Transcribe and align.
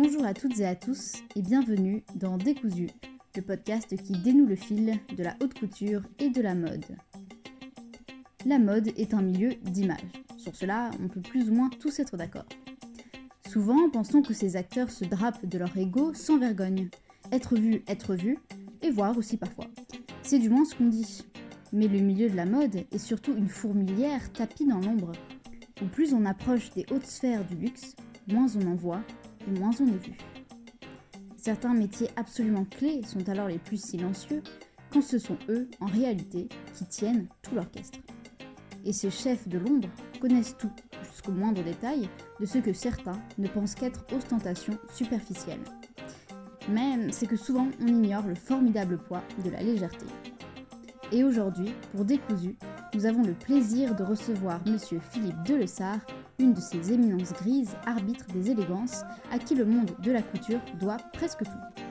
Bonjour 0.00 0.24
à 0.24 0.32
toutes 0.32 0.60
et 0.60 0.64
à 0.64 0.76
tous 0.76 1.14
et 1.34 1.42
bienvenue 1.42 2.04
dans 2.14 2.36
Décousu, 2.36 2.86
le 3.34 3.42
podcast 3.42 3.96
qui 4.00 4.12
dénoue 4.12 4.46
le 4.46 4.54
fil 4.54 4.96
de 5.16 5.24
la 5.24 5.34
haute 5.42 5.58
couture 5.58 6.02
et 6.20 6.30
de 6.30 6.40
la 6.40 6.54
mode. 6.54 6.84
La 8.46 8.60
mode 8.60 8.92
est 8.96 9.12
un 9.12 9.22
milieu 9.22 9.54
d'image. 9.60 9.98
Sur 10.36 10.54
cela, 10.54 10.92
on 11.02 11.08
peut 11.08 11.20
plus 11.20 11.50
ou 11.50 11.54
moins 11.54 11.68
tous 11.80 11.98
être 11.98 12.16
d'accord. 12.16 12.46
Souvent, 13.48 13.90
pensons 13.90 14.22
que 14.22 14.34
ces 14.34 14.54
acteurs 14.54 14.92
se 14.92 15.04
drapent 15.04 15.44
de 15.44 15.58
leur 15.58 15.76
ego 15.76 16.14
sans 16.14 16.38
vergogne. 16.38 16.90
Être 17.32 17.56
vu, 17.56 17.82
être 17.88 18.14
vu, 18.14 18.38
et 18.82 18.92
voir 18.92 19.18
aussi 19.18 19.36
parfois. 19.36 19.66
C'est 20.22 20.38
du 20.38 20.48
moins 20.48 20.64
ce 20.64 20.76
qu'on 20.76 20.86
dit. 20.86 21.24
Mais 21.72 21.88
le 21.88 21.98
milieu 21.98 22.30
de 22.30 22.36
la 22.36 22.46
mode 22.46 22.84
est 22.92 22.98
surtout 22.98 23.34
une 23.34 23.48
fourmilière 23.48 24.32
tapie 24.32 24.64
dans 24.64 24.78
l'ombre. 24.78 25.10
Où 25.82 25.86
plus 25.86 26.14
on 26.14 26.24
approche 26.24 26.70
des 26.70 26.86
hautes 26.92 27.06
sphères 27.06 27.44
du 27.44 27.56
luxe, 27.56 27.96
moins 28.28 28.46
on 28.54 28.70
en 28.70 28.76
voit 28.76 29.02
et 29.46 29.58
moins 29.58 29.70
on 29.80 29.86
est 29.86 30.06
vu. 30.06 30.16
Certains 31.36 31.74
métiers 31.74 32.10
absolument 32.16 32.64
clés 32.64 33.02
sont 33.04 33.28
alors 33.28 33.48
les 33.48 33.58
plus 33.58 33.82
silencieux, 33.82 34.42
quand 34.90 35.02
ce 35.02 35.18
sont 35.18 35.38
eux, 35.48 35.68
en 35.80 35.86
réalité, 35.86 36.48
qui 36.74 36.86
tiennent 36.86 37.28
tout 37.42 37.54
l'orchestre. 37.54 37.98
Et 38.84 38.92
ces 38.92 39.10
chefs 39.10 39.48
de 39.48 39.58
l'ombre 39.58 39.88
connaissent 40.20 40.56
tout, 40.58 40.72
jusqu'au 41.10 41.32
moindre 41.32 41.62
détail, 41.62 42.08
de 42.40 42.46
ce 42.46 42.58
que 42.58 42.72
certains 42.72 43.20
ne 43.38 43.48
pensent 43.48 43.74
qu'être 43.74 44.04
ostentation 44.14 44.78
superficielle. 44.92 45.62
Mais 46.70 47.10
c'est 47.12 47.26
que 47.26 47.36
souvent 47.36 47.68
on 47.80 47.86
ignore 47.86 48.26
le 48.26 48.34
formidable 48.34 48.98
poids 48.98 49.22
de 49.44 49.50
la 49.50 49.62
légèreté. 49.62 50.06
Et 51.12 51.24
aujourd'hui, 51.24 51.72
pour 51.92 52.04
Décousu, 52.04 52.56
nous 52.94 53.06
avons 53.06 53.22
le 53.22 53.32
plaisir 53.32 53.94
de 53.94 54.04
recevoir 54.04 54.60
Monsieur 54.66 55.00
Philippe 55.00 55.42
Delessart, 55.44 56.00
une 56.38 56.54
de 56.54 56.60
ces 56.60 56.92
éminences 56.92 57.32
grises, 57.32 57.76
arbitre 57.86 58.26
des 58.32 58.50
élégances, 58.50 59.02
à 59.32 59.38
qui 59.38 59.54
le 59.54 59.64
monde 59.64 59.90
de 60.02 60.12
la 60.12 60.22
couture 60.22 60.60
doit 60.78 60.98
presque 61.12 61.44
tout. 61.44 61.82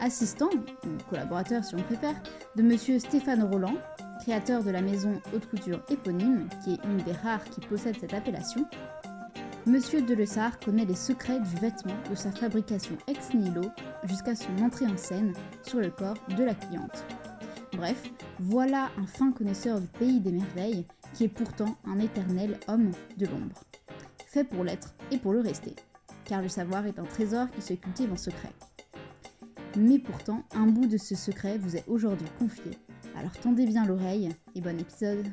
Assistant, 0.00 0.50
ou 0.84 1.08
collaborateur 1.08 1.64
si 1.64 1.74
on 1.74 1.82
préfère, 1.82 2.20
de 2.56 2.62
Monsieur 2.62 2.98
Stéphane 2.98 3.44
Roland, 3.44 3.76
créateur 4.20 4.62
de 4.62 4.70
la 4.70 4.82
maison 4.82 5.20
haute 5.34 5.48
couture 5.48 5.82
éponyme, 5.88 6.48
qui 6.62 6.74
est 6.74 6.84
une 6.84 6.98
des 6.98 7.12
rares 7.12 7.44
qui 7.44 7.60
possède 7.60 7.96
cette 7.98 8.14
appellation, 8.14 8.66
Monsieur 9.66 10.00
Delessart 10.00 10.60
connaît 10.60 10.84
les 10.84 10.94
secrets 10.94 11.40
du 11.40 11.56
vêtement 11.60 11.96
de 12.08 12.14
sa 12.14 12.30
fabrication 12.30 12.96
ex 13.08 13.34
nihilo 13.34 13.62
jusqu'à 14.04 14.36
son 14.36 14.56
entrée 14.62 14.86
en 14.86 14.96
scène 14.96 15.32
sur 15.64 15.80
le 15.80 15.90
corps 15.90 16.14
de 16.36 16.44
la 16.44 16.54
cliente. 16.54 17.04
Bref, 17.72 18.00
voilà 18.38 18.90
un 18.96 19.06
fin 19.06 19.32
connaisseur 19.32 19.80
du 19.80 19.88
pays 19.88 20.20
des 20.20 20.30
merveilles 20.30 20.86
qui 21.14 21.24
est 21.24 21.28
pourtant 21.28 21.76
un 21.84 21.98
éternel 21.98 22.60
homme 22.68 22.92
de 23.16 23.26
l'ombre. 23.26 23.65
Pour 24.44 24.64
l'être 24.64 24.94
et 25.10 25.16
pour 25.16 25.32
le 25.32 25.40
rester, 25.40 25.74
car 26.26 26.42
le 26.42 26.48
savoir 26.48 26.86
est 26.86 26.98
un 26.98 27.04
trésor 27.04 27.50
qui 27.52 27.62
se 27.62 27.72
cultive 27.72 28.12
en 28.12 28.16
secret. 28.16 28.52
Mais 29.78 29.98
pourtant, 29.98 30.42
un 30.54 30.66
bout 30.66 30.86
de 30.86 30.98
ce 30.98 31.14
secret 31.14 31.56
vous 31.56 31.76
est 31.76 31.84
aujourd'hui 31.86 32.28
confié, 32.38 32.72
alors 33.18 33.32
tendez 33.32 33.64
bien 33.64 33.86
l'oreille 33.86 34.28
et 34.54 34.60
bon 34.60 34.78
épisode 34.78 35.26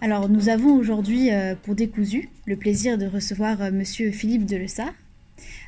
Alors 0.00 0.28
nous 0.28 0.48
avons 0.48 0.74
aujourd'hui 0.74 1.30
euh, 1.30 1.54
pour 1.54 1.74
Décousu 1.74 2.28
le 2.46 2.56
plaisir 2.56 2.98
de 2.98 3.06
recevoir 3.06 3.62
euh, 3.62 3.70
monsieur 3.70 4.10
Philippe 4.10 4.44
Delessart. 4.44 4.92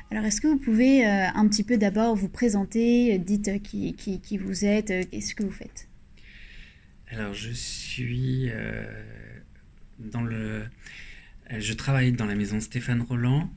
Alors 0.09 0.23
est-ce 0.25 0.39
que 0.39 0.47
vous 0.47 0.57
pouvez 0.57 1.05
euh, 1.05 1.27
un 1.35 1.47
petit 1.47 1.63
peu 1.63 1.77
d'abord 1.77 2.15
vous 2.15 2.29
présenter, 2.29 3.17
dites 3.19 3.61
qui, 3.61 3.93
qui, 3.93 4.37
vous 4.37 4.65
êtes, 4.65 5.09
qu'est-ce 5.09 5.35
que 5.35 5.43
vous 5.43 5.51
faites? 5.51 5.87
Alors 7.09 7.33
je 7.33 7.51
suis 7.51 8.49
dans 9.99 10.21
le... 10.21 10.63
Je 11.57 11.73
travaille 11.73 12.11
dans 12.11 12.25
la 12.25 12.35
maison 12.35 12.59
Stéphane 12.59 13.01
Roland. 13.01 13.49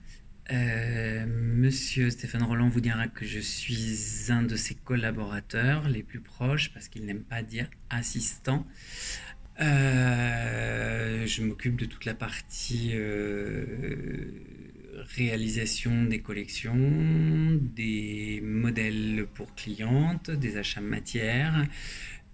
Monsieur 0.51 2.11
Stéphane 2.11 2.43
Roland 2.43 2.69
vous 2.69 2.81
dira 2.81 3.09
que 3.09 3.25
je 3.25 3.41
suis 3.41 4.31
un 4.31 4.43
de 4.43 4.57
ses 4.57 4.75
collaborateurs 4.75 5.89
les 5.89 6.03
plus 6.03 6.21
proches 6.21 6.73
parce 6.73 6.89
qu'il 6.89 7.05
n'aime 7.05 7.23
pas 7.23 7.43
dire 7.43 7.69
assistant. 7.91 8.67
Euh, 9.61 11.27
je 11.27 11.43
m'occupe 11.43 11.77
de 11.77 11.85
toute 11.85 12.07
la 12.07 12.15
partie 12.15 12.93
euh, 12.95 13.55
réalisation 15.17 16.05
des 16.05 16.21
collections, 16.21 17.59
des 17.75 18.41
modèles 18.43 19.27
pour 19.35 19.55
clientes, 19.55 20.31
des 20.31 20.57
achats 20.57 20.81
matières, 20.81 21.67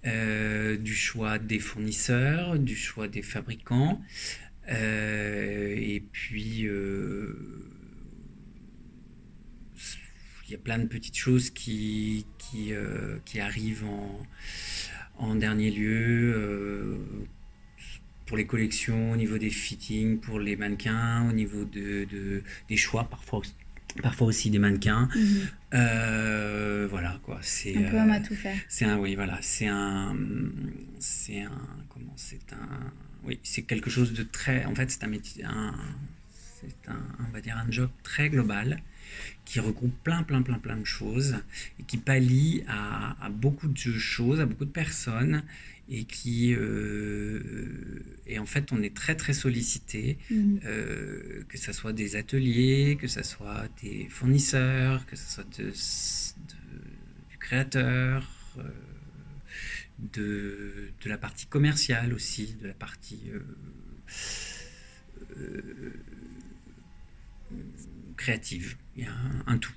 euh, 0.06 0.77
du 0.77 0.95
choix 0.95 1.39
des 1.39 1.59
fournisseurs, 1.59 2.59
du 2.59 2.77
choix 2.77 3.09
des 3.09 3.22
fabricants. 3.22 4.03
et 4.69 6.03
puis, 6.12 6.66
il 10.49 10.53
y 10.53 10.55
a 10.55 10.59
plein 10.59 10.78
de 10.78 10.87
petites 10.87 11.16
choses 11.16 11.50
qui, 11.50 12.27
qui, 12.39 12.72
qui 13.25 13.41
arrivent 13.41 13.84
en 13.84 14.27
en 15.19 15.34
dernier 15.34 15.71
lieu, 15.71 16.34
euh, 16.37 16.97
pour 18.27 18.37
les 18.37 18.47
collections, 18.47 19.13
au 19.13 19.17
niveau 19.17 19.39
des 19.39 19.51
fittings, 19.51 20.19
pour 20.19 20.39
les 20.39 20.57
mannequins, 20.57 21.29
au 21.29 21.33
niveau 21.33 21.65
de, 21.65 22.43
des 22.69 22.77
choix, 22.77 23.05
parfois, 23.05 23.43
parfois 24.03 24.27
aussi 24.27 24.51
des 24.51 24.59
mannequins. 24.59 25.09
Mhm. 25.15 25.49
Euh, 25.75 26.87
voilà 26.91 27.21
quoi. 27.23 27.39
C'est 27.43 27.77
un 27.77 27.91
peu 27.91 27.99
un 27.99 28.11
à 28.11 28.21
tout 28.21 28.35
faire. 28.35 28.57
C'est 28.69 28.85
un, 28.85 28.99
oui, 28.99 29.15
voilà, 29.15 29.39
c'est 29.43 29.69
un, 29.69 30.17
c'est 30.99 31.43
un, 31.43 31.63
comment, 31.89 32.15
c'est 32.17 32.53
un, 32.53 32.93
oui, 33.25 33.39
c'est 33.43 33.63
quelque 33.63 33.91
chose 33.91 34.13
de 34.13 34.23
très, 34.23 34.65
en 34.65 34.75
fait, 34.75 34.91
c'est 34.91 35.05
un 35.05 35.09
métier, 35.09 35.45
c'est 36.61 36.91
un, 36.91 37.01
on 37.21 37.33
va 37.33 37.41
dire 37.41 37.57
un 37.57 37.71
job 37.71 37.91
très 38.03 38.29
global 38.29 38.83
qui 39.45 39.61
regroupe 39.61 39.95
plein, 40.03 40.23
plein, 40.23 40.43
plein, 40.43 40.59
plein 40.59 40.77
de 40.77 40.85
choses 40.85 41.37
et 41.79 41.83
qui 41.85 41.97
pallie 41.97 42.63
à, 42.69 43.29
beaucoup 43.31 43.69
de 43.69 43.77
choses, 43.77 44.41
à 44.41 44.47
beaucoup 44.47 44.65
de 44.65 44.71
personnes 44.71 45.43
et 45.89 46.05
qui 46.05 46.53
euh, 46.55 47.41
et 48.27 48.39
en 48.39 48.47
fait 48.47 48.73
on 48.73 48.83
est 48.83 48.95
très 48.95 49.15
très 49.15 49.33
sollicité 49.33 50.19
mhm. 50.31 50.61
euh, 50.65 51.45
que 51.49 51.59
ce 51.59 51.73
soit 51.73 51.93
des 51.93 52.17
ateliers 52.17 52.99
que 53.01 53.07
ce 53.07 53.23
soit 53.23 53.69
des 53.83 54.09
fournisseurs 54.09 55.07
que 55.07 55.17
ce 55.17 55.31
soit 55.31 55.59
de, 55.59 55.71
du 57.31 57.39
créateur 57.39 58.29
euh, 58.59 58.63
de, 60.13 60.91
de, 61.03 61.09
la 61.09 61.17
partie 61.17 61.47
commerciale 61.47 62.13
aussi 62.13 62.57
de 62.61 62.67
la 62.67 62.75
partie 62.75 63.31
créative. 68.17 68.77
Il 68.97 69.05
y 69.05 69.07
a 69.07 69.13
un, 69.47 69.59
tout. 69.59 69.73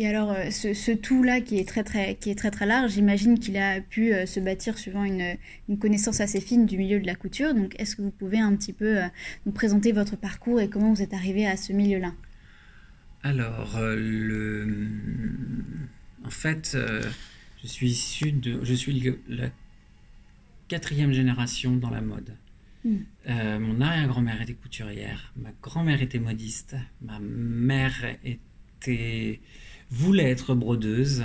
Et 0.00 0.08
alors, 0.08 0.30
euh, 0.30 0.50
ce, 0.50 0.92
tout-là 0.92 1.42
qui 1.42 1.58
est 1.58 1.68
très 1.68 1.84
très, 1.84 2.14
qui 2.14 2.30
est 2.30 2.34
très, 2.34 2.50
très 2.50 2.64
large, 2.64 2.92
j'imagine 2.92 3.38
qu'il 3.38 3.58
a 3.58 3.82
pu 3.82 4.14
euh, 4.14 4.24
se 4.24 4.40
bâtir 4.40 4.78
suivant 4.78 5.04
une, 5.04 5.36
une, 5.68 5.78
connaissance 5.78 6.22
assez 6.22 6.40
fine 6.40 6.64
du 6.64 6.78
milieu 6.78 6.98
de 6.98 7.06
la 7.06 7.14
couture. 7.14 7.54
Donc, 7.54 7.78
est-ce 7.78 7.96
que 7.96 8.00
vous 8.00 8.10
pouvez 8.10 8.38
un 8.38 8.56
petit 8.56 8.72
peu 8.72 9.02
euh, 9.02 9.06
nous 9.44 9.52
présenter 9.52 9.92
votre 9.92 10.16
parcours 10.16 10.58
et 10.58 10.70
comment 10.70 10.90
vous 10.90 11.02
êtes 11.02 11.12
arrivé 11.12 11.46
à 11.46 11.58
ce 11.58 11.74
milieu-là? 11.74 12.14
Alors, 13.22 13.78
le... 13.78 14.88
en 16.24 16.30
fait, 16.30 16.78
je 17.62 17.66
suis 17.66 17.90
issu 17.90 18.32
de... 18.32 18.64
Je 18.64 18.72
suis 18.72 19.14
la 19.28 19.50
quatrième 20.68 21.12
génération 21.12 21.76
dans 21.76 21.90
la 21.90 22.00
mode. 22.00 22.34
Euh, 22.86 23.58
mon 23.58 23.82
arrière-grand-mère 23.82 24.40
était 24.40 24.54
couturière, 24.54 25.34
ma 25.36 25.50
grand-mère 25.60 26.00
était 26.00 26.18
modiste, 26.18 26.76
ma 27.02 27.18
mère 27.20 28.16
était 28.24 29.40
voulait 29.90 30.30
être 30.30 30.54
brodeuse 30.54 31.24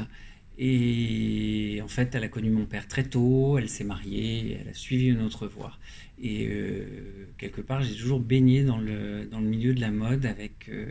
et 0.58 1.82
en 1.84 1.88
fait 1.88 2.16
elle 2.16 2.24
a 2.24 2.28
connu 2.30 2.50
mon 2.50 2.66
père 2.66 2.88
très 2.88 3.04
tôt, 3.04 3.58
elle 3.58 3.70
s'est 3.70 3.84
mariée, 3.84 4.60
elle 4.62 4.70
a 4.70 4.74
suivi 4.74 5.08
une 5.08 5.22
autre 5.22 5.48
voie. 5.48 5.74
Et 6.22 6.48
euh, 6.48 7.28
quelque 7.38 7.62
part 7.62 7.82
j'ai 7.82 7.96
toujours 7.96 8.20
baigné 8.20 8.64
dans 8.64 8.78
le, 8.78 9.26
dans 9.26 9.40
le 9.40 9.48
milieu 9.48 9.74
de 9.74 9.82
la 9.82 9.92
mode 9.92 10.26
avec, 10.26 10.70
euh, 10.70 10.90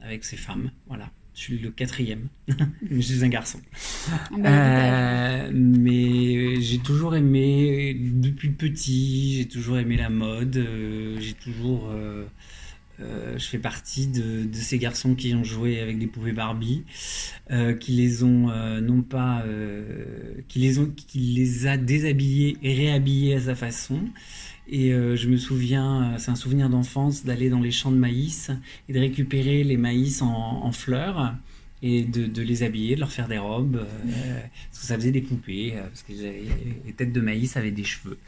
avec 0.00 0.24
ces 0.24 0.36
femmes. 0.36 0.70
Voilà. 0.86 1.10
Je 1.34 1.42
suis 1.42 1.58
le 1.58 1.70
quatrième. 1.70 2.28
je 2.90 3.00
suis 3.00 3.22
un 3.22 3.28
garçon. 3.28 3.60
Ah 4.06 4.28
bah, 4.38 4.48
euh, 4.48 5.50
mais 5.52 6.62
j'ai 6.62 6.78
toujours 6.78 7.14
aimé, 7.14 7.94
depuis 7.94 8.48
petit, 8.48 9.36
j'ai 9.36 9.46
toujours 9.46 9.76
aimé 9.78 9.98
la 9.98 10.08
mode. 10.08 10.66
J'ai 11.18 11.34
toujours. 11.34 11.92
Euh, 13.00 13.38
je 13.38 13.44
fais 13.44 13.58
partie 13.58 14.06
de, 14.06 14.48
ces 14.52 14.78
garçons 14.78 15.14
qui 15.14 15.34
ont 15.34 15.44
joué 15.44 15.80
avec 15.80 15.98
des 15.98 16.06
poupées 16.06 16.32
Barbie, 16.32 16.84
qui 17.80 17.92
les 17.92 18.22
ont 18.22 18.48
non 18.80 19.02
pas, 19.02 19.44
qui 20.48 20.58
les 20.58 20.78
ont, 20.78 20.86
qui 20.86 21.18
les 21.18 21.66
a 21.66 21.76
déshabillés 21.76 22.56
et 22.62 22.74
réhabillés 22.74 23.34
à 23.34 23.40
sa 23.40 23.54
façon. 23.54 24.00
Et 24.68 24.92
euh, 24.92 25.14
je 25.16 25.28
me 25.28 25.36
souviens, 25.36 26.14
euh, 26.14 26.18
c'est 26.18 26.30
un 26.30 26.36
souvenir 26.36 26.68
d'enfance, 26.68 27.24
d'aller 27.24 27.50
dans 27.50 27.60
les 27.60 27.70
champs 27.70 27.92
de 27.92 27.96
maïs 27.96 28.50
et 28.88 28.92
de 28.92 28.98
récupérer 28.98 29.62
les 29.62 29.76
maïs 29.76 30.22
en, 30.22 30.72
fleurs 30.72 31.34
et 31.82 32.04
de, 32.04 32.42
les 32.42 32.62
habiller, 32.62 32.94
de 32.94 33.00
leur 33.00 33.12
faire 33.12 33.28
des 33.28 33.38
robes, 33.38 33.76
euh, 33.76 34.40
parce 34.70 34.80
que 34.80 34.86
ça 34.86 34.96
faisait 34.96 35.10
des 35.10 35.20
poupées, 35.20 35.74
euh, 35.74 35.82
parce 35.82 36.02
que 36.02 36.12
les 36.12 36.92
têtes 36.92 37.12
de 37.12 37.20
maïs 37.20 37.56
avaient 37.56 37.70
des 37.70 37.84
cheveux. 37.84 38.18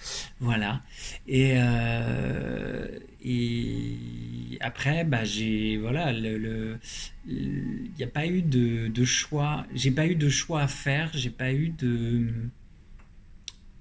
Voilà. 0.41 0.83
Et, 1.27 1.55
euh, 1.56 2.87
et 3.25 4.59
après, 4.61 5.05
bah, 5.05 5.25
j'ai. 5.25 5.79
Voilà, 5.79 6.12
le. 6.12 6.79
Il 7.27 7.91
n'y 7.97 8.05
a 8.05 8.09
pas 8.09 8.27
eu 8.27 8.43
de, 8.43 8.89
de 8.89 9.05
choix. 9.05 9.67
J'ai 9.75 9.91
pas 9.91 10.06
eu 10.06 10.15
de 10.15 10.29
choix 10.29 10.62
à 10.62 10.69
faire, 10.69 11.11
j'ai 11.15 11.31
pas 11.31 11.53
eu 11.53 11.71
de. 11.71 12.29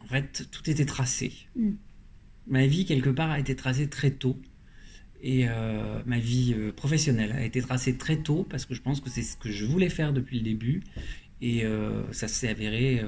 En 0.04 0.08
fait, 0.08 0.48
tout 0.52 0.70
était 0.70 0.86
tracé. 0.86 1.34
Mm. 1.58 1.72
Ma 2.48 2.66
vie, 2.66 2.86
quelque 2.86 3.10
part, 3.10 3.32
a 3.32 3.40
été 3.40 3.56
tracée 3.56 3.90
très 3.90 4.12
tôt. 4.12 4.40
Et 5.22 5.48
euh, 5.50 6.00
ma 6.06 6.20
vie 6.20 6.54
euh, 6.56 6.72
professionnelle 6.72 7.32
a 7.32 7.44
été 7.44 7.62
tracée 7.62 7.98
très 7.98 8.18
tôt 8.18 8.46
parce 8.50 8.66
que 8.66 8.76
je 8.76 8.82
pense 8.82 9.02
que 9.02 9.10
c'est 9.10 9.24
ce 9.24 9.36
que 9.36 9.52
je 9.52 9.66
voulais 9.66 9.90
faire 9.90 10.14
depuis 10.14 10.38
le 10.38 10.44
début. 10.44 10.84
Et 11.42 11.66
euh, 11.66 12.12
ça 12.14 12.28
s'est 12.28 12.50
avéré 12.50 13.02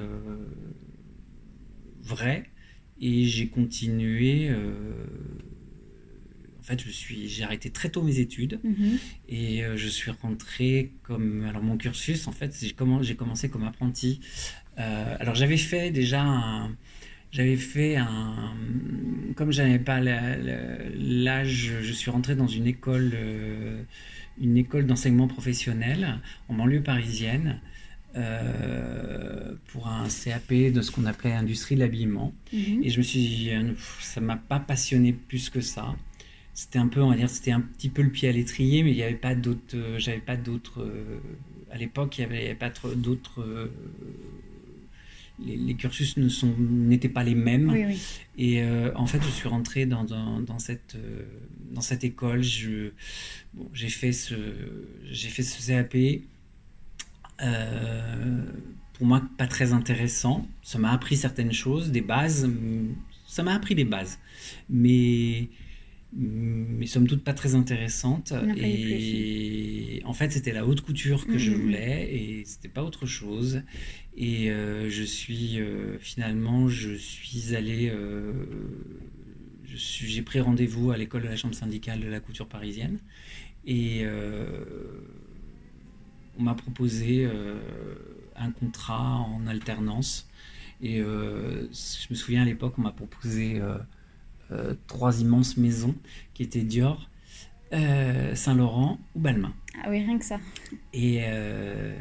vrai. 2.02 2.50
Et 3.00 3.24
j'ai 3.24 3.48
continué. 3.48 4.50
en 6.58 6.62
fait, 6.62 6.82
je 6.82 6.90
suis, 6.90 7.28
j'ai 7.28 7.44
arrêté 7.44 7.70
très 7.70 7.90
tôt 7.90 8.02
mes 8.02 8.18
études 8.18 8.60
mm-hmm. 8.64 8.98
et 9.28 9.62
je 9.76 9.88
suis 9.88 10.10
rentré 10.10 10.92
comme. 11.02 11.44
Alors, 11.44 11.62
mon 11.62 11.76
cursus, 11.76 12.26
en 12.28 12.32
fait, 12.32 12.56
j'ai, 12.60 12.74
j'ai 13.02 13.16
commencé 13.16 13.48
comme 13.48 13.64
apprenti. 13.64 14.20
alors, 14.76 15.34
j'avais 15.34 15.56
fait 15.56 15.90
déjà 15.90 16.22
un 16.22 16.76
j'avais 17.32 17.56
fait 17.56 17.96
un. 17.96 18.54
Comme 19.36 19.52
j'avais 19.52 19.78
pas 19.78 20.00
l'âge, 20.00 21.72
je 21.80 21.92
suis 21.92 22.10
rentré 22.10 22.34
dans 22.34 22.46
une 22.46 22.66
école, 22.66 23.12
euh, 23.14 23.82
une 24.40 24.56
école 24.56 24.86
d'enseignement 24.86 25.28
professionnel 25.28 26.18
en 26.48 26.54
banlieue 26.54 26.82
parisienne. 26.82 27.60
Euh, 28.16 29.54
pour 29.68 29.86
un 29.86 30.08
CAP 30.08 30.72
de 30.72 30.82
ce 30.82 30.90
qu'on 30.90 31.04
appelait 31.04 31.32
industrie 31.32 31.76
de 31.76 31.80
l'habillement. 31.80 32.34
Mhm. 32.52 32.82
Et 32.82 32.90
je 32.90 32.98
me 32.98 33.04
suis 33.04 33.20
dit, 33.20 33.50
euh, 33.52 33.72
ça 34.00 34.20
m'a 34.20 34.34
pas 34.34 34.58
passionné 34.58 35.12
plus 35.12 35.48
que 35.48 35.60
ça. 35.60 35.94
C'était 36.52 36.80
un 36.80 36.88
peu, 36.88 37.00
on 37.00 37.10
va 37.10 37.14
dire, 37.14 37.30
c'était 37.30 37.52
un 37.52 37.60
petit 37.60 37.88
peu 37.88 38.02
le 38.02 38.10
pied 38.10 38.28
à 38.28 38.32
l'étrier, 38.32 38.82
mais 38.82 38.90
il 38.90 38.96
n'y 38.96 39.04
avait 39.04 39.14
pas 39.14 39.36
d'autres, 39.36 39.76
j'avais 39.98 40.18
pas 40.18 40.36
d'autres, 40.36 40.84
à 41.70 41.78
l'époque, 41.78 42.18
il 42.18 42.22
n'y 42.22 42.32
avait, 42.32 42.46
avait, 42.46 42.54
pas 42.56 42.72
d'autres 42.96 43.70
les, 45.44 45.74
cursus 45.74 46.16
ne 46.16 46.28
sont 46.28 46.54
n'étaient 46.58 47.08
pas 47.08 47.24
les 47.24 47.34
mêmes. 47.34 47.74
Et 48.36 48.62
euh, 48.62 48.92
en 48.94 49.06
fait, 49.06 49.22
je 49.22 49.30
suis 49.30 49.48
rentré 49.48 49.86
dans, 49.86 50.04
dans, 50.04 50.58
cette, 50.58 50.94
euh, 50.94 51.22
dans 51.70 51.80
cette 51.80 52.04
école. 52.04 52.42
Je, 52.42 52.90
j'ai 53.72 53.88
fait 53.88 54.12
ce 54.12 54.34
j'ai 55.10 55.28
fait 55.28 55.42
ce 55.42 55.66
CAP. 55.66 55.96
Euh, 57.42 58.44
pour 58.94 59.06
moi, 59.06 59.22
pas 59.38 59.46
très 59.46 59.72
intéressant. 59.72 60.46
Ça 60.62 60.78
m'a 60.78 60.92
appris 60.92 61.16
certaines 61.16 61.52
choses, 61.52 61.90
des 61.90 62.02
bases. 62.02 62.48
Ça 63.26 63.42
m'a 63.42 63.54
appris 63.54 63.74
des 63.74 63.84
bases, 63.84 64.18
mais 64.68 65.48
mais 66.12 66.86
somme 66.86 67.06
toute 67.06 67.22
pas 67.22 67.34
très 67.34 67.54
intéressante. 67.54 68.32
Et 68.56 70.02
en 70.04 70.12
fait, 70.12 70.32
c'était 70.32 70.52
la 70.52 70.66
haute 70.66 70.80
couture 70.80 71.26
que 71.26 71.38
je 71.38 71.52
mm-hmm. 71.52 71.54
voulais 71.54 72.14
et 72.14 72.44
c'était 72.44 72.68
pas 72.68 72.82
autre 72.82 73.06
chose. 73.06 73.62
Et 74.16 74.50
euh, 74.50 74.90
je 74.90 75.02
suis 75.02 75.60
euh, 75.60 75.98
finalement, 75.98 76.68
je 76.68 76.94
suis 76.94 77.54
allé, 77.54 77.90
euh, 77.94 78.32
j'ai 79.64 80.22
pris 80.22 80.40
rendez-vous 80.40 80.90
à 80.90 80.96
l'école 80.96 81.22
de 81.22 81.28
la 81.28 81.36
chambre 81.36 81.54
syndicale 81.54 82.00
de 82.00 82.08
la 82.08 82.20
couture 82.20 82.48
parisienne 82.48 82.98
et 83.64 84.04
on 86.38 86.42
m'a 86.42 86.54
proposé 86.54 87.28
un 88.34 88.50
contrat 88.50 89.18
en 89.18 89.46
alternance. 89.46 90.28
Et 90.82 90.98
je 90.98 92.06
me 92.10 92.14
souviens 92.14 92.42
à 92.42 92.44
l'époque, 92.46 92.74
on 92.78 92.82
m'a 92.82 92.92
proposé 92.92 93.60
trois 94.86 95.20
immenses 95.20 95.56
maisons 95.56 95.94
qui 96.34 96.42
étaient 96.42 96.62
Dior, 96.62 97.08
Saint-Laurent 97.72 98.98
ou 99.14 99.20
Balmain. 99.20 99.52
Ah 99.82 99.88
oui, 99.88 100.02
rien 100.04 100.18
que 100.18 100.24
ça. 100.24 100.38
Et 100.92 101.20
euh, 101.22 101.92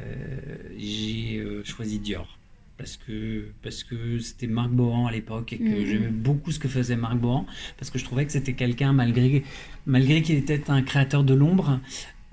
j'ai 0.77 1.37
euh, 1.37 1.63
choisi 1.63 1.99
Dior 1.99 2.37
parce 2.77 2.97
que 2.97 3.51
parce 3.61 3.83
que 3.83 4.19
c'était 4.19 4.47
Marc 4.47 4.69
Bohan 4.69 5.07
à 5.07 5.11
l'époque 5.11 5.53
et 5.53 5.57
que 5.57 5.63
mhm. 5.63 5.85
j'aimais 5.85 6.07
beaucoup 6.07 6.51
ce 6.51 6.59
que 6.59 6.67
faisait 6.67 6.95
Marc 6.95 7.17
Bohan 7.17 7.45
parce 7.77 7.91
que 7.91 7.99
je 7.99 8.05
trouvais 8.05 8.25
que 8.25 8.31
c'était 8.31 8.53
quelqu'un 8.53 8.93
malgré 8.93 9.43
malgré 9.85 10.21
qu'il 10.21 10.35
était 10.35 10.69
un 10.69 10.81
créateur 10.81 11.23
de 11.23 11.33
l'ombre 11.33 11.79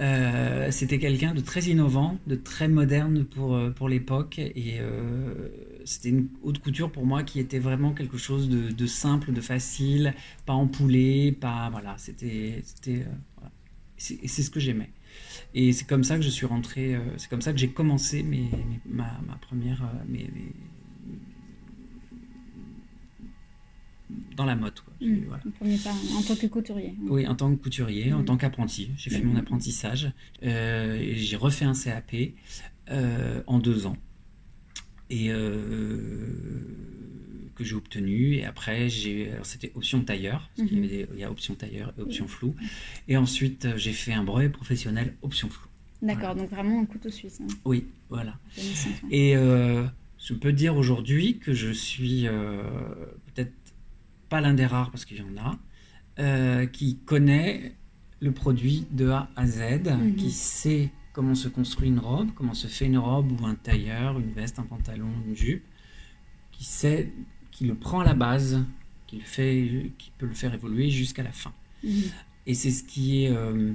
euh, 0.01 0.71
c'était 0.71 0.99
quelqu'un 0.99 1.33
de 1.33 1.41
très 1.41 1.63
innovant, 1.63 2.19
de 2.27 2.35
très 2.35 2.69
moderne 2.69 3.25
pour, 3.25 3.59
pour 3.75 3.89
l'époque. 3.89 4.39
Et 4.39 4.79
c'était 5.87 6.11
une 6.11 6.29
haute 6.43 6.59
couture 6.59 6.91
pour 6.91 7.07
moi 7.07 7.23
qui 7.23 7.41
était 7.41 7.59
vraiment 7.59 7.93
quelque 7.93 8.19
chose 8.19 8.49
de, 8.49 8.71
de 8.71 8.87
simple, 8.87 9.33
de 9.33 9.41
facile, 9.41 10.15
pas 10.45 10.53
empoulé, 10.53 11.33
pas. 11.33 11.71
Voilà, 11.71 11.97
c'était. 11.99 12.63
c'était 12.65 13.07
voilà. 13.37 13.53
Et 14.23 14.29
c'est 14.29 14.43
ce 14.43 14.51
que 14.51 14.61
j'aimais. 14.61 14.91
Et 15.55 15.73
c'est 15.73 15.87
comme 15.87 16.05
ça 16.05 16.17
que 16.17 16.23
je 16.23 16.29
suis 16.29 16.47
rentré, 16.47 16.95
euh, 16.95 17.01
c'est 17.17 17.31
comme 17.31 17.41
ça 17.41 17.53
que 17.53 17.59
j'ai 17.59 17.71
commencé 17.71 18.23
mes, 18.23 18.51
ma, 18.85 19.11
première. 19.41 19.83
Euh, 19.83 20.05
mes, 20.09 20.29
dans 24.37 24.45
la 24.45 24.55
mode. 24.55 24.79
Quoi. 24.81 24.95
Mmh, 25.01 25.25
pas, 25.83 25.91
en 26.17 26.23
tant 26.23 26.37
que 26.37 26.47
couturier. 26.47 26.95
Oui, 27.09 27.27
en 27.27 27.35
tant 27.35 27.51
que 27.55 27.61
couturier, 27.61 28.13
en 28.13 28.21
mmh. 28.21 28.25
tant 28.27 28.37
qu'apprenti. 28.37 28.91
J'ai 28.97 29.11
fait 29.11 29.23
mon 29.23 29.35
mmh. 29.35 29.39
apprentissage. 29.39 30.13
Euh, 30.43 30.97
et 30.97 31.17
j'ai 31.17 31.37
refait 31.37 31.65
un 31.65 31.73
CAP 31.73 32.15
en 33.47 33.59
deux 33.59 33.87
ans. 33.87 33.97
Et 35.11 35.31
que 37.57 37.65
j'ai 37.65 37.75
obtenu. 37.75 38.35
Et 38.35 38.45
après, 38.45 38.89
j'ai, 38.89 39.33
c'était 39.43 39.73
option 39.75 40.03
tailleur, 40.03 40.49
parce 40.57 40.69
qu'il 40.69 40.79
y, 40.79 40.81
mhm. 40.81 41.07
il 41.15 41.21
y, 41.21 41.25
a 41.25 41.31
option 41.31 41.55
tailleur 41.55 41.93
et 41.99 42.03
option 42.03 42.29
flou. 42.29 42.55
Et 43.09 43.17
ensuite, 43.17 43.65
euh, 43.65 43.77
j'ai 43.77 43.93
fait 43.93 44.13
un 44.13 44.23
brevet 44.23 44.49
professionnel 44.49 45.15
option 45.23 45.49
flou. 45.49 45.67
D'accord, 46.03 46.35
donc 46.35 46.51
vraiment 46.51 46.81
un 46.81 46.85
couteau 46.85 47.11
suisse. 47.11 47.41
Hein. 47.43 47.47
Oui, 47.65 47.87
voilà. 48.11 48.39
Et 49.11 49.37
euh, 49.37 49.85
je 50.19 50.35
peux 50.35 50.53
dire 50.53 50.77
aujourd'hui 50.77 51.39
que 51.39 51.55
je 51.55 51.73
suis 51.73 52.29
euh, 52.29 52.63
peut-être 53.35 53.55
pas 54.29 54.41
l'un 54.41 54.55
des 54.55 54.67
rares, 54.67 54.91
parce 54.91 55.05
qu'il 55.05 55.17
y 55.17 55.23
en 55.23 55.37
a, 55.43 56.67
qui 56.67 56.99
connaît 56.99 57.73
le 58.21 58.33
produit 58.33 58.87
de 58.91 59.09
A 59.09 59.29
à 59.37 59.47
Z, 59.47 59.85
mhm. 59.85 60.15
qui 60.17 60.31
sait 60.31 60.91
comment 61.17 61.35
se 61.35 61.49
construit 61.49 61.89
une 61.89 61.99
robe, 61.99 62.29
comment 62.35 62.53
se 62.53 62.67
fait 62.67 62.85
une 62.85 62.99
robe 62.99 63.41
ou 63.41 63.47
un 63.47 63.55
tailleur, 63.55 64.19
une 64.19 64.33
veste, 64.33 64.59
un 64.59 64.65
pantalon, 64.65 65.09
une 65.27 65.35
jupe, 65.35 65.65
qui 66.53 66.63
sait 66.63 67.11
qui 67.51 67.65
le 67.65 67.75
prend 67.75 68.01
à 68.01 68.05
la 68.05 68.13
base, 68.13 68.63
qui, 69.07 69.17
le 69.17 69.25
fait, 69.25 69.93
qui 69.97 70.13
peut 70.19 70.27
le 70.27 70.35
faire 70.35 70.53
évoluer 70.53 70.91
jusqu'à 70.91 71.23
la 71.23 71.33
fin. 71.33 71.55
Mhm. 71.83 72.03
Et 72.47 72.53
c'est 72.53 72.71
ce 72.71 72.83
qui 72.85 73.25
est, 73.25 73.31
euh, 73.31 73.73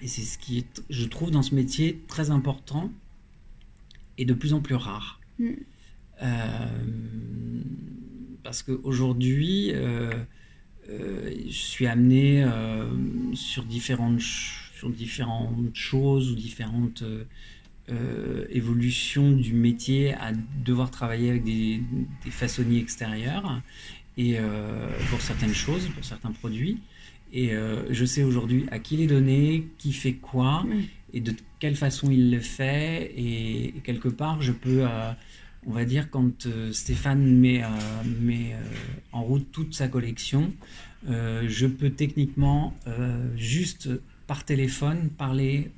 et 0.00 0.08
c'est 0.08 0.22
ce 0.22 0.38
qui 0.38 0.56
est, 0.56 0.82
je 0.88 1.04
trouve, 1.04 1.30
dans 1.30 1.42
ce 1.42 1.54
métier 1.54 2.00
très 2.08 2.30
important 2.30 2.90
et 4.16 4.24
de 4.24 4.32
plus 4.32 4.54
en 4.54 4.62
plus 4.62 4.76
rare. 4.76 5.20
Mhm. 5.38 5.56
Euh, 6.22 7.62
parce 8.42 8.62
qu'aujourd'hui, 8.62 9.72
euh, 9.74 10.14
euh, 10.88 11.34
je 11.46 11.52
suis 11.52 11.86
amené 11.86 12.46
sur, 13.34 13.64
différentes, 13.64 14.22
sur 14.80 14.88
différentes 14.88 15.76
choses 15.76 16.32
ou 16.32 16.34
différentes 16.34 17.04
euh, 17.90 18.44
évolution 18.50 19.32
du 19.32 19.52
métier 19.52 20.14
à 20.14 20.30
devoir 20.64 20.92
travailler 20.92 21.30
avec 21.30 21.42
des, 21.42 21.82
façonniers 22.30 22.78
extérieurs 22.78 23.60
et 24.16 24.38
euh, 24.38 24.88
pour 25.08 25.20
certaines 25.20 25.54
choses, 25.54 25.88
pour 25.88 26.04
certains 26.04 26.30
produits. 26.30 26.78
Et 27.32 27.52
euh, 27.52 27.92
je 27.92 28.04
sais 28.04 28.22
aujourd'hui 28.22 28.66
à 28.70 28.78
qui 28.78 28.96
les 28.96 29.08
donner, 29.08 29.66
qui 29.78 29.92
fait 29.92 30.12
quoi 30.12 30.64
et 31.12 31.20
de 31.20 31.34
quelle 31.58 31.74
façon 31.74 32.10
il 32.10 32.30
le 32.30 32.38
fait. 32.38 33.12
Et, 33.16 33.74
quelque 33.82 34.08
part, 34.08 34.40
je 34.40 34.52
peux, 34.52 34.84
on 35.66 35.72
va 35.72 35.84
dire, 35.84 36.10
quand 36.10 36.46
Stéphane 36.70 37.38
met, 37.38 37.62
met 38.20 38.54
en 39.10 39.24
route 39.24 39.46
toute 39.50 39.74
sa 39.74 39.88
collection, 39.88 40.52
je 41.08 41.66
peux 41.66 41.90
techniquement 41.90 42.74
juste 43.36 43.88
par 44.30 44.44
téléphone 44.44 45.10
parler 45.18 45.72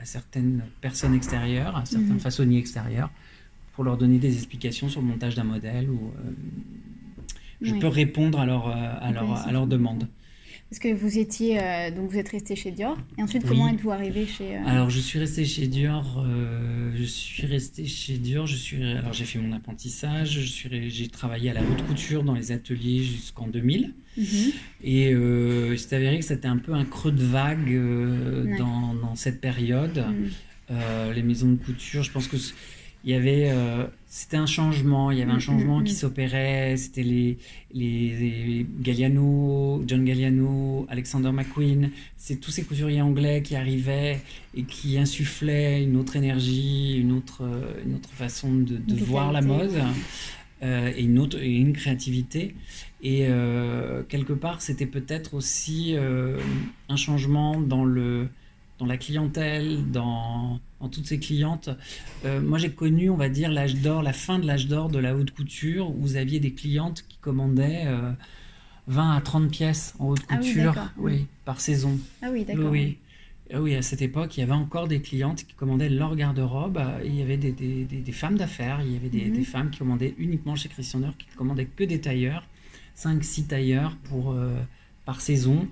à 0.00 0.04
certaines 0.04 0.64
personnes 0.80 1.14
extérieures, 1.14 1.76
à 1.76 1.84
certains 1.84 2.14
mhm. 2.14 2.18
façonniers 2.18 2.58
extérieurs, 2.58 3.10
pour 3.74 3.84
leur 3.84 3.96
donner 3.96 4.18
des 4.18 4.34
explications 4.34 4.88
sur 4.88 5.00
le 5.00 5.06
montage 5.06 5.36
d'un 5.36 5.44
modèle. 5.44 5.88
Ou, 5.88 6.10
euh, 6.18 6.32
je 7.60 7.76
peux 7.76 7.86
répondre 7.86 8.40
à 8.40 8.44
leur, 8.44 8.66
euh, 8.66 8.72
à 9.00 9.12
leur, 9.12 9.46
à 9.46 9.52
leur 9.52 9.68
demande. 9.68 10.08
Parce 10.70 10.78
que 10.80 10.92
vous 10.92 11.18
étiez, 11.18 11.60
euh, 11.60 11.90
donc 11.90 12.10
vous 12.10 12.18
êtes 12.18 12.30
resté 12.30 12.56
chez 12.56 12.70
Dior. 12.70 12.96
Et 13.18 13.22
ensuite, 13.22 13.46
comment 13.46 13.68
êtes-vous 13.68 13.90
arrivé 13.90 14.26
chez... 14.26 14.56
Euh, 14.56 14.66
alors, 14.66 14.90
je 14.90 14.98
suis 14.98 15.18
resté 15.18 15.44
chez 15.44 15.66
Dior. 15.66 16.24
Euh, 16.26 16.90
je 16.96 17.04
suis 17.04 17.46
resté 17.46 17.84
chez 17.86 18.18
Dior. 18.18 18.46
Je 18.46 18.56
suis, 18.56 18.82
alors, 18.82 19.12
j'ai 19.12 19.24
fait 19.24 19.38
mon 19.38 19.52
apprentissage. 19.52 20.40
Je 20.40 20.46
suis, 20.46 20.90
j'ai 20.90 21.08
travaillé 21.08 21.50
à 21.50 21.54
la 21.54 21.60
haute 21.60 21.86
couture 21.86 22.24
dans 22.24 22.34
les 22.34 22.50
ateliers 22.50 23.04
jusqu'en 23.04 23.46
2000. 23.46 23.94
Mhm. 24.16 24.24
Et 24.82 25.14
c'est 25.76 25.94
avéré 25.94 26.18
que 26.18 26.24
c'était 26.24 26.48
un 26.48 26.58
peu 26.58 26.72
un 26.72 26.84
creux 26.84 27.12
de 27.12 27.22
vague 27.22 28.58
dans, 28.58 28.94
dans, 28.94 29.14
cette 29.14 29.40
période. 29.40 30.04
les 31.14 31.22
maisons 31.22 31.52
de 31.52 31.56
couture. 31.56 32.02
Je 32.02 32.10
pense 32.10 32.26
que 32.26 32.36
il 33.04 33.10
y 33.10 33.14
avait 33.14 33.52
c'était 34.06 34.36
un 34.36 34.46
changement 34.46 35.10
il 35.10 35.18
y 35.18 35.22
avait 35.22 35.32
un 35.32 35.36
mm, 35.36 35.40
changement 35.40 35.80
mm, 35.80 35.84
qui 35.84 35.92
mm. 35.92 35.96
s'opérait 35.96 36.76
c'était 36.76 37.02
les, 37.02 37.38
les, 37.72 38.66
Galliano 38.80 39.82
John 39.86 40.04
Galliano 40.04 40.86
Alexander 40.88 41.30
McQueen 41.32 41.90
c'est 42.16 42.40
tous 42.40 42.50
ces 42.50 42.62
couturiers 42.62 43.02
anglais 43.02 43.42
qui 43.42 43.56
arrivaient 43.56 44.20
et 44.54 44.62
qui 44.62 44.98
insufflaient 44.98 45.82
une 45.82 45.96
autre 45.96 46.16
énergie 46.16 46.96
une 46.96 47.12
autre 47.12 47.42
une 47.84 47.94
autre 47.94 48.10
façon 48.10 48.54
de, 48.54 48.80
voir 49.04 49.32
la 49.32 49.42
mode 49.42 49.74
et 50.62 51.02
une 51.02 51.18
autre 51.18 51.38
et 51.42 51.54
une 51.56 51.72
créativité 51.74 52.54
et 53.04 53.26
euh, 53.28 54.02
quelque 54.02 54.32
part, 54.32 54.62
c'était 54.62 54.86
peut-être 54.86 55.34
aussi 55.34 55.94
euh, 55.94 56.40
un 56.88 56.96
changement 56.96 57.60
dans, 57.60 57.84
le, 57.84 58.28
dans 58.78 58.86
la 58.86 58.96
clientèle, 58.96 59.90
dans, 59.90 60.58
toutes 60.88 61.06
ces 61.06 61.18
clientes. 61.18 61.70
Euh, 62.24 62.40
moi, 62.40 62.58
j'ai 62.58 62.70
connu, 62.70 63.10
on 63.10 63.16
va 63.16 63.28
dire, 63.28 63.50
l'âge 63.50 63.76
d'or, 63.76 64.02
la 64.02 64.12
fin 64.12 64.38
de 64.38 64.46
l'âge 64.46 64.66
d'or 64.66 64.88
de 64.88 64.98
la 64.98 65.16
haute 65.16 65.30
couture, 65.30 65.90
où 65.90 66.00
vous 66.00 66.16
aviez 66.16 66.40
des 66.40 66.52
clientes 66.52 67.04
qui 67.08 67.18
commandaient 67.18 67.86
20 68.86 69.16
à 69.16 69.20
30 69.20 69.50
pièces 69.50 69.94
en 69.98 70.08
haute 70.08 70.22
ah 70.28 70.36
couture 70.36 70.74
oui, 70.96 71.26
par 71.44 71.60
saison. 71.60 71.98
Ah 72.22 72.28
oui, 72.30 72.44
d'accord. 72.44 72.70
Oui, 72.70 72.98
ah 73.52 73.60
oui. 73.60 73.74
à 73.74 73.82
cette 73.82 74.02
époque, 74.02 74.36
il 74.36 74.40
y 74.40 74.42
avait 74.42 74.52
encore 74.52 74.88
des 74.88 75.00
clientes 75.00 75.44
qui 75.44 75.54
commandaient 75.54 75.88
leur 75.88 76.16
garde-robe. 76.16 76.80
Il 77.04 77.14
y 77.14 77.22
avait 77.22 77.36
des, 77.36 77.52
des, 77.52 77.84
des, 77.84 78.12
femmes 78.12 78.36
d'affaires, 78.36 78.80
il 78.82 78.92
y 78.92 78.96
avait 78.96 79.08
des, 79.08 79.30
mhm. 79.30 79.44
femmes 79.44 79.70
qui 79.70 79.78
commandaient 79.78 80.14
uniquement 80.18 80.56
chez 80.56 80.68
Christian 80.68 81.00
Dior, 81.00 81.16
qui 81.16 81.26
commandaient 81.36 81.66
que 81.66 81.84
des 81.84 82.00
tailleurs. 82.00 82.44
5-6 82.96 83.48
tailleurs 83.48 83.96
pour, 84.04 84.32
euh, 84.32 84.54
par 85.04 85.20
saison. 85.20 85.68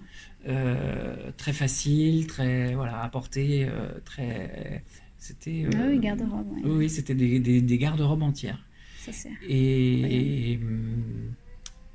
Euh, 0.48 1.30
très 1.36 1.52
facile, 1.52 2.26
très 2.26 2.74
voilà, 2.74 3.02
à 3.02 3.08
porter, 3.08 3.64
euh, 3.68 3.88
très. 4.04 4.82
C'était. 5.22 5.66
Ah 5.74 5.84
oui, 5.88 5.98
garde-robe. 5.98 6.46
Oui, 6.64 6.90
c'était 6.90 7.14
des, 7.14 7.38
des, 7.38 7.78
garde-robes 7.78 8.22
entières. 8.22 8.64
Ça 8.98 9.12
sert. 9.12 9.32
Et, 9.48 10.58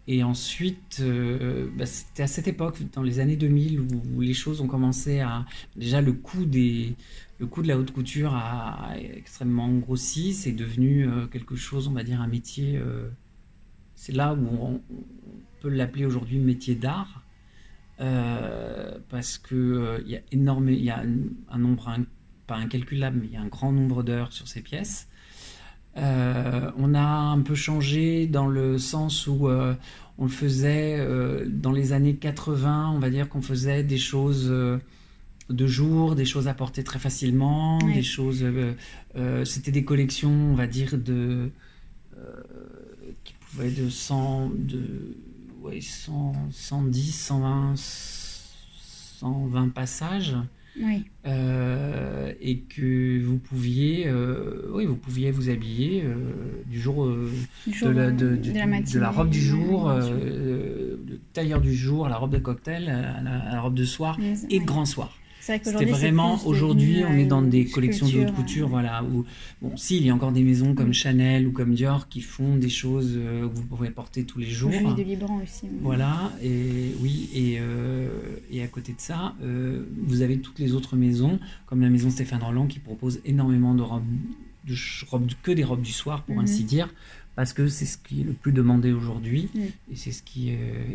et, 0.07 0.23
ensuite, 0.23 1.03
bah, 1.75 1.85
c'était 1.85 2.23
à 2.23 2.27
cette 2.27 2.47
époque, 2.47 2.77
dans 2.93 3.03
les 3.03 3.19
années 3.19 3.35
2000, 3.35 3.81
où, 4.15 4.21
les 4.21 4.33
choses 4.33 4.61
ont 4.61 4.67
commencé 4.67 5.19
à. 5.19 5.45
Déjà, 5.75 5.99
le 5.99 6.13
coût, 6.13 6.45
des, 6.45 6.95
le 7.39 7.47
coût 7.47 7.61
de 7.61 7.67
la 7.67 7.77
haute 7.77 7.91
couture 7.91 8.33
a, 8.33 8.93
extrêmement 8.97 9.69
grossi. 9.73 10.33
C'est 10.33 10.53
devenu 10.53 11.07
quelque 11.31 11.55
chose, 11.55 11.89
on 11.89 11.93
va 11.93 12.03
dire, 12.03 12.21
un 12.21 12.27
métier 12.27 12.79
c'est 13.97 14.13
là 14.13 14.33
où 14.33 14.47
on, 14.61 14.81
peut 15.59 15.69
l'appeler 15.69 16.05
aujourd'hui 16.05 16.37
métier 16.37 16.75
d'art, 16.75 17.23
euh, 17.99 18.99
parce 19.09 19.39
que 19.39 19.55
euh, 19.55 19.99
il 20.05 20.11
y 20.11 20.15
a 20.15 20.21
énormément, 20.31 20.77
il 20.77 20.83
y 20.83 20.91
a 20.91 21.03
un, 21.49 21.57
nombre 21.57 21.89
pas 22.47 22.55
incalculable, 22.55 23.19
mais 23.21 23.27
il 23.27 23.33
y 23.33 23.37
a 23.37 23.41
un 23.41 23.47
grand 23.47 23.71
nombre 23.71 24.03
d'heures 24.03 24.33
sur 24.33 24.47
ces 24.47 24.61
pièces. 24.61 25.07
Euh, 25.97 26.71
on 26.77 26.93
a 26.93 27.01
un 27.01 27.41
peu 27.41 27.55
changé 27.55 28.27
dans 28.27 28.47
le 28.47 28.77
sens 28.77 29.27
où 29.27 29.49
on 29.49 30.23
le 30.23 30.29
faisait 30.29 31.05
dans 31.47 31.71
les 31.71 31.93
années 31.93 32.15
80, 32.15 32.91
on 32.95 32.99
va 32.99 33.09
dire 33.09 33.29
qu'on 33.29 33.41
faisait 33.41 33.83
des 33.83 33.97
choses 33.97 34.47
de 34.49 35.67
jour, 35.67 36.15
des 36.15 36.25
choses 36.25 36.47
à 36.47 36.53
porter 36.53 36.83
très 36.83 36.99
facilement, 36.99 37.79
des 37.79 38.03
choses. 38.03 38.45
C'était 39.43 39.71
des 39.71 39.83
collections, 39.83 40.51
on 40.51 40.55
va 40.55 40.67
dire, 40.67 40.97
de 40.97 41.49
de 43.65 43.89
100, 43.89 44.51
de, 44.55 45.17
ouais, 45.61 45.81
100, 45.81 46.33
110, 46.51 47.11
120, 47.11 47.73
120 47.75 49.69
passages. 49.69 50.35
Euh, 51.25 52.31
et 52.41 52.59
que 52.59 53.21
vous 53.23 53.37
pouviez, 53.37 54.07
euh, 54.07 54.69
oui, 54.71 54.85
vous 54.85 54.95
pouviez 54.95 55.31
vous 55.31 55.49
habiller 55.49 56.03
euh, 56.05 56.15
du 56.65 56.79
jour, 56.79 57.05
de, 57.05 57.89
la, 57.89 58.11
de, 58.11 58.99
la, 58.99 59.09
robe 59.09 59.29
du 59.29 59.39
jour, 59.39 59.91
le 59.91 61.19
tailleur 61.33 61.61
du 61.61 61.73
jour, 61.75 62.07
la 62.07 62.17
robe 62.17 62.31
de 62.31 62.37
cocktail, 62.37 62.85
la, 62.85 63.61
robe 63.61 63.75
de 63.75 63.85
soir 63.85 64.17
et 64.49 64.59
de 64.59 64.65
grand 64.65 64.85
soir. 64.85 65.17
C'était 65.47 65.85
vraiment 65.85 66.45
aujourd'hui, 66.45 67.03
on 67.07 67.17
est 67.17 67.25
dans 67.25 67.41
des 67.41 67.65
collections 67.65 68.07
de 68.07 68.19
haute 68.19 68.33
couture, 68.33 68.67
voilà. 68.67 69.03
Où, 69.03 69.25
bon, 69.61 69.77
si 69.77 69.97
il 69.97 70.05
y 70.05 70.09
a 70.09 70.13
encore 70.13 70.31
des 70.33 70.43
maisons 70.43 70.73
comme 70.73 70.93
Chanel 70.93 71.47
ou 71.47 71.51
comme 71.51 71.73
Dior 71.73 72.09
qui 72.09 72.21
font 72.21 72.57
des 72.57 72.69
choses 72.69 73.13
euh, 73.15 73.47
que 73.47 73.55
vous 73.55 73.63
pouvez 73.63 73.89
porter 73.89 74.25
tous 74.25 74.39
les 74.39 74.49
jours. 74.49 74.71
de 74.71 75.03
Libran 75.03 75.39
aussi. 75.41 75.67
Voilà, 75.81 76.31
et 76.43 76.93
oui, 76.99 77.29
et, 77.33 77.57
euh, 77.59 78.09
et 78.51 78.61
à 78.61 78.67
côté 78.67 78.91
de 78.91 78.99
ça, 78.99 79.35
euh, 79.41 79.85
vous 80.05 80.21
avez 80.21 80.39
toutes 80.39 80.59
les 80.59 80.73
autres 80.73 80.95
maisons, 80.95 81.39
comme 81.65 81.81
la 81.81 81.89
maison 81.89 82.09
Stéphane 82.09 82.43
Roland 82.43 82.67
qui 82.67 82.79
propose 82.79 83.21
énormément 83.23 83.73
de 83.73 83.83
robes, 83.83 84.03
de 84.65 84.75
robes 85.07 85.31
que 85.43 85.51
des 85.51 85.63
robes 85.63 85.81
du 85.81 85.93
soir, 85.93 86.23
pour 86.23 86.39
ainsi 86.39 86.63
mhm. 86.63 86.67
dire 86.67 86.93
parce 87.35 87.53
que 87.53 87.67
c'est 87.67 87.85
ce 87.85 87.99
qui 87.99 88.21
est 88.21 88.23
le 88.23 88.33
plus 88.33 88.51
demandé 88.51 88.91
aujourd'hui 88.91 89.47
et 89.91 89.95
c'est 89.95 90.11
ce 90.11 90.23
qui 90.23 90.51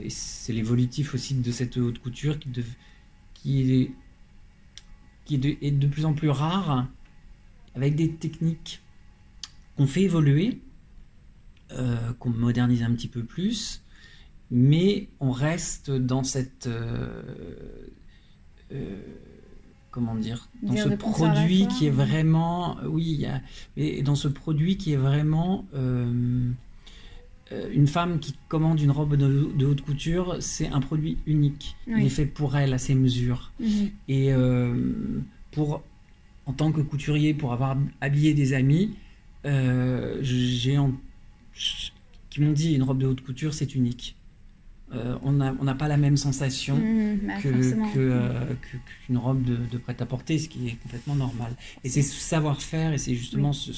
c'est 0.09 0.53
l'évolutif 0.53 1.15
aussi 1.15 1.35
de 1.35 1.53
cette 1.53 1.77
haute 1.77 2.01
couture 2.01 2.37
qui, 2.41 2.49
de, 2.49 2.65
qui 3.33 3.93
est 5.27 5.39
qui 5.39 5.57
est 5.61 5.71
de, 5.71 5.87
plus 5.87 6.05
en 6.05 6.13
plus 6.13 6.31
rare, 6.31 6.87
avec 7.75 7.97
des 7.97 8.11
techniques 8.13 8.83
qu'on 9.77 9.87
fait 9.87 10.03
évoluer, 10.03 10.61
euh, 11.73 12.13
qu'on 12.19 12.31
modernise 12.31 12.83
un 12.83 12.93
petit 12.93 13.09
peu 13.09 13.23
plus, 13.23 13.83
mais 14.51 15.09
on 15.21 15.31
reste 15.31 15.91
dans 15.91 16.25
cette... 16.25 16.67
Euh, 16.67 17.23
euh, 18.73 19.01
comment 19.91 20.15
dire, 20.15 20.49
dans 20.63 20.77
ce 20.77 20.89
produit 20.89 21.69
qui 21.69 21.87
est 21.87 21.91
vraiment, 21.91 22.79
oui, 22.87 23.27
mais 23.77 24.03
dans 24.03 24.15
ce 24.15 24.29
produit 24.29 24.79
qui 24.79 24.93
est 24.93 24.97
vraiment 24.97 25.67
une 27.73 27.87
femme 27.87 28.19
qui 28.19 28.35
commande 28.49 28.81
une 28.81 28.91
robe 28.91 29.17
de, 29.17 29.67
haute 29.67 29.83
couture, 29.83 30.37
c'est 30.41 30.69
un 30.69 30.81
produit 30.81 31.19
unique. 31.27 31.77
Il 31.87 32.05
est 32.05 32.09
fait 32.09 32.27
pour 32.27 32.57
elle, 32.57 32.73
à 32.75 32.79
ses 32.79 32.95
mesures. 32.95 33.53
Mhm. 33.61 33.91
Et 34.09 34.33
euh, 34.33 34.75
pour, 35.51 35.83
en 36.47 36.53
tant 36.53 36.73
que 36.73 36.81
couturier, 36.81 37.35
pour 37.35 37.53
avoir 37.53 37.77
habillé 38.01 38.35
des 38.35 38.53
amis, 38.53 38.97
euh, 39.45 40.19
j'ai 40.23 40.79
qui 42.31 42.41
m'ont 42.41 42.53
dit 42.53 42.75
une 42.75 42.83
robe 42.83 42.99
de 42.99 43.07
haute 43.07 43.21
couture, 43.21 43.53
c'est 43.53 43.75
unique. 43.75 44.17
on 44.93 45.33
n'a 45.33 45.75
pas 45.75 45.89
la 45.89 45.97
même 45.99 46.17
sensation 46.17 46.79
bah, 47.23 47.35
qu'une 47.43 49.19
robe 49.19 49.43
de, 49.45 49.79
prêt-à-porter, 49.79 50.39
ce 50.39 50.49
qui 50.49 50.69
est 50.69 50.77
complètement 50.83 51.15
normal. 51.15 51.55
Et 51.85 51.89
c'est 51.89 52.03
ce 52.03 52.19
savoir-faire 52.19 52.93
et 52.95 52.99
c'est 52.99 53.15
justement 53.15 53.53
ce, 53.53 53.73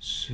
ce, 0.00 0.32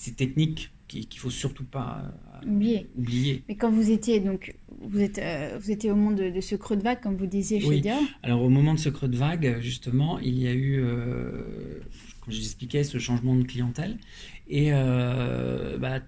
ces 0.00 0.12
techniques 0.12 0.70
qu'il 0.88 1.00
ne 1.02 1.18
faut 1.18 1.28
surtout 1.28 1.64
pas 1.64 2.02
euh, 2.42 2.48
oublier. 2.96 3.44
Mais 3.48 3.54
quand 3.54 3.70
vous 3.70 3.90
étiez 3.90 4.18
donc 4.18 4.56
vous 4.80 5.00
êtes 5.00 5.18
euh, 5.18 5.58
vous 5.60 5.70
étiez 5.70 5.90
au 5.90 5.94
moment 5.94 6.12
de, 6.12 6.40
ce 6.40 6.54
creux 6.56 6.76
de 6.76 6.82
vague 6.82 7.02
comme 7.02 7.16
vous 7.16 7.26
disiez 7.26 7.60
chez 7.60 7.66
oui. 7.66 7.82
Alors 8.22 8.42
au 8.42 8.48
moment 8.48 8.72
de 8.72 8.78
ce 8.78 8.88
creux 8.88 9.08
de 9.08 9.16
vague 9.18 9.58
justement 9.60 10.18
il 10.18 10.38
y 10.38 10.48
a 10.48 10.54
eu 10.54 10.80
euh, 10.82 11.42
comme 12.22 12.32
j'expliquais 12.32 12.82
ce 12.82 12.96
changement 12.96 13.36
de 13.36 13.42
clientèle 13.42 13.98
et 14.48 14.70
bah, 14.70 16.00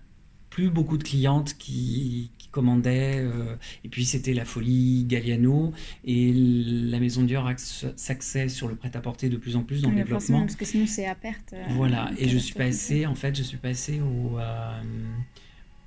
plus 0.52 0.68
beaucoup 0.68 0.98
de 0.98 1.02
clientes 1.02 1.56
qui, 1.58 2.30
commandait. 2.50 3.20
Euh, 3.20 3.56
et 3.82 3.88
puis 3.88 4.04
c'était 4.04 4.34
la 4.34 4.44
folie 4.44 5.06
Galliano. 5.08 5.72
Et 6.04 6.34
la 6.34 7.00
maison 7.00 7.22
Dior 7.22 7.50
s'accède 7.56 8.50
sur 8.50 8.68
le 8.68 8.74
prêt-à-porter 8.74 9.30
de 9.30 9.38
plus 9.38 9.56
en 9.56 9.62
plus 9.62 9.80
dans 9.80 9.88
le 9.88 9.96
développement. 9.96 10.40
Parce 10.40 10.56
que 10.56 10.66
sinon 10.66 10.86
c'est 10.86 11.06
à 11.06 11.14
perte. 11.14 11.54
Euh, 11.54 11.64
voilà. 11.70 12.10
Et 12.18 12.28
je 12.28 12.36
suis 12.36 12.54
passé, 12.54 13.06
en 13.06 13.14
fait, 13.14 13.34
je 13.34 13.42
suis 13.42 13.56
passé 13.56 14.02
au, 14.02 14.38
euh, 14.38 14.82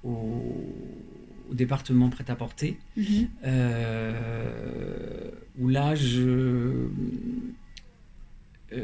au, 0.03 1.53
département 1.53 2.09
prêt-à-porter. 2.09 2.79
Mhm. 2.97 3.27
où 5.59 5.69
là, 5.69 5.93
je 5.93 6.87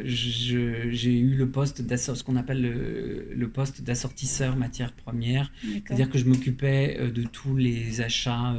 j'ai 0.03 1.19
eu 1.19 1.35
le 1.35 1.49
poste 1.49 1.81
ce 1.97 2.23
qu'on 2.23 2.35
appelle 2.35 2.61
le, 2.61 3.47
poste 3.49 3.81
d'assortisseur 3.81 4.55
matière 4.55 4.93
première, 4.93 5.51
c'est-à-dire 5.61 6.09
que 6.09 6.17
je 6.17 6.25
m'occupais 6.25 6.97
euh, 6.99 7.11
de 7.11 7.23
tous 7.23 7.55
les 7.55 8.01
achats 8.01 8.55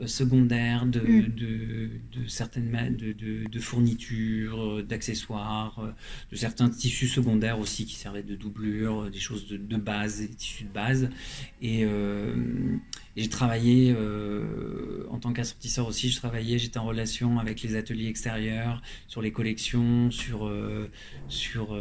euh, 0.00 0.04
euh, 0.04 0.06
secondaires 0.06 0.86
de, 0.86 1.00
mm. 1.00 1.22
de, 1.34 1.90
de, 2.12 2.26
certaines 2.28 2.96
de, 2.96 3.48
de 3.48 3.60
fournitures, 3.60 4.82
d'accessoires, 4.84 5.94
de 6.30 6.36
certains 6.36 6.68
tissus 6.68 7.08
secondaires 7.08 7.58
aussi 7.58 7.86
qui 7.86 7.94
servaient 7.94 8.22
de 8.22 8.34
doublure, 8.34 9.10
des 9.10 9.18
choses 9.18 9.48
de, 9.48 9.76
base, 9.76 10.20
des 10.20 10.28
tissus 10.28 10.64
de 10.64 10.72
base. 10.72 11.10
Et, 11.60 11.86
j'ai 13.14 13.28
travaillé 13.28 13.94
en 15.10 15.18
tant 15.18 15.34
qu'assortisseur 15.34 15.86
aussi, 15.86 16.08
je 16.08 16.16
travaillais, 16.16 16.58
j'étais 16.58 16.78
en 16.78 16.86
relation 16.86 17.38
avec 17.38 17.62
les 17.62 17.76
ateliers 17.76 18.08
extérieurs 18.08 18.80
sur 19.06 19.20
les 19.20 19.32
collections, 19.32 20.10
sur, 20.10 20.50
sur 21.28 21.76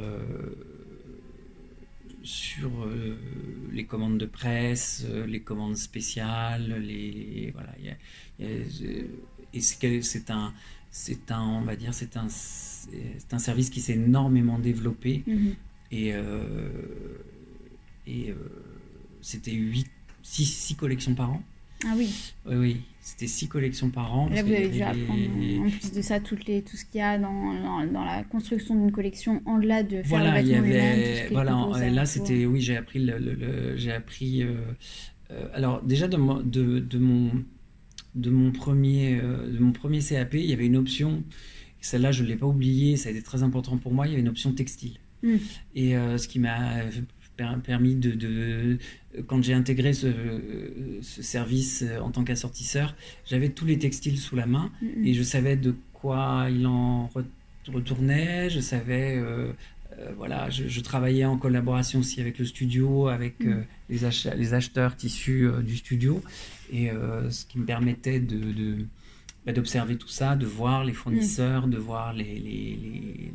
sur 2.24 2.70
euh, 2.84 3.18
les 3.72 3.86
commandes 3.86 4.18
de 4.18 4.26
presse, 4.26 5.06
euh, 5.10 5.26
les 5.26 5.42
commandes 5.42 5.76
spéciales, 5.76 6.82
les 6.82 7.52
voilà, 7.54 7.74
et 8.40 9.62
c'est 9.62 10.30
un, 10.30 10.54
c'est 10.92 11.32
un, 11.32 11.42
on 11.42 11.62
va 11.62 11.76
dire, 11.76 11.94
c'est 11.94 12.18
un, 12.18 12.28
c'est 12.30 13.34
un 13.34 13.40
service 13.40 13.70
qui 13.70 13.82
s'est 13.82 13.94
énormément 13.94 14.60
développé. 14.60 15.24
Mhm. 15.28 15.56
Et, 15.94 16.14
et 18.08 18.34
c'était 19.22 19.52
8, 19.52 19.88
6, 20.24 20.46
6 20.46 20.76
collections 20.76 21.14
par 21.16 21.32
an? 21.32 21.44
Ah 21.86 21.94
oui. 21.96 22.34
Oui, 22.46 22.56
oui. 22.56 22.82
C'était 23.04 23.28
six 23.28 23.48
collections 23.48 23.90
par 23.90 24.16
an. 24.16 24.30
Là, 24.30 24.44
vous 24.44 24.52
avez 24.52 24.70
dû 24.70 24.82
apprendre, 24.84 25.22
en 25.60 25.70
plus 25.70 25.92
de 25.92 26.02
ça, 26.02 26.20
toutes 26.20 26.46
les, 26.46 26.62
tout 26.62 26.78
ce 26.78 26.86
qu'il 26.86 27.00
y 27.00 27.02
a 27.02 27.18
dans, 27.18 27.86
dans, 27.86 28.06
la 28.06 28.24
construction 28.24 28.76
d'une 28.76 28.92
collection, 28.92 29.42
en 29.46 29.58
delà 29.58 29.82
de 29.82 29.98
faire 29.98 30.06
voilà, 30.06 30.40
le 30.40 30.48
il 30.48 30.52
y 30.52 30.56
avait, 30.56 31.28
Voilà, 31.32 31.68
là, 31.90 32.06
c'était, 32.06 32.46
oui, 32.46 32.62
j'ai 32.62 32.78
appris, 32.78 33.00
le, 33.00 33.76
j'ai 33.76 33.92
appris 33.92 34.44
euh, 34.44 34.54
euh, 35.32 35.48
alors 35.54 35.82
déjà 35.82 36.08
de, 36.08 36.18
de, 36.44 36.80
de, 36.80 36.98
mon, 37.00 37.32
de, 38.14 38.30
mon 38.30 38.52
premier, 38.52 39.20
euh, 39.20 39.52
de 39.52 39.58
mon 39.58 39.72
premier 39.72 40.00
CAP, 40.00 40.36
il 40.36 40.46
y 40.46 40.54
avait 40.54 40.68
une 40.68 40.78
option, 40.78 41.24
celle-là, 41.80 42.12
je 42.12 42.22
ne 42.22 42.28
l'ai 42.28 42.36
pas 42.36 42.46
oubliée, 42.46 42.98
ça 42.98 43.10
a 43.10 43.12
été 43.12 43.24
très 43.24 43.42
important 43.42 43.78
pour 43.78 43.94
moi, 43.94 44.06
il 44.06 44.12
y 44.12 44.14
avait 44.14 44.22
une 44.22 44.30
option 44.30 44.54
textile. 44.54 45.00
Hmm. 45.24 45.38
Et 45.76 45.94
ce 45.94 46.28
qui 46.28 46.38
m'a 46.38 46.84
permis 47.64 47.96
de, 47.96 48.78
quand 49.28 49.44
j'ai 49.44 49.54
intégré 49.54 49.94
ce, 49.94 50.12
service 51.02 51.84
euh, 51.84 52.00
en 52.00 52.12
tant 52.12 52.24
qu'assortisseur, 52.24 52.96
j'avais 53.26 53.50
tous 53.50 53.66
les 53.66 53.78
textiles 53.78 54.18
sous 54.18 54.36
la 54.36 54.46
main 54.46 54.72
mm-hmm. 54.82 55.08
et 55.08 55.14
je 55.14 55.24
savais 55.24 55.56
de 55.56 55.76
quoi 55.94 56.48
il 56.50 56.66
en 56.66 57.10
retournait, 57.68 58.50
je 58.50 58.60
savais, 58.60 59.18
euh, 59.18 59.52
euh, 60.00 60.12
voilà, 60.18 60.50
je, 60.50 60.80
travaillais 60.82 61.26
en 61.26 61.38
collaboration 61.38 62.00
aussi 62.00 62.22
avec 62.22 62.40
le 62.40 62.46
studio, 62.46 63.08
avec 63.08 63.40
mm. 63.40 63.66
les, 63.90 64.00
les, 64.38 64.54
acheteurs 64.54 64.96
tissus 64.96 65.48
du 65.64 65.78
studio 65.78 66.22
et 66.72 66.90
ce 67.30 67.46
qui 67.46 67.60
me 67.60 67.66
permettait 67.66 68.20
de, 68.20 68.78
bah, 69.46 69.52
d'observer 69.52 69.98
tout 69.98 70.08
ça, 70.08 70.36
de 70.36 70.46
voir 70.46 70.84
les 70.86 70.94
fournisseurs, 70.94 71.68
de 71.68 71.78
voir 71.78 72.14
les, 72.14 72.40
les 72.40 73.32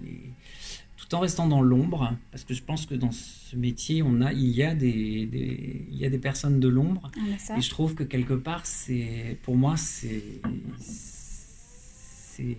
tout 0.96 1.14
en 1.14 1.20
restant 1.20 1.46
dans 1.46 1.62
l'ombre, 1.62 2.16
parce 2.30 2.44
que 2.44 2.54
je 2.54 2.62
pense 2.62 2.86
que 2.86 2.94
dans 2.94 3.12
ce 3.12 3.54
métier, 3.56 4.02
on 4.02 4.20
a, 4.22 4.32
il, 4.32 4.48
y 4.48 4.62
a 4.62 4.74
des, 4.74 5.28
il 5.90 5.96
y 5.96 6.04
a 6.04 6.10
des 6.10 6.18
personnes 6.18 6.58
de 6.58 6.68
l'ombre. 6.68 7.10
Ah, 7.16 7.56
et 7.58 7.60
je 7.60 7.70
trouve 7.70 7.94
que 7.94 8.02
quelque 8.02 8.34
part, 8.34 8.64
c'est, 8.64 9.38
pour 9.42 9.56
moi, 9.56 9.76
c'est, 9.76 10.22
c'est, 10.78 12.56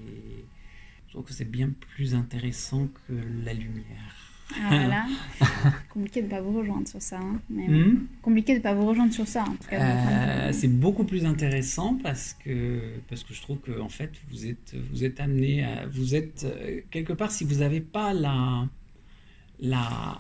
je 1.07 1.11
trouve 1.11 1.25
que 1.25 1.33
c'est 1.33 1.49
bien 1.49 1.71
plus 1.95 2.13
intéressant 2.13 2.87
que 3.07 3.13
la 3.43 3.53
lumière. 3.53 4.26
Ah, 4.55 4.69
voilà. 4.69 5.05
compliqué 5.89 6.21
de 6.21 6.27
ne 6.27 6.31
pas 6.31 6.41
vous 6.41 6.57
rejoindre 6.57 6.87
sur 6.87 7.01
ça. 7.01 7.19
Hein, 7.19 7.39
mais 7.49 7.67
hmm? 7.67 8.07
Compliqué 8.21 8.53
de 8.53 8.57
ne 8.59 8.63
pas 8.63 8.73
vous 8.73 8.85
rejoindre 8.85 9.13
sur 9.13 9.27
ça. 9.27 9.43
En 9.43 9.55
tout 9.55 9.67
cas, 9.69 9.81
euh, 9.81 10.51
c'est 10.53 10.67
beaucoup 10.67 11.03
plus 11.03 11.25
intéressant 11.25 11.97
parce 12.01 12.35
que, 12.43 12.79
parce 13.09 13.23
que 13.23 13.33
je 13.33 13.41
trouve 13.41 13.59
que 13.59 13.79
en 13.79 13.89
fait, 13.89 14.11
vous 14.29 14.47
êtes, 14.47 14.75
vous 14.91 15.03
êtes 15.03 15.19
amené 15.19 15.63
à. 15.63 15.85
Vous 15.87 16.15
êtes. 16.15 16.45
Euh, 16.45 16.81
quelque 16.91 17.13
part, 17.13 17.31
si 17.31 17.43
vous 17.43 17.55
n'avez 17.55 17.81
pas 17.81 18.13
la. 18.13 18.67
La. 19.59 20.19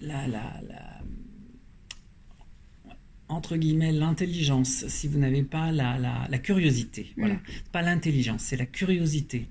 La. 0.00 0.26
la, 0.26 0.60
entre 3.28 3.56
guillemets, 3.56 3.90
l'intelligence, 3.90 4.86
si 4.86 5.08
vous 5.08 5.18
n'avez 5.18 5.42
pas 5.42 5.72
la, 5.72 5.98
la, 5.98 6.28
la 6.28 6.38
curiosité, 6.38 7.12
voilà, 7.16 7.36
pas 7.72 7.80
l'intelligence, 7.80 8.42
c'est 8.42 8.56
la 8.56 8.66
curiosité 8.66 9.48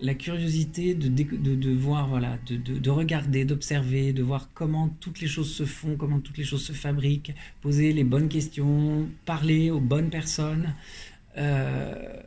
la 0.00 0.14
curiosité 0.14 0.94
de, 0.94 1.08
de, 1.08 1.70
voir, 1.70 2.08
voilà, 2.08 2.38
de, 2.46 2.56
de 2.56 2.90
regarder, 2.90 3.44
d'observer, 3.44 4.12
de 4.12 4.22
voir 4.22 4.50
comment 4.52 4.88
toutes 5.00 5.20
les 5.20 5.26
choses 5.26 5.52
se 5.52 5.64
font, 5.64 5.96
comment 5.96 6.20
toutes 6.20 6.36
les 6.36 6.44
choses 6.44 6.64
se 6.64 6.72
fabriquent, 6.72 7.34
poser 7.62 7.92
les 7.92 8.04
bonnes 8.04 8.28
questions, 8.28 9.08
parler 9.24 9.70
aux 9.70 9.80
bonnes 9.80 10.10
personnes. 10.10 10.74
Euh, 11.38 12.20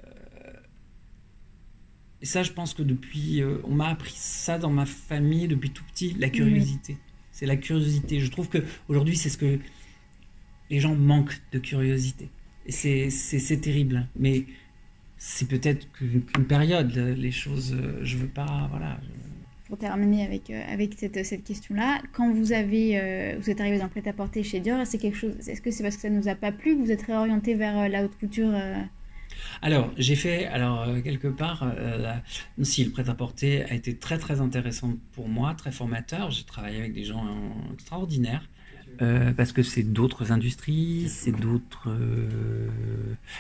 et 2.22 2.26
ça, 2.26 2.44
je 2.44 2.52
pense 2.52 2.74
que 2.74 2.82
depuis, 2.82 3.42
euh, 3.42 3.58
on 3.64 3.76
m'a 3.76 3.90
appris 3.90 4.16
ça 4.16 4.58
dans 4.58 4.72
ma 4.72 4.86
famille 4.86 5.48
depuis 5.48 5.70
tout 5.70 5.84
petit, 5.94 6.16
la 6.20 6.30
curiosité. 6.30 6.98
C'est 7.32 7.46
la 7.46 7.56
curiosité. 7.56 8.20
Je 8.20 8.30
trouve 8.30 8.50
que 8.50 8.58
aujourd'hui, 8.90 9.16
c'est 9.16 9.30
ce 9.30 9.38
que 9.38 9.60
les 10.70 10.80
gens 10.80 10.96
manquent 10.96 11.40
de 11.52 11.60
curiosité. 11.60 12.30
Et 12.66 12.72
c'est 12.72 13.62
terrible. 13.62 14.08
Mais 14.18 14.46
c'est 15.20 15.50
peut-être 15.50 15.92
qu'une 15.92 16.24
période, 16.48 16.96
les 16.96 17.32
choses, 17.32 17.76
euh, 17.78 18.00
je 18.04 18.16
veux 18.16 18.30
pas, 18.30 18.68
voilà. 18.72 18.98
Pour 19.68 19.78
terminer 19.78 20.24
avec, 20.24 20.50
euh, 20.50 20.64
avec 20.72 20.94
cette, 20.98 21.24
cette 21.26 21.44
question-là, 21.44 22.02
quand 22.14 22.32
vous 22.32 22.54
avez, 22.54 22.98
euh, 22.98 23.36
vous 23.38 23.50
êtes 23.50 23.60
arrivé 23.60 23.78
dans 23.78 23.84
le 23.84 23.90
prêt-à-porter 23.90 24.44
chez 24.44 24.62
Dior, 24.62 24.80
c'est 24.88 24.98
quelque 24.98 25.18
chose, 25.18 25.36
est-ce 25.48 25.62
que 25.62 25.72
c'est 25.72 25.84
parce 25.84 25.98
que 25.98 26.02
ça 26.04 26.10
ne 26.10 26.18
nous 26.18 26.30
a 26.30 26.36
pas 26.36 26.54
plu 26.54 26.78
que 26.78 26.82
vous 26.82 26.92
êtes 26.92 27.02
réorienté 27.02 27.54
vers 27.54 27.90
la 27.90 28.06
haute 28.06 28.18
couture 28.18 28.54
Alors, 29.62 29.92
j'ai 29.98 30.16
fait, 30.16 30.46
alors 30.46 30.88
quelque 31.04 31.28
part, 31.28 31.70
si 32.62 32.86
le 32.86 32.92
prêt-à-porter 32.92 33.64
a 33.64 33.74
été 33.74 33.98
très 33.98 34.18
très 34.18 34.40
intéressant 34.40 34.94
pour 35.12 35.28
moi, 35.28 35.54
très 35.54 35.74
formateur. 35.74 36.32
J'ai 36.32 36.46
travaillé 36.46 36.80
avec 36.80 36.94
des 36.94 37.04
gens 37.04 37.26
extraordinaires. 37.74 38.48
Euh, 39.02 39.32
parce 39.32 39.54
que 39.54 39.64
c'est 39.64 39.84
d'autres 39.84 40.32
industries, 40.32 41.08
c'est 41.10 41.32
d'autres. 41.32 41.88
Euh, 41.88 42.28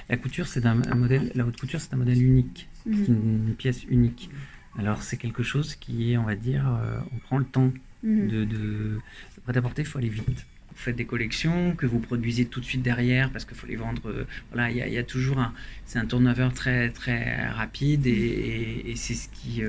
la 0.09 0.17
couture, 0.17 0.47
c'est 0.47 0.65
un, 0.65 0.75
modèle. 0.95 1.31
La 1.35 1.45
haute 1.45 1.59
couture, 1.59 1.81
c'est 1.81 1.93
un 1.93 1.97
modèle 1.97 2.21
unique, 2.21 2.69
c'est 2.85 3.09
mhm. 3.09 3.47
une, 3.47 3.55
pièce 3.55 3.83
unique. 3.85 4.29
Alors 4.77 5.01
c'est 5.01 5.17
quelque 5.17 5.43
chose 5.43 5.75
qui 5.75 6.13
est, 6.13 6.17
on 6.17 6.23
va 6.23 6.35
dire, 6.35 6.65
euh, 6.67 6.99
on 7.13 7.17
prend 7.17 7.37
le 7.37 7.45
temps 7.45 7.73
mhm. 8.03 8.27
de, 8.29 8.45
de, 8.45 8.99
prêt-à-porter. 9.43 9.81
Il 9.81 9.85
faut 9.85 9.97
aller 9.97 10.07
vite. 10.07 10.45
Vous 10.69 10.83
faites 10.85 10.95
des 10.95 11.05
collections 11.05 11.75
que 11.75 11.85
vous 11.85 11.99
produisez 11.99 12.45
tout 12.45 12.61
de 12.61 12.65
suite 12.65 12.81
derrière 12.81 13.29
parce 13.31 13.43
qu'il 13.43 13.57
faut 13.57 13.67
les 13.67 13.75
vendre. 13.75 14.25
voilà, 14.53 14.71
il 14.71 14.77
y, 14.77 14.97
a 14.97 15.03
toujours 15.03 15.39
un, 15.39 15.53
c'est 15.85 15.99
un 15.99 16.05
turnover 16.05 16.49
très 16.55 16.89
très 16.91 17.49
rapide 17.49 18.07
et, 18.07 18.83
et 18.85 18.95
c'est 18.95 19.15
ce 19.15 19.27
qui. 19.27 19.61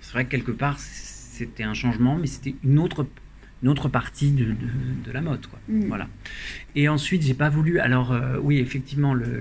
c'est 0.00 0.12
vrai 0.12 0.24
que 0.24 0.30
quelque 0.30 0.52
part 0.52 0.78
c'était 0.78 1.64
un 1.64 1.74
changement, 1.74 2.16
mais 2.16 2.28
c'était 2.28 2.54
une 2.64 2.78
autre 2.78 3.06
une 3.62 3.68
autre 3.68 3.88
partie 3.88 4.32
de, 4.32 4.44
de, 5.04 5.12
la 5.12 5.20
mode. 5.20 5.46
Quoi. 5.46 5.60
Mm. 5.68 5.86
Voilà. 5.86 6.08
Et 6.74 6.88
ensuite, 6.88 7.22
j'ai 7.22 7.34
pas 7.34 7.48
voulu. 7.48 7.78
Alors, 7.78 8.12
euh, 8.12 8.38
oui, 8.42 8.58
effectivement, 8.58 9.14
le, 9.14 9.40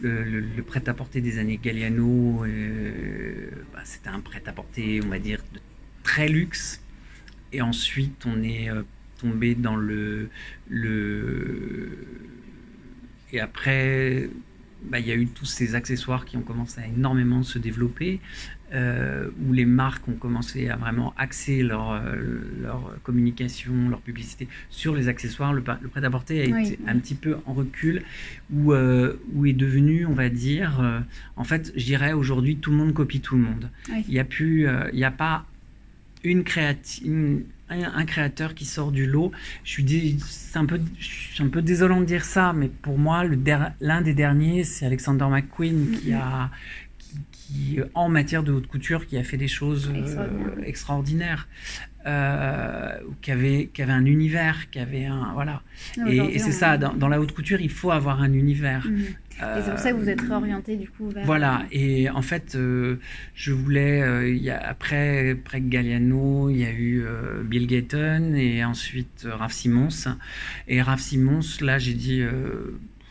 le, 0.00 0.40
le, 0.40 0.62
prêt-à-porter 0.62 1.20
des 1.20 1.38
années 1.38 1.58
Galliano, 1.62 2.44
euh, 2.44 3.50
bah, 3.72 3.80
c'était 3.84 4.10
un 4.10 4.20
prêt-à-porter, 4.20 5.00
on 5.04 5.08
va 5.08 5.18
dire, 5.18 5.42
de 5.52 5.60
très 6.04 6.28
luxe. 6.28 6.80
Et 7.52 7.60
ensuite, 7.62 8.24
on 8.24 8.42
est 8.42 8.70
euh, 8.70 8.82
tombé 9.18 9.54
dans 9.54 9.76
le. 9.76 10.30
le... 10.68 12.06
Et 13.32 13.40
après, 13.40 14.28
bah, 14.84 14.98
il 14.98 15.06
y 15.06 15.12
a 15.12 15.16
eu 15.16 15.26
tous 15.26 15.46
ces 15.46 15.74
accessoires 15.74 16.24
qui 16.24 16.36
ont 16.36 16.42
commencé 16.42 16.80
à 16.80 16.86
énormément 16.86 17.42
se 17.42 17.58
développer, 17.58 18.20
euh, 18.72 19.28
où 19.44 19.52
les 19.52 19.64
marques 19.64 20.06
ont 20.08 20.14
commencé 20.14 20.68
à 20.68 20.76
vraiment 20.76 21.12
axer 21.18 21.62
leur, 21.62 21.90
euh, 21.90 22.14
leur 22.62 22.94
communication, 23.02 23.72
leur 23.88 24.00
publicité 24.00 24.46
sur 24.68 24.94
les 24.94 25.08
accessoires. 25.08 25.52
Le, 25.52 25.62
prêt-à-porter 25.62 26.40
a 26.40 26.60
été 26.60 26.78
un 26.86 26.98
petit 26.98 27.14
peu 27.14 27.36
en 27.46 27.52
recul, 27.52 28.02
où, 28.52 28.72
euh, 28.72 29.20
où 29.34 29.46
est 29.46 29.52
devenu, 29.52 30.06
on 30.06 30.12
va 30.12 30.28
dire, 30.28 31.02
en 31.36 31.44
fait, 31.44 31.72
je 31.76 31.84
dirais 31.84 32.12
aujourd'hui, 32.12 32.56
tout 32.56 32.70
le 32.70 32.76
monde 32.76 32.94
copie 32.94 33.20
tout 33.20 33.36
le 33.36 33.42
monde. 33.42 33.70
Il 33.88 34.10
n'y 34.10 34.20
a 34.20 34.24
plus, 34.24 34.66
il 34.92 34.96
n'y 34.96 35.04
a 35.04 35.10
pas 35.10 35.44
une 36.22 36.44
créative 36.44 37.42
un, 37.70 38.04
créateur 38.04 38.54
qui 38.54 38.64
sort 38.64 38.90
du 38.90 39.06
lot. 39.06 39.30
Je 39.64 39.70
suis, 39.70 40.18
c'est 40.26 40.58
un 40.58 40.66
peu, 40.66 40.80
je 40.98 41.04
suis 41.04 41.42
un 41.42 41.48
peu 41.48 41.62
désolant 41.62 42.00
de 42.00 42.04
dire 42.04 42.24
ça, 42.24 42.52
mais 42.52 42.68
pour 42.68 42.98
moi, 42.98 43.24
l'un 43.80 44.02
des 44.02 44.14
derniers, 44.14 44.64
c'est 44.64 44.86
Alexander 44.86 45.26
McQueen 45.30 45.98
qui 45.98 46.12
a, 46.12 46.50
qui, 47.50 47.80
en 47.94 48.08
matière 48.08 48.42
de 48.42 48.52
haute 48.52 48.66
couture, 48.66 49.06
qui 49.06 49.16
a 49.16 49.24
fait 49.24 49.36
des 49.36 49.48
choses 49.48 49.90
euh, 49.94 50.62
extraordinaires, 50.64 51.48
euh, 52.06 52.92
qui 53.20 53.30
avait, 53.30 53.70
qui 53.72 53.82
avait 53.82 53.92
un 53.92 54.04
univers, 54.04 54.70
qui 54.70 54.78
avait 54.78 55.04
un, 55.04 55.32
voilà. 55.34 55.62
et, 56.06 56.38
c'est 56.38 56.52
ça, 56.52 56.78
dans, 56.78 57.08
la 57.08 57.20
haute 57.20 57.32
couture, 57.32 57.60
il 57.60 57.70
faut 57.70 57.90
avoir 57.90 58.22
un 58.22 58.32
univers. 58.32 58.86
Mhm. 58.86 59.00
et 59.00 59.62
c'est 59.62 59.70
pour 59.70 59.78
ça 59.78 59.92
que 59.92 59.96
vous 59.96 60.08
êtes 60.08 60.20
réorienté 60.20 60.76
du 60.76 60.88
coup 60.88 61.10
vers. 61.10 61.26
Voilà, 61.26 61.64
et 61.72 62.08
en 62.10 62.22
fait, 62.22 62.54
euh, 62.54 62.96
je 63.34 63.52
voulais, 63.52 64.30
il 64.30 64.42
y 64.42 64.50
a, 64.50 64.58
après, 64.58 65.30
après 65.30 65.60
Galliano, 65.60 66.50
il 66.50 66.58
y 66.58 66.64
a 66.64 66.72
eu 66.72 67.04
Bill 67.44 67.66
Gaten 67.66 68.34
et 68.34 68.64
ensuite 68.64 69.26
Raph 69.28 69.52
Simons. 69.52 70.16
Et 70.68 70.80
Raph 70.82 71.00
Simons, 71.00 71.40
là, 71.60 71.78
j'ai 71.78 71.94
dit, 71.94 72.22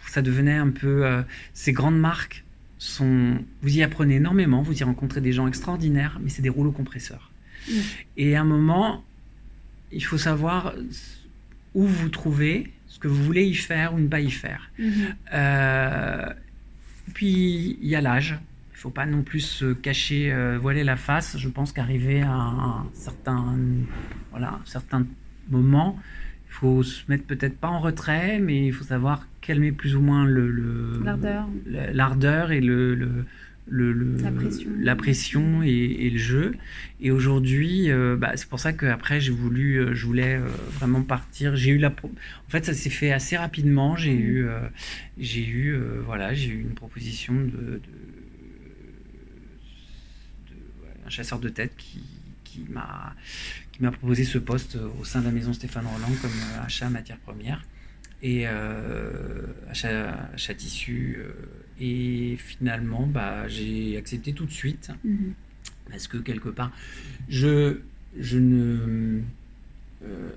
ça 0.08 0.21
devenait 0.21 0.58
un 0.58 0.69
peu 0.69 1.06
ces 1.54 1.73
grandes 1.73 1.99
marques 1.99 2.43
sont, 2.80 3.38
vous 3.62 3.78
y 3.78 3.84
apprenez 3.84 4.15
énormément, 4.15 4.63
vous 4.63 4.80
y 4.80 4.84
rencontrez 4.84 5.22
des 5.22 5.34
gens 5.34 5.48
extraordinaires, 5.48 6.18
mais 6.24 6.30
c'est 6.30 6.42
des 6.42 6.50
rouleaux 6.50 6.72
compresseurs. 6.72 7.30
Mm. 7.68 7.74
Et 8.18 8.36
à 8.36 8.42
un 8.42 8.46
moment, 8.46 9.04
il 9.92 10.04
faut 10.04 10.18
savoir 10.18 10.74
où 11.76 11.86
vous 11.86 12.10
trouvez, 12.10 12.72
ce 12.88 12.98
que 12.98 13.08
vous 13.08 13.24
voulez 13.24 13.46
y 13.46 13.54
faire 13.54 13.94
ou 13.94 14.00
ne 14.00 14.08
pas 14.08 14.22
y 14.22 14.32
faire. 14.32 14.72
Euh, 15.34 16.34
puis 17.13 17.78
il 17.82 17.88
y 17.88 17.96
a 17.96 18.02
l'âge. 18.02 18.39
Il 18.72 18.76
ne 18.76 18.80
faut 18.80 18.89
pas 18.89 19.06
non 19.06 19.24
plus 19.24 19.42
se 19.42 19.74
cacher, 19.74 20.32
euh, 20.32 20.58
voiler 20.58 20.86
la 20.86 20.96
face. 20.96 21.38
Je 21.38 21.50
pense 21.50 21.74
qu'arriver 21.74 22.22
à 22.22 22.32
un 22.32 22.88
certain, 22.94 23.58
voilà, 24.32 24.54
un 24.54 24.65
certain 24.65 25.06
moment, 25.50 26.00
Il 26.48 26.54
faut 26.54 26.84
se 26.84 27.04
mettre 27.10 27.26
peut-être 27.26 27.58
pas 27.58 27.68
en 27.68 27.80
retrait, 27.80 28.39
mais 28.39 28.68
il 28.68 28.74
faut 28.74 28.86
savoir 28.86 29.28
calmer 29.50 29.72
plus 29.72 29.96
ou 29.96 30.02
moins 30.02 30.26
le, 30.26 30.52
l'ardeur 31.92 32.52
et 32.52 32.62
le, 32.62 32.94
le 32.94 33.26
le, 33.72 34.18
la 34.18 34.32
pression, 34.32 34.70
la 34.80 34.96
pression 34.96 35.64
et, 35.64 36.10
le 36.10 36.18
jeu. 36.18 36.56
Et 37.02 37.12
aujourd'hui, 37.12 37.92
euh, 37.92 38.16
bah, 38.16 38.32
c'est 38.36 38.50
pour 38.50 38.60
ça 38.60 38.74
qu'après, 38.74 39.22
j'ai 39.22 39.32
voulu, 39.32 39.76
euh, 39.76 39.94
je 39.94 40.06
voulais 40.08 40.36
euh, 40.38 40.48
vraiment 40.74 41.04
partir. 41.04 41.56
J'ai 41.56 41.70
eu 41.72 41.78
la, 41.78 41.90
en 41.90 42.50
fait, 42.50 42.66
ça 42.66 42.74
s'est 42.74 42.90
fait 42.90 43.12
assez 43.12 43.38
rapidement. 43.38 43.96
J'ai 43.96 44.16
mm. 44.16 44.22
eu, 44.22 44.48
j'ai 45.20 45.48
eu, 45.48 45.78
voilà, 46.04 46.34
j'ai 46.34 46.50
eu 46.50 46.62
une 46.62 46.74
proposition 46.74 47.34
de, 47.34 47.48
de, 47.48 47.82
un 51.06 51.10
chasseur 51.10 51.40
de 51.40 51.50
tête 51.50 51.74
qui, 51.78 52.02
qui 52.44 52.66
m'a, 52.70 53.16
qui 53.72 53.84
m'a 53.84 53.92
proposé 53.92 54.24
ce 54.24 54.40
poste 54.40 54.80
au 55.00 55.06
sein 55.06 55.22
de 55.22 55.26
la 55.26 55.32
maison 55.32 55.54
Stéphane 55.54 55.86
Roland 55.86 56.16
comme 56.22 56.32
achat 56.64 56.90
matière 56.90 57.18
première 57.18 57.64
et 58.21 58.45
achat, 59.69 60.29
achat 60.34 60.53
tissu 60.53 61.19
et 61.82 62.38
finalement, 62.38 63.08
bah, 63.08 63.47
j'ai 63.47 63.97
accepté 63.97 64.34
tout 64.34 64.45
de 64.45 64.51
suite. 64.51 64.91
Mhm. 65.03 65.34
Parce 65.89 66.08
que 66.08 66.17
quelque 66.17 66.49
part, 66.49 66.71
je, 67.29 67.77
je 68.19 68.38
ne. 68.38 69.21
Euh, 70.03 70.29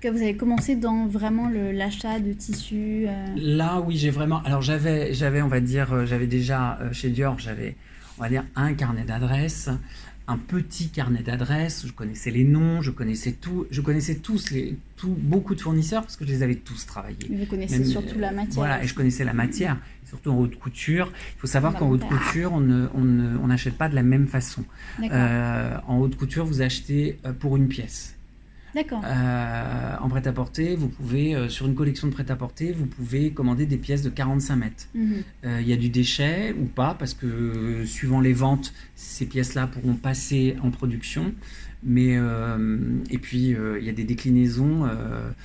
que 0.00 0.08
vous 0.08 0.22
avez 0.22 0.36
commencé 0.36 0.76
dans 0.76 1.06
vraiment 1.06 1.50
l'achat 1.50 2.20
de 2.20 2.32
tissus 2.32 3.04
euh, 3.06 3.26
Là, 3.36 3.80
oui, 3.80 3.96
j'ai 3.96 4.10
vraiment. 4.10 4.42
Alors, 4.42 4.62
j'avais, 4.62 5.12
j'avais, 5.12 5.42
on 5.42 5.48
va 5.48 5.60
dire, 5.60 5.92
euh, 5.92 6.06
j'avais 6.06 6.26
déjà 6.26 6.78
chez 6.92 7.10
Dior, 7.10 7.38
j'avais, 7.38 7.76
on 8.18 8.22
va 8.22 8.28
dire, 8.28 8.44
un 8.56 8.72
carnet 8.74 9.04
d'adresses 9.04 9.68
un 10.28 10.38
petit 10.38 10.88
carnet 10.88 11.22
d'adresses, 11.22 11.84
je 11.86 11.92
connaissais 11.92 12.30
les 12.30 12.44
noms, 12.44 12.82
je 12.82 12.90
connaissais 12.90 13.32
tout, 13.32 13.66
je 13.70 13.80
connaissais 13.80 14.16
tous 14.16 14.50
les, 14.50 14.76
tout, 14.96 15.16
beaucoup 15.18 15.54
de 15.54 15.60
fournisseurs 15.60 16.02
parce 16.02 16.16
que 16.16 16.24
je 16.24 16.30
les 16.30 16.42
avais 16.42 16.54
tous 16.54 16.86
travaillés. 16.86 17.28
Vous 17.28 17.46
connaissez 17.46 17.84
surtout 17.84 18.18
la 18.18 18.30
matière. 18.30 18.54
Voilà, 18.54 18.82
et 18.82 18.86
je 18.86 18.94
connaissais 18.94 19.24
la 19.24 19.32
matière, 19.32 19.76
surtout 20.06 20.30
en 20.30 20.38
haute 20.38 20.56
couture. 20.56 21.10
Il 21.36 21.40
faut 21.40 21.46
savoir 21.46 21.74
qu'en 21.74 21.88
haute 21.88 22.04
couture, 22.04 22.52
on 22.52 22.60
n'achète 22.60 23.72
on 23.72 23.76
on 23.76 23.78
pas 23.78 23.88
de 23.88 23.94
la 23.94 24.02
même 24.02 24.28
façon. 24.28 24.64
Euh, 25.02 25.76
en 25.86 25.98
haute 25.98 26.16
couture, 26.16 26.44
vous 26.44 26.62
achetez 26.62 27.18
euh, 27.24 27.32
pour 27.32 27.56
une 27.56 27.68
pièce. 27.68 28.16
D'accord. 28.74 29.02
Euh, 29.04 29.96
en 30.00 30.08
prêt-à-porter, 30.08 30.76
vous 30.76 30.88
pouvez, 30.88 31.34
euh, 31.34 31.48
sur 31.48 31.66
une 31.66 31.74
collection 31.74 32.06
de 32.06 32.12
prêt-à-porter, 32.12 32.72
vous 32.72 32.86
pouvez 32.86 33.32
commander 33.32 33.66
des 33.66 33.76
pièces 33.76 34.02
de 34.02 34.10
45 34.10 34.56
mètres. 34.56 34.88
Mhm. 34.94 35.14
Euh, 35.44 35.60
il 35.60 35.68
y 35.68 35.72
a 35.72 35.76
du 35.76 35.88
déchet 35.88 36.54
ou 36.58 36.66
pas, 36.66 36.94
parce 36.94 37.14
que 37.14 37.84
suivant 37.84 38.20
les 38.20 38.32
ventes, 38.32 38.72
ces 38.94 39.26
pièces-là 39.26 39.66
pourront 39.66 39.94
passer 39.94 40.56
en 40.62 40.70
production. 40.70 41.34
Mais, 41.82 42.18
et 43.08 43.16
puis, 43.16 43.56
il 43.56 43.82
y 43.82 43.88
a 43.88 43.92
des 43.92 44.04
déclinaisons. 44.04 44.86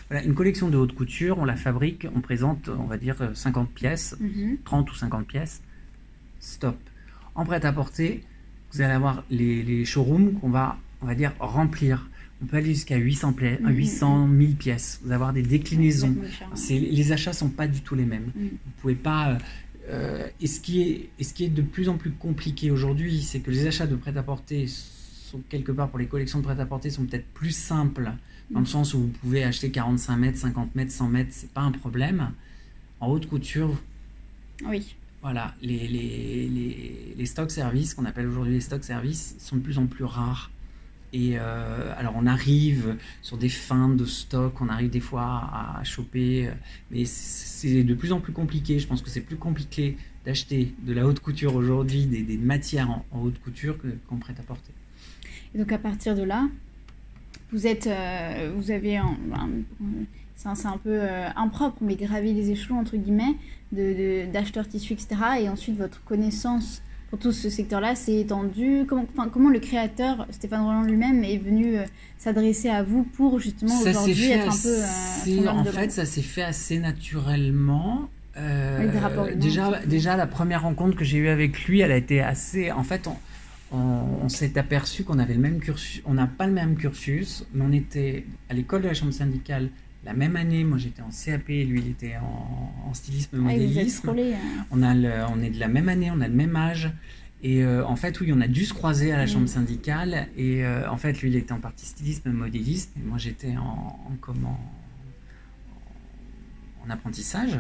Voilà, 0.10 0.26
une 0.26 0.34
collection 0.34 0.68
de 0.68 0.76
haute 0.76 0.94
couture, 0.94 1.38
on 1.38 1.46
la 1.46 1.56
fabrique, 1.56 2.08
on 2.14 2.20
présente, 2.20 2.68
on 2.68 2.84
va 2.84 2.98
dire, 2.98 3.16
50 3.34 3.70
pièces, 3.70 4.18
30 4.66 4.86
mhm. 4.86 4.94
ou 4.94 4.98
50 4.98 5.26
pièces. 5.26 5.62
Stop. 6.42 6.76
En 7.36 7.46
prêt-à-porter, 7.46 8.26
vous 8.74 8.82
allez 8.82 8.92
avoir 8.92 9.24
les, 9.30 9.64
les 9.64 9.86
showrooms 9.86 10.34
qu'on 10.34 10.50
va, 10.50 10.78
on 11.02 11.06
va 11.06 11.16
dire, 11.16 11.32
remplir 11.40 12.10
on 12.42 12.46
peut 12.46 12.58
aller 12.58 12.74
jusqu'à 12.74 12.98
800, 12.98 13.36
800 13.66 14.28
1000 14.28 14.56
pièces. 14.56 15.00
Vous 15.04 15.12
avoir 15.12 15.34
des 15.34 15.42
déclinaisons. 15.42 16.16
les 16.70 17.12
achats 17.12 17.34
sont 17.34 17.50
pas 17.50 17.68
du 17.68 17.82
tout 17.82 17.96
les 17.96 18.06
mêmes. 18.06 18.32
Mm. 18.36 18.48
Vous 18.48 18.72
pouvez 18.82 18.96
pas. 18.96 19.38
Euh, 19.90 20.28
et, 20.42 20.48
ce 20.48 20.60
qui 20.60 20.82
est, 20.82 21.24
ce 21.24 21.34
qui 21.34 21.46
est 21.46 21.50
de 21.50 21.62
plus 21.62 21.90
en 21.90 21.98
plus 21.98 22.12
compliqué 22.12 22.72
aujourd'hui, 22.72 23.22
c'est 23.22 23.40
que 23.40 23.52
les 23.52 23.68
achats 23.68 23.88
de 23.88 23.96
prêt-à-porter 23.96 24.68
sont 24.68 25.42
quelque 25.50 25.72
part 25.72 25.90
pour 25.90 26.00
les 26.00 26.08
collections 26.08 26.40
de 26.40 26.44
prêt-à-porter 26.44 26.90
sont 26.90 27.06
peut-être 27.06 27.28
plus 27.34 27.56
simples 27.56 28.12
dans 28.52 28.60
le 28.60 28.66
mm. 28.66 28.68
sens 28.68 28.94
où 28.94 29.00
vous 29.02 29.08
pouvez 29.08 29.44
acheter 29.44 29.72
45 29.72 30.18
mètres, 30.18 30.38
50 30.38 30.76
mètres, 30.76 30.92
100 30.92 31.08
mètres, 31.08 31.32
c'est 31.32 31.52
pas 31.52 31.62
un 31.62 31.72
problème. 31.72 32.32
En 33.00 33.10
haute 33.10 33.28
couture, 33.28 33.76
oui. 34.68 34.96
Voilà, 35.22 35.56
les, 35.62 35.88
les, 35.88 36.48
les, 36.48 37.16
les 37.18 37.26
stocks 37.26 37.50
services, 37.50 37.96
qu'on 37.96 38.06
appelle 38.06 38.28
aujourd'hui 38.28 38.54
les 38.54 38.62
stocks 38.62 38.84
services, 38.84 39.36
sont 39.40 39.56
de 39.56 39.62
plus 39.62 39.80
en 39.80 39.88
plus 39.88 40.04
rares. 40.04 40.52
Et 41.16 41.38
euh, 41.40 41.94
alors 41.98 42.14
on 42.18 42.26
arrive 42.26 42.98
sur 43.22 43.38
des 43.38 43.48
fins 43.48 43.88
de 43.88 44.04
stock, 44.04 44.60
on 44.60 44.68
arrive 44.68 44.90
des 44.90 45.00
fois 45.00 45.24
à, 45.24 45.82
choper, 45.86 46.48
euh, 46.48 46.52
mais 46.92 47.06
c'est 47.06 47.86
de 47.86 47.94
plus 47.94 48.12
en 48.12 48.20
plus 48.20 48.34
compliqué. 48.34 48.80
Je 48.80 48.88
pense 48.88 49.02
que 49.02 49.10
c'est 49.10 49.22
plus 49.22 49.38
compliqué 49.38 49.96
d'acheter 50.26 50.74
de 50.86 50.92
la 50.92 51.08
haute 51.08 51.22
couture 51.22 51.56
aujourd'hui, 51.56 52.06
des, 52.06 52.38
matières 52.38 52.90
en, 52.90 53.06
haute 53.22 53.40
couture 53.40 53.78
qu'en 54.10 54.18
prêt 54.18 54.36
à 54.38 54.44
porter. 54.44 54.74
Et 55.54 55.58
donc 55.58 55.72
à 55.72 55.78
partir 55.78 56.16
de 56.16 56.24
là, 56.24 56.50
vous 57.50 57.66
êtes, 57.66 57.88
euh, 57.88 58.52
vous 58.54 58.72
avez, 58.72 59.00
c'est 60.36 60.50
un, 60.50 60.78
peu 60.78 61.00
impropre, 61.38 61.78
mais 61.80 61.96
gravé 61.96 62.34
les 62.34 62.52
échelons 62.52 62.78
entre 62.78 62.98
guillemets 62.98 63.38
d'acheteurs 63.72 64.66
de, 64.66 64.70
tissus, 64.70 64.92
etc. 64.92 65.16
Et 65.40 65.48
ensuite 65.48 65.78
votre 65.78 66.04
connaissance 66.04 66.82
pour 67.16 67.22
tout 67.22 67.32
ce 67.32 67.50
secteur-là 67.50 67.96
s'est 67.96 68.20
étendu 68.20 68.84
comment, 68.86 69.06
comment 69.32 69.50
le 69.50 69.60
créateur, 69.60 70.28
Stéphane 70.32 70.64
Roland 70.64 70.84
lui-même, 70.84 71.24
est 71.24 71.38
venu 71.38 71.78
euh, 71.78 71.86
s'adresser 72.18 72.68
à 72.68 72.84
vous 72.84 73.04
pour 73.04 73.40
justement 73.40 73.74
aujourd'hui 73.80 74.32
être 74.32 74.54
un 74.54 74.62
peu... 74.62 74.82
Euh, 75.38 75.48
en 75.48 75.64
fait, 75.64 75.94
ça 75.94 76.04
s'est 76.04 76.22
fait 76.22 76.44
assez 76.44 76.78
naturellement. 76.78 78.10
Euh, 78.36 79.34
déjà, 79.36 79.80
déjà, 79.86 80.18
la 80.18 80.28
première 80.28 80.64
rencontre 80.64 80.98
que 80.98 81.06
j'ai 81.06 81.18
eue 81.20 81.30
avec 81.30 81.64
lui, 81.64 81.80
elle 81.80 81.94
a 81.94 81.98
été 81.98 82.20
assez... 82.20 82.70
En 82.74 82.84
fait, 82.84 83.08
on, 83.08 83.16
on, 83.72 84.28
s'est 84.28 84.58
aperçu 84.58 85.06
qu'on 85.06 85.18
avait 85.18 85.36
le 85.36 85.40
même 85.40 85.60
cursus. 85.60 86.02
On 86.06 86.16
n'a 86.16 86.28
pas 86.28 86.48
le 86.48 86.54
même 86.54 86.76
cursus, 86.76 87.46
mais 87.54 87.64
on 87.66 87.72
était 87.72 88.26
à 88.50 88.54
l'école 88.54 88.82
de 88.82 88.90
la 88.90 88.94
chambre 88.94 89.14
syndicale 89.14 89.70
la 90.06 90.14
même 90.14 90.36
année, 90.36 90.64
moi 90.64 90.78
j'étais 90.78 91.02
en 91.02 91.10
CAP, 91.10 91.48
lui 91.48 91.66
il 91.80 91.90
était 91.90 92.16
en, 92.18 92.94
stylisme 92.94 93.38
ah, 93.40 93.52
modélisme. 93.52 94.10
Hein. 94.10 94.66
on, 94.72 94.84
a 94.84 94.94
on 95.28 95.42
est 95.42 95.50
de 95.50 95.60
la 95.60 95.68
même 95.68 95.90
année, 95.90 96.12
on 96.12 96.22
a 96.22 96.28
le 96.28 96.34
même 96.34 96.56
âge. 96.56 96.92
Et 97.44 97.64
euh, 97.64 97.86
en 97.86 97.96
fait, 97.96 98.20
oui, 98.22 98.32
on 98.34 98.42
a 98.42 98.48
dû 98.48 98.66
se 98.66 98.74
croiser 98.74 99.12
à 99.12 99.18
la 99.18 99.26
mm. 99.26 99.28
chambre 99.28 99.48
syndicale. 99.50 100.28
Et 100.38 100.66
euh, 100.66 100.90
en 100.90 100.98
fait, 100.98 101.22
lui, 101.22 101.30
il 101.30 101.36
était 101.36 101.52
en 101.52 101.60
partie 101.60 101.86
stylisme 101.86 102.32
modélisme. 102.32 102.92
Et 102.98 103.04
moi, 103.04 103.18
j'étais 103.18 103.56
en, 103.58 103.62
en 103.62 104.16
comment? 104.22 104.60
Apprentissage. 106.90 107.60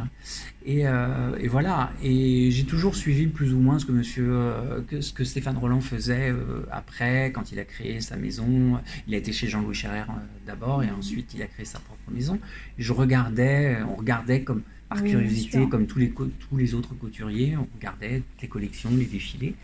Euh, 0.68 1.38
et, 1.40 1.48
voilà. 1.48 1.92
Et 2.04 2.52
j'ai 2.52 2.66
toujours 2.66 2.96
suivi 2.96 3.28
plus 3.28 3.54
ou 3.54 3.60
moins 3.60 3.80
ce 3.80 3.86
que 3.86 3.92
monsieur, 3.92 4.30
euh, 4.30 4.82
que, 4.88 5.02
ce 5.02 5.14
que 5.14 5.24
Stéphane 5.24 5.58
Roland 5.58 5.82
faisait 5.82 6.30
euh, 6.30 6.66
après, 6.72 7.32
quand 7.32 7.52
il 7.52 7.60
a 7.60 7.66
créé 7.66 8.02
sa 8.02 8.16
maison. 8.16 8.80
Il 9.08 9.14
a 9.14 9.18
été 9.18 9.32
chez 9.32 9.48
Jean-Louis 9.48 9.76
Scherrer 9.76 10.04
d'abord 10.46 10.84
et 10.84 10.90
ensuite 10.92 11.34
il 11.34 11.42
a 11.42 11.48
créé 11.48 11.66
sa 11.66 11.80
propre 11.80 12.12
maison. 12.12 12.40
je 12.78 12.94
regardais, 12.94 13.78
on 13.90 13.96
regardait 13.96 14.44
comme 14.44 14.62
par 14.88 15.04
curiosité, 15.04 15.68
comme 15.68 15.88
tous 15.88 15.98
les, 15.98 16.12
tous 16.12 16.58
les 16.58 16.76
autres 16.76 16.94
couturiers, 16.94 17.58
on 17.58 17.68
regardait 17.76 18.22
les 18.40 18.48
collections, 18.48 18.92
les 18.96 19.06
défilés. 19.06 19.56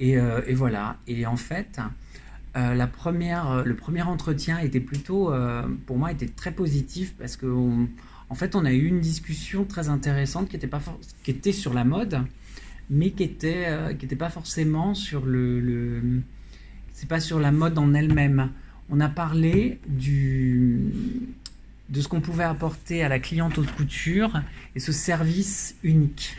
Et, 0.00 0.12
et 0.12 0.54
voilà. 0.54 0.96
Et 1.06 1.26
en 1.26 1.36
fait, 1.36 1.78
la 2.54 2.86
première, 2.86 3.64
le 3.64 3.76
premier 3.76 4.00
entretien 4.00 4.58
était 4.60 4.80
plutôt, 4.80 5.30
pour 5.84 5.98
moi, 5.98 6.10
était 6.10 6.26
très 6.26 6.52
positif 6.52 7.14
parce 7.18 7.36
que 7.36 7.46
en 8.32 8.34
fait, 8.34 8.54
on 8.54 8.64
a 8.64 8.72
eu 8.72 8.86
une 8.86 9.00
discussion 9.00 9.66
très 9.66 9.90
intéressante 9.90 10.48
qui 10.48 10.56
était, 10.56 10.66
pas 10.66 10.80
qui 11.22 11.30
était 11.30 11.52
sur 11.52 11.74
la 11.74 11.84
mode, 11.84 12.22
mais 12.88 13.10
qui 13.10 13.24
était, 13.24 13.64
euh, 13.66 13.92
qui 13.92 14.06
était 14.06 14.16
pas 14.16 14.30
forcément 14.30 14.94
sur 14.94 15.26
le, 15.26 15.60
le... 15.60 16.00
c'est 16.94 17.10
pas 17.10 17.20
sur 17.20 17.38
la 17.38 17.52
mode 17.52 17.76
en 17.76 17.92
elle-même. 17.92 18.48
On 18.88 19.00
a 19.00 19.10
parlé 19.10 19.80
du, 19.86 20.80
de 21.90 22.00
ce 22.00 22.08
qu'on 22.08 22.22
pouvait 22.22 22.44
apporter 22.44 23.04
à 23.04 23.10
la 23.10 23.18
cliente 23.18 23.58
haute 23.58 23.70
couture 23.72 24.40
et 24.74 24.80
ce 24.80 24.92
service 24.92 25.76
unique. 25.82 26.38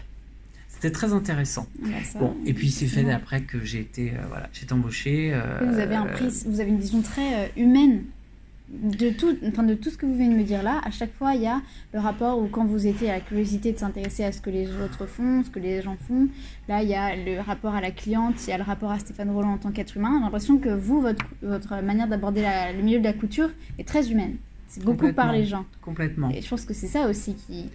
C'était 0.70 0.90
très 0.90 1.14
intéressant. 1.14 1.68
bon, 2.16 2.36
et 2.44 2.56
puis 2.56 2.72
c'est 2.72 2.88
fait 2.88 3.08
après 3.12 3.44
que 3.44 3.64
j'ai 3.64 3.82
été, 3.82 4.14
euh, 4.14 4.24
voilà, 4.30 4.50
j'ai 4.52 4.66
embauchée. 4.74 5.30
Euh, 5.32 5.60
vous 5.64 5.78
avez 5.78 5.94
un 5.94 6.08
prix, 6.08 6.44
vous 6.48 6.60
avez 6.60 6.72
une 6.72 6.80
vision 6.80 7.04
très 7.04 7.52
humaine 7.56 8.02
de 8.82 9.12
tout, 9.12 9.38
enfin 9.48 9.64
de 9.64 9.76
tout 9.76 9.90
ce 9.90 9.98
que 9.98 10.06
vous 10.06 10.16
venez 10.16 10.30
de 10.30 10.40
me 10.40 10.44
dire 10.44 10.64
là, 10.64 10.82
à 10.84 10.92
chaque 10.92 11.14
fois, 11.14 11.36
il 11.36 11.44
y 11.44 11.48
a 11.48 11.62
le 11.94 12.00
rapport 12.00 12.40
où 12.40 12.48
quand 12.48 12.66
vous 12.66 12.88
étiez 12.88 13.10
à 13.10 13.14
la 13.14 13.20
curiosité 13.20 13.72
de 13.72 13.78
s'intéresser 13.78 14.24
à 14.24 14.32
ce 14.32 14.42
que 14.42 14.50
les 14.50 14.68
autres 14.84 15.06
font, 15.06 15.44
ce 15.44 15.50
que 15.50 15.60
les 15.60 15.82
gens 15.82 15.96
font, 16.08 16.28
là, 16.68 16.82
il 16.82 16.90
y 16.90 16.96
a 16.96 17.16
le 17.16 17.40
rapport 17.40 17.76
à 17.76 17.82
la 17.82 17.92
cliente, 17.92 18.36
il 18.48 18.50
y 18.50 18.54
a 18.54 18.58
le 18.58 18.64
rapport 18.64 18.92
à 18.92 19.00
Stéphane 19.00 19.30
Roland 19.30 19.54
en 19.54 19.58
tant 19.58 19.72
qu'être 19.72 19.96
humain. 19.96 20.14
J'ai 20.18 20.24
l'impression 20.24 20.58
que 20.58 20.70
vous, 20.70 21.02
votre, 21.02 21.26
votre 21.42 21.82
manière 21.84 22.08
d'aborder 22.08 22.44
le 22.76 22.82
milieu 22.82 23.00
de 23.00 23.04
la 23.04 23.14
couture 23.14 23.50
est 23.78 23.88
très 23.88 24.12
humaine. 24.12 24.36
C'est 24.68 24.84
beaucoup 24.84 25.14
par 25.14 25.32
les 25.32 25.46
gens. 25.46 25.66
Complètement. 25.82 26.32
Et 26.32 26.42
je 26.42 26.50
pense 26.50 26.66
que 26.66 26.74
c'est 26.74 26.88
ça 26.88 27.08
aussi 27.08 27.36
qui... 27.36 27.70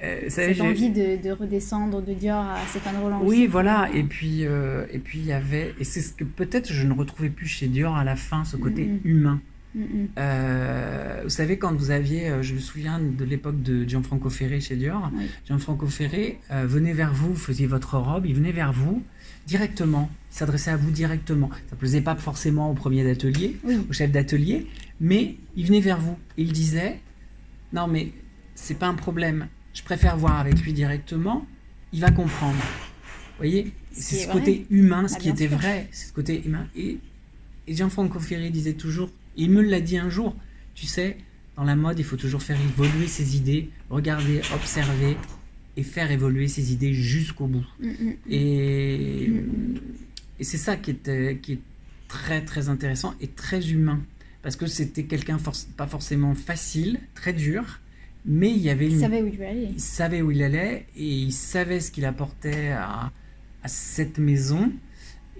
Euh, 0.00 0.20
cette 0.28 0.60
envie 0.60 0.90
de, 0.90 1.30
redescendre 1.32 2.00
de 2.00 2.12
Dior 2.12 2.44
à 2.44 2.64
Stéphane 2.68 2.98
Roland. 2.98 3.20
Oui, 3.24 3.48
voilà. 3.48 3.88
Et 3.92 4.04
puis, 4.04 4.46
euh, 4.46 4.86
et 4.92 5.00
puis 5.00 5.18
il 5.18 5.26
y 5.26 5.32
avait, 5.32 5.74
et 5.80 5.84
c'est 5.84 6.00
ce 6.00 6.12
que 6.12 6.22
peut-être 6.22 6.72
je 6.72 6.86
ne 6.86 6.92
retrouvais 6.92 7.30
plus 7.30 7.48
chez 7.48 7.66
Dior 7.66 7.96
à 7.96 8.04
la 8.04 8.14
fin, 8.14 8.44
ce 8.44 8.56
côté 8.56 8.84
mm-hmm. 8.84 9.00
humain. 9.04 9.40
Euh, 9.76 11.20
vous 11.24 11.28
savez, 11.28 11.58
quand 11.58 11.74
vous 11.74 11.90
aviez, 11.90 12.28
euh, 12.28 12.42
je 12.42 12.54
me 12.54 12.58
souviens 12.58 12.98
de 12.98 13.24
l'époque 13.24 13.62
de 13.62 13.84
Gianfranco 13.84 14.30
Ferré 14.30 14.60
chez 14.60 14.76
Dior, 14.76 15.10
Gianfranco 15.46 15.86
Ferré 15.86 16.40
euh, 16.50 16.66
venait 16.66 16.94
vers 16.94 17.12
vous, 17.12 17.34
vous 17.34 17.36
faisiez 17.36 17.66
votre 17.66 17.96
robe, 17.98 18.26
il 18.26 18.34
venait 18.34 18.52
vers 18.52 18.72
vous 18.72 19.02
directement, 19.46 20.10
il 20.30 20.36
s'adressait 20.36 20.70
à 20.70 20.76
vous 20.76 20.90
directement. 20.90 21.50
Ça 21.68 21.74
ne 21.74 21.78
plaisait 21.78 22.00
pas 22.00 22.16
forcément 22.16 22.70
au 22.70 22.74
premier 22.74 23.04
d'atelier, 23.04 23.56
au 23.88 23.92
chef 23.92 24.10
d'atelier, 24.10 24.66
mais 25.00 25.36
il 25.56 25.66
venait 25.66 25.80
vers 25.80 26.00
vous. 26.00 26.18
Il 26.36 26.52
disait 26.52 27.00
non, 27.72 27.86
mais 27.86 28.12
c'est 28.54 28.78
pas 28.78 28.88
un 28.88 28.94
problème. 28.94 29.48
Je 29.74 29.82
préfère 29.82 30.16
voir 30.16 30.38
avec 30.38 30.60
lui 30.62 30.72
directement. 30.72 31.46
Il 31.92 32.00
va 32.00 32.10
comprendre. 32.10 32.56
Vous 32.56 33.44
voyez 33.44 33.72
C'est 33.92 34.16
ce 34.16 34.28
côté 34.28 34.66
humain, 34.70 35.06
ce 35.08 35.14
bah, 35.14 35.20
qui 35.20 35.28
était 35.28 35.46
vrai. 35.46 35.88
C'est 35.92 36.08
ce 36.08 36.12
côté 36.12 36.42
humain. 36.44 36.66
Et, 36.76 36.98
et 37.66 37.74
Gianfranco 37.74 38.18
Ferri 38.18 38.50
disait 38.50 38.74
toujours, 38.74 39.10
il 39.38 39.50
me 39.50 39.62
l'a 39.62 39.80
dit 39.80 39.96
un 39.96 40.10
jour, 40.10 40.36
tu 40.74 40.86
sais, 40.86 41.16
dans 41.56 41.64
la 41.64 41.76
mode, 41.76 41.98
il 41.98 42.04
faut 42.04 42.16
toujours 42.16 42.42
faire 42.42 42.58
évoluer 42.60 43.06
ses 43.06 43.36
idées, 43.36 43.70
regarder, 43.88 44.40
observer 44.54 45.16
et 45.76 45.82
faire 45.82 46.10
évoluer 46.10 46.48
ses 46.48 46.72
idées 46.72 46.92
jusqu'au 46.92 47.46
bout. 47.46 47.66
Mm, 47.80 47.88
mm, 47.88 48.08
mm. 48.08 48.14
Et, 48.30 49.32
c'est 50.40 50.58
ça 50.58 50.76
qui 50.76 50.90
est, 50.90 51.40
qui 51.40 51.54
est 51.54 51.60
très 52.06 52.44
très 52.44 52.68
intéressant 52.68 53.14
et 53.20 53.28
très 53.28 53.70
humain. 53.70 54.00
Parce 54.42 54.56
que 54.56 54.66
c'était 54.66 55.04
quelqu'un 55.04 55.38
pas 55.76 55.86
forcément 55.86 56.34
facile, 56.34 57.00
très 57.14 57.32
dur, 57.32 57.80
mais 58.24 58.50
il 58.50 58.58
y 58.58 58.70
avait 58.70 58.86
il 58.86 59.00
savait 59.00 59.22
où 59.22 59.26
il 59.26 59.42
allait. 59.42 59.68
Il 59.72 59.80
savait 59.80 60.22
où 60.22 60.30
il 60.30 60.42
allait 60.42 60.86
et 60.96 61.06
il 61.06 61.32
savait 61.32 61.80
ce 61.80 61.90
qu'il 61.90 62.04
apportait 62.04 62.68
à, 62.68 63.10
à, 63.62 63.68
cette 63.68 64.18
maison. 64.18 64.72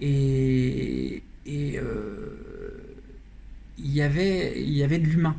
Et, 0.01 1.23
et 1.45 1.77
euh, 1.77 2.98
il, 3.83 3.93
y 3.93 4.01
avait, 4.01 4.61
il 4.61 4.73
y 4.73 4.83
avait 4.83 4.99
de 4.99 5.05
l'humain. 5.05 5.35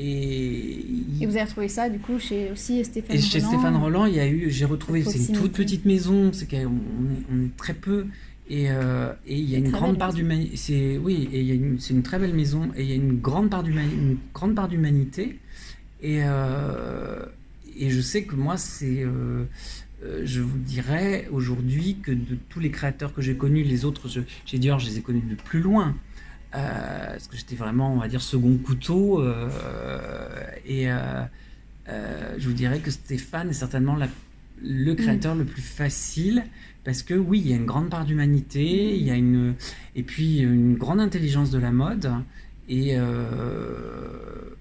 Et, 0.00 0.78
et, 1.20 1.26
vous 1.26 1.36
avez 1.36 1.42
retrouvé 1.42 1.68
ça 1.68 1.88
du 1.88 1.98
coup 1.98 2.20
chez 2.20 2.52
aussi 2.52 2.84
Stéphane 2.84 3.16
et 3.16 3.20
chez 3.20 3.40
Stéphane 3.40 3.74
Roland, 3.74 4.06
il 4.06 4.14
y 4.14 4.20
a 4.20 4.28
eu, 4.28 4.48
j'ai 4.48 4.64
retrouvé, 4.64 5.02
c'est 5.02 5.32
une 5.32 5.40
toute 5.40 5.52
petite 5.52 5.84
maison, 5.86 6.32
c'est 6.32 6.48
qu'on 6.48 6.72
on 7.32 7.44
est 7.44 7.56
très 7.56 7.74
peu, 7.74 8.06
et, 8.50 8.70
euh, 8.70 9.12
et 9.26 9.36
il 9.36 9.50
y 9.50 9.54
a 9.54 9.58
une 9.58 9.70
grande 9.70 9.98
part 9.98 10.12
d'humanité. 10.12 10.56
C'est 10.56 10.98
oui, 10.98 11.28
et 11.32 11.40
il 11.40 11.46
y 11.46 11.50
a 11.50 11.54
une, 11.54 11.78
c'est 11.78 11.92
une 11.92 12.02
très 12.02 12.18
belle 12.18 12.32
maison 12.32 12.70
et 12.76 12.82
il 12.82 12.88
y 12.88 12.92
a 12.92 12.94
une 12.94 13.18
grande 13.18 13.50
part 13.50 13.66
une 13.66 14.16
grande 14.32 14.54
part 14.54 14.68
d'humanité. 14.68 15.38
Et 16.00 16.20
euh, 16.22 17.26
et 17.76 17.90
je 17.90 18.00
sais 18.00 18.24
que 18.24 18.34
moi 18.34 18.56
c'est, 18.56 19.02
euh, 19.04 19.44
je 20.24 20.40
vous 20.40 20.58
dirais 20.58 21.28
aujourd'hui 21.30 21.98
que 22.02 22.10
de 22.10 22.38
tous 22.48 22.60
les 22.60 22.70
créateurs 22.70 23.12
que 23.12 23.20
j'ai 23.20 23.36
connus, 23.36 23.64
les 23.64 23.84
autres, 23.84 24.08
chez 24.46 24.58
Dior, 24.58 24.78
je 24.78 24.86
les 24.86 24.98
ai 24.98 25.00
connus 25.02 25.22
de 25.28 25.34
plus 25.34 25.60
loin. 25.60 25.94
Parce 26.52 27.28
que 27.28 27.36
j'étais 27.36 27.56
vraiment, 27.56 27.92
on 27.92 27.98
va 27.98 28.08
dire, 28.08 28.22
second 28.22 28.56
couteau. 28.58 29.22
et 30.66 30.86
je 31.86 32.48
vous 32.48 32.54
dirais 32.54 32.80
que 32.80 32.90
Stéphane 32.90 33.50
est 33.50 33.54
certainement 33.54 33.96
la, 33.96 34.08
le 34.62 34.94
créateur 34.94 35.34
le 35.34 35.44
plus 35.44 35.62
facile 35.62 36.44
parce 36.84 37.02
que 37.02 37.14
oui, 37.14 37.40
il 37.44 37.50
y 37.50 37.52
a 37.52 37.56
une 37.56 37.66
grande 37.66 37.90
part 37.90 38.04
d'humanité, 38.04 38.96
il 38.96 39.02
y 39.02 39.10
a 39.10 39.14
une 39.14 39.54
et 39.94 40.02
puis 40.02 40.38
une 40.38 40.74
grande 40.74 41.00
intelligence 41.00 41.50
de 41.50 41.58
la 41.58 41.70
mode 41.70 42.10
et, 42.68 42.96
euh, 42.96 44.56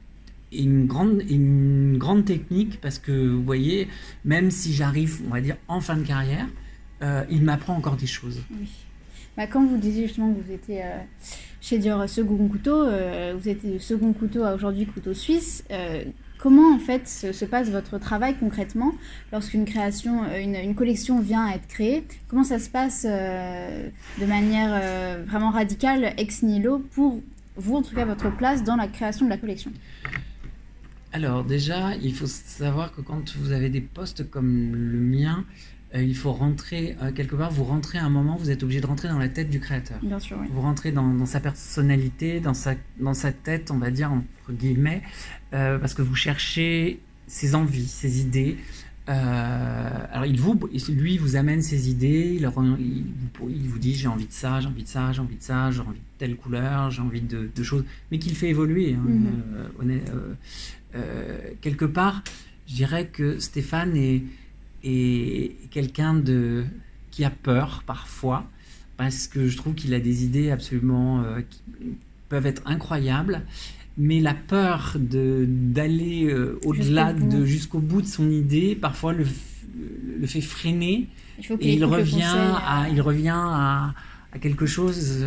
une 0.52 0.88
grande 0.88 1.24
une 1.30 1.98
grande 1.98 2.26
technique 2.26 2.80
parce 2.82 3.00
que 3.00 3.12
vous 3.12 3.44
voyez, 3.44 3.88
même 4.26 4.52
si 4.52 4.74
j'arrive, 4.74 5.22
on 5.28 5.30
va 5.30 5.42
dire 5.42 5.58
en 5.68 5.82
fin 5.82 5.98
de 5.98 6.04
carrière, 6.06 6.48
euh, 7.02 7.24
il 7.30 7.44
m'apprend 7.44 7.76
encore 7.76 7.96
des 7.96 8.08
choses. 8.08 8.42
Oui. 8.52 8.68
Bah, 9.38 9.48
quand 9.48 9.64
vous 9.66 9.78
disiez 9.78 10.08
justement 10.08 10.34
que 10.34 10.42
vous 10.42 10.52
étiez 10.52 10.84
euh, 10.84 10.98
chez 11.62 11.78
Dior 11.78 12.10
second 12.10 12.48
couteau, 12.48 12.86
vous 12.86 13.50
êtes 13.50 13.80
second 13.80 14.12
couteau 14.14 14.44
à 14.44 14.56
aujourd'hui 14.56 14.86
couteau 14.86 15.14
suisse. 15.14 15.64
Comment 16.38 16.76
en 16.76 16.80
fait 16.80 17.08
se, 17.08 17.46
passe 17.46 17.70
votre 17.70 17.98
travail 17.98 18.36
concrètement 18.38 18.94
lorsqu'une 19.32 19.66
création, 19.66 20.24
euh, 20.26 20.40
une, 20.40 20.76
collection 20.76 21.20
vient 21.20 21.46
à 21.46 21.56
être 21.56 21.68
créée? 21.68 22.04
Comment 22.28 22.44
ça 22.44 22.60
se 22.60 22.70
passe 22.70 23.08
euh, 23.10 23.90
de 24.22 24.26
manière 24.26 24.70
euh, 24.72 25.24
vraiment 25.28 25.50
radicale, 25.50 26.14
ex 26.18 26.44
nihilo, 26.44 26.80
pour 26.92 27.22
vous 27.56 27.76
en 27.76 27.82
tout 27.82 27.96
cas 27.96 28.06
votre 28.06 28.30
place 28.36 28.64
dans 28.64 28.76
la 28.76 28.88
création 28.88 29.26
de 29.26 29.32
la 29.32 29.38
collection? 29.38 29.72
Alors 31.12 31.44
déjà, 31.44 31.96
il 31.96 32.14
faut 32.14 32.28
savoir 32.28 32.94
que 32.94 33.02
quand 33.02 33.36
vous 33.38 33.52
avez 33.52 33.70
des 33.70 33.82
postes 33.82 34.30
comme 34.30 34.76
le 34.76 35.00
mien, 35.00 35.44
euh, 35.44 35.77
il 35.96 36.16
faut 36.16 36.34
rentrer 36.34 36.96
euh, 37.02 37.12
quelque 37.12 37.36
part, 37.36 37.52
vous 37.52 37.64
rentrez 37.64 37.98
à 37.98 38.06
un 38.06 38.10
moment, 38.10 38.36
vous 38.36 38.52
êtes 38.52 38.64
obligé 38.64 38.82
de 38.82 38.88
rentrer 38.88 39.08
dans 39.08 39.20
la 39.20 39.30
tête 39.30 39.50
du 39.50 39.60
créateur. 39.60 40.00
Bien 40.02 40.20
sûr, 40.20 40.38
oui. 40.42 40.48
Vous 40.52 40.62
rentrez 40.62 40.92
dans, 40.92 41.26
sa 41.26 41.40
personnalité, 41.40 42.40
dans 42.40 42.54
sa, 42.54 42.76
dans 43.00 43.14
sa 43.14 43.32
tête, 43.32 43.72
on 43.72 43.78
va 43.78 43.90
dire, 43.90 44.12
entre 44.12 44.52
guillemets, 44.52 45.02
euh, 45.54 45.78
parce 45.80 45.94
que 45.94 46.02
vous 46.02 46.16
cherchez 46.16 47.00
ses 47.28 47.56
envies, 47.56 47.88
ses 47.88 48.22
idées. 48.22 48.58
alors, 49.08 50.26
il 50.26 50.40
vous, 50.40 50.60
lui, 50.90 51.18
vous 51.18 51.38
amène 51.38 51.62
ses 51.62 51.90
idées, 51.90 52.38
il, 52.38 52.50
il, 53.50 53.70
vous 53.70 53.80
dit 53.80 53.96
j'ai 53.96 54.10
envie 54.10 54.28
de 54.28 54.34
ça, 54.34 54.60
j'ai 54.60 54.68
envie 54.68 54.84
de 54.84 54.90
ça, 54.90 55.14
j'ai 55.14 55.22
envie 55.22 55.38
de 55.38 55.44
ça, 55.44 55.72
j'ai 55.72 55.80
envie 55.80 56.00
de 56.00 56.18
telle 56.18 56.36
couleur, 56.36 56.92
j'ai 56.92 57.02
envie 57.02 57.22
de, 57.22 57.64
choses, 57.64 57.86
mais 58.12 58.20
qu'il 58.20 58.36
fait 58.36 58.50
évoluer. 58.50 58.96
Hein, 58.96 59.86
mm-hmm. 59.86 61.00
quelque 61.62 61.86
part, 61.86 62.22
je 62.68 62.76
dirais 62.76 63.08
que 63.08 63.40
Stéphane 63.40 63.96
est 63.96 64.24
et 64.84 65.56
quelqu'un 65.72 66.14
de 66.14 66.66
qui 67.12 67.24
a 67.26 67.30
peur 67.30 67.84
parfois 67.86 68.48
parce 68.98 69.28
que 69.28 69.48
je 69.48 69.58
trouve 69.58 69.76
qu'il 69.76 69.94
a 69.94 70.00
des 70.00 70.24
idées 70.24 70.52
absolument 70.52 71.22
euh, 71.22 71.42
qui 71.42 71.62
peuvent 72.30 72.46
être 72.46 72.62
incroyables. 72.66 73.44
Mais 74.00 74.20
la 74.20 74.36
peur 74.36 74.98
de 75.00 75.46
d'aller 75.48 76.26
euh, 76.26 76.60
au-delà 76.66 77.14
de 77.14 77.46
jusqu'au 77.46 77.80
bout 77.80 78.02
de 78.02 78.08
son 78.08 78.30
idée 78.30 78.76
parfois 78.76 79.14
le, 79.14 79.26
le 80.20 80.28
fait 80.28 80.42
freiner. 80.42 81.08
Et 81.60 81.74
il 81.74 81.86
revient 81.86 82.24
à 82.24 82.86
euh. 82.86 82.90
il 82.92 83.02
revient 83.02 83.30
à, 83.30 83.94
à 84.32 84.40
quelque 84.40 84.66
chose 84.66 85.26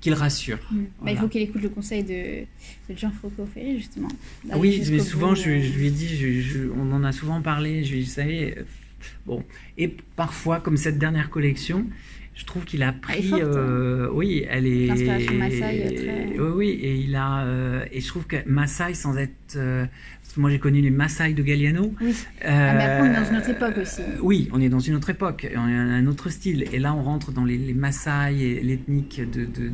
qu'il 0.00 0.14
rassure. 0.14 0.58
Mm. 0.70 0.84
Bah, 1.02 1.10
il 1.10 1.16
faut 1.16 1.28
qu'il 1.28 1.42
écoute 1.42 1.62
le 1.62 1.68
conseil 1.68 2.02
de, 2.02 2.44
de 2.92 2.96
Jean-Franco 2.96 3.46
Ferry, 3.52 3.78
justement. 3.78 4.08
Oui, 4.54 4.82
mais 4.90 5.00
souvent, 5.00 5.34
je, 5.34 5.60
je, 5.60 5.72
lui 5.72 5.88
ai 5.88 5.90
dit, 5.90 6.16
je, 6.16 6.68
on 6.70 6.92
en 6.92 7.04
a 7.04 7.12
souvent 7.12 7.40
parlé, 7.42 7.84
je 7.84 7.92
lui 7.92 7.98
ai 7.98 8.02
dit, 8.02 8.08
vous 8.08 8.14
savez, 8.14 8.58
euh, 8.58 8.62
bon, 9.26 9.44
et 9.76 9.88
parfois, 10.16 10.60
comme 10.60 10.76
cette 10.76 10.98
dernière 10.98 11.30
collection, 11.30 11.86
je 12.38 12.44
trouve 12.44 12.64
qu'il 12.64 12.84
a 12.84 12.92
pris, 12.92 13.32
euh, 13.32 14.08
oui, 14.12 14.46
elle 14.48 14.64
est, 14.64 14.86
l'inspiration 14.86 15.34
Maasai, 15.34 15.94
très... 15.96 16.38
oui, 16.38 16.50
oui, 16.54 16.68
et 16.68 16.94
il 16.94 17.16
a, 17.16 17.42
euh, 17.42 17.84
et 17.90 18.00
je 18.00 18.06
trouve 18.06 18.28
que 18.28 18.36
Maasai, 18.46 18.94
sans 18.94 19.16
être 19.16 19.58
moi 20.36 20.50
j'ai 20.50 20.60
connu 20.60 20.80
les 20.80 20.90
Maasai 20.90 21.32
de 21.34 21.42
Galliano. 21.42 21.92
Oui. 22.00 22.14
ah, 22.44 22.74
mais 22.74 22.84
après 22.84 23.08
on 23.08 23.12
est 23.12 23.20
dans 23.20 23.28
une 23.28 23.36
autre 23.38 23.50
époque 23.50 23.78
aussi. 23.78 24.02
Euh, 24.02 24.18
oui, 24.20 24.48
on 24.52 24.60
est 24.60 24.68
dans 24.68 24.78
une 24.78 24.94
autre 24.94 25.10
époque, 25.10 25.48
on 25.56 25.68
est 25.68 25.74
un 25.74 26.06
autre 26.06 26.30
style. 26.30 26.64
Et 26.72 26.78
là 26.78 26.94
on 26.94 27.02
rentre 27.02 27.32
dans 27.32 27.44
les, 27.44 27.58
les 27.58 27.74
Maasai 27.74 28.40
et 28.40 28.62
l'ethnique 28.62 29.20
de 29.20 29.44
de, 29.46 29.72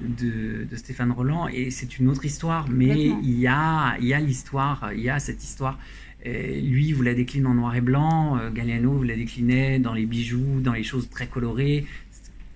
de, 0.00 0.64
de, 0.64 0.76
Stéphane 0.76 1.12
Roland 1.12 1.46
et 1.46 1.70
c'est 1.70 1.98
une 1.98 2.08
autre 2.08 2.24
histoire. 2.24 2.66
Mais 2.68 3.12
il 3.22 3.38
y 3.38 3.46
a, 3.46 3.96
il 4.00 4.06
y 4.06 4.14
a 4.14 4.18
l'histoire, 4.18 4.90
il 4.92 5.02
y 5.02 5.10
a 5.10 5.20
cette 5.20 5.44
histoire. 5.44 5.78
Et 6.24 6.60
lui, 6.60 6.92
vous 6.92 7.02
la 7.02 7.14
décline 7.14 7.46
en 7.46 7.54
noir 7.54 7.74
et 7.74 7.80
blanc. 7.80 8.36
Euh, 8.38 8.50
Galliano, 8.50 8.92
vous 8.92 9.02
la 9.02 9.16
déclinait 9.16 9.78
dans 9.78 9.94
les 9.94 10.06
bijoux, 10.06 10.60
dans 10.60 10.72
les 10.72 10.82
choses 10.82 11.08
très 11.08 11.26
colorées, 11.26 11.86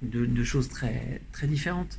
de, 0.02 0.44
choses 0.44 0.68
très, 0.68 1.20
très 1.32 1.46
différentes. 1.46 1.98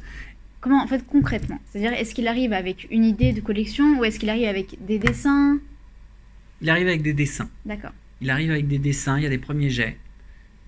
Comment, 0.61 0.83
en 0.83 0.87
fait, 0.87 1.05
concrètement? 1.05 1.59
C'est-à-dire, 1.69 1.93
est-ce 1.93 2.13
qu'il 2.13 2.27
arrive 2.27 2.53
avec 2.53 2.87
une 2.91 3.03
idée 3.03 3.33
de 3.33 3.41
collection 3.41 3.99
ou 3.99 4.05
est-ce 4.05 4.19
qu'il 4.19 4.29
arrive 4.29 4.47
avec 4.47 4.77
des 4.85 4.99
dessins? 4.99 5.57
Il 6.61 6.69
arrive 6.69 6.87
avec 6.87 7.01
des 7.01 7.13
dessins. 7.13 7.49
D'accord. 7.65 7.91
Il 8.21 8.29
arrive 8.29 8.51
avec 8.51 8.67
des 8.67 8.79
dessins, 8.79 9.17
il 9.17 9.23
y 9.23 9.27
a 9.27 9.29
des 9.29 9.37
premiers 9.37 9.69
jets, 9.69 9.97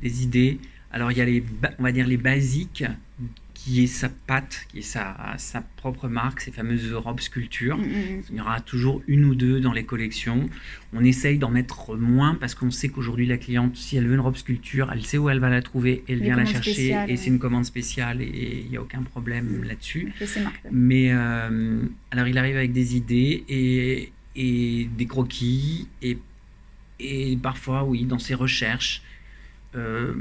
des 0.02 0.24
idées. 0.24 0.60
Alors, 0.92 1.12
il 1.12 1.18
y 1.18 1.22
a 1.22 1.26
les, 1.26 1.44
on 1.80 1.84
va 1.84 1.92
dire 1.92 2.08
les 2.08 2.18
basiques 2.18 2.84
qui 3.68 3.84
est 3.84 3.88
sa 3.88 4.08
patte, 4.08 4.66
qui 4.70 4.80
est 4.80 4.82
sa, 4.82 5.36
sa 5.38 5.60
propre 5.60 6.08
marque, 6.08 6.40
ces 6.40 6.52
fameuses 6.52 6.94
robes 6.94 7.20
sculptures. 7.20 7.78
Mm, 7.78 7.82
mm, 7.82 7.86
mm. 7.88 8.22
Il 8.30 8.38
y 8.38 8.40
aura 8.40 8.62
toujours 8.62 9.02
une 9.08 9.26
ou 9.26 9.36
deux 9.36 9.60
dans 9.60 9.74
les 9.74 9.84
collections. 9.84 10.50
On 10.94 11.04
essaye 11.04 11.38
d'en 11.38 11.50
mettre 11.50 11.98
moins 11.98 12.36
parce 12.36 12.56
qu'on 12.56 12.72
sait 12.72 12.88
qu'aujourd'hui, 12.88 13.26
la 13.26 13.38
cliente, 13.38 13.76
si 13.76 13.98
elle 13.98 14.08
veut 14.08 14.14
une 14.14 14.22
robe 14.22 14.38
sculpture, 14.38 14.90
elle 14.94 15.04
sait 15.04 15.18
où 15.18 15.30
elle 15.30 15.40
va 15.40 15.50
la 15.50 15.62
trouver, 15.62 16.06
elle 16.08 16.22
vient 16.22 16.38
la 16.38 16.46
chercher 16.46 16.98
et 17.10 17.18
c'est 17.18 17.28
une 17.28 17.40
commande 17.40 17.66
spéciale 17.66 18.22
et 18.22 18.64
il 18.64 18.72
n'y 18.72 18.78
a 18.78 18.82
aucun 18.82 19.02
problème 19.02 19.66
là-dessus. 19.66 20.14
Mais 20.72 21.12
euh, 21.12 21.82
alors, 22.12 22.28
il 22.30 22.38
arrive 22.38 22.56
avec 22.56 22.72
des 22.72 22.96
idées 22.96 23.44
et, 23.50 24.14
et 24.38 24.88
des 24.98 25.06
croquis 25.08 25.90
et, 26.02 26.18
et 27.02 27.38
parfois, 27.44 27.84
oui, 27.84 28.06
dans 28.06 28.20
ses 28.20 28.34
recherches. 28.34 29.02
Euh, 29.76 30.14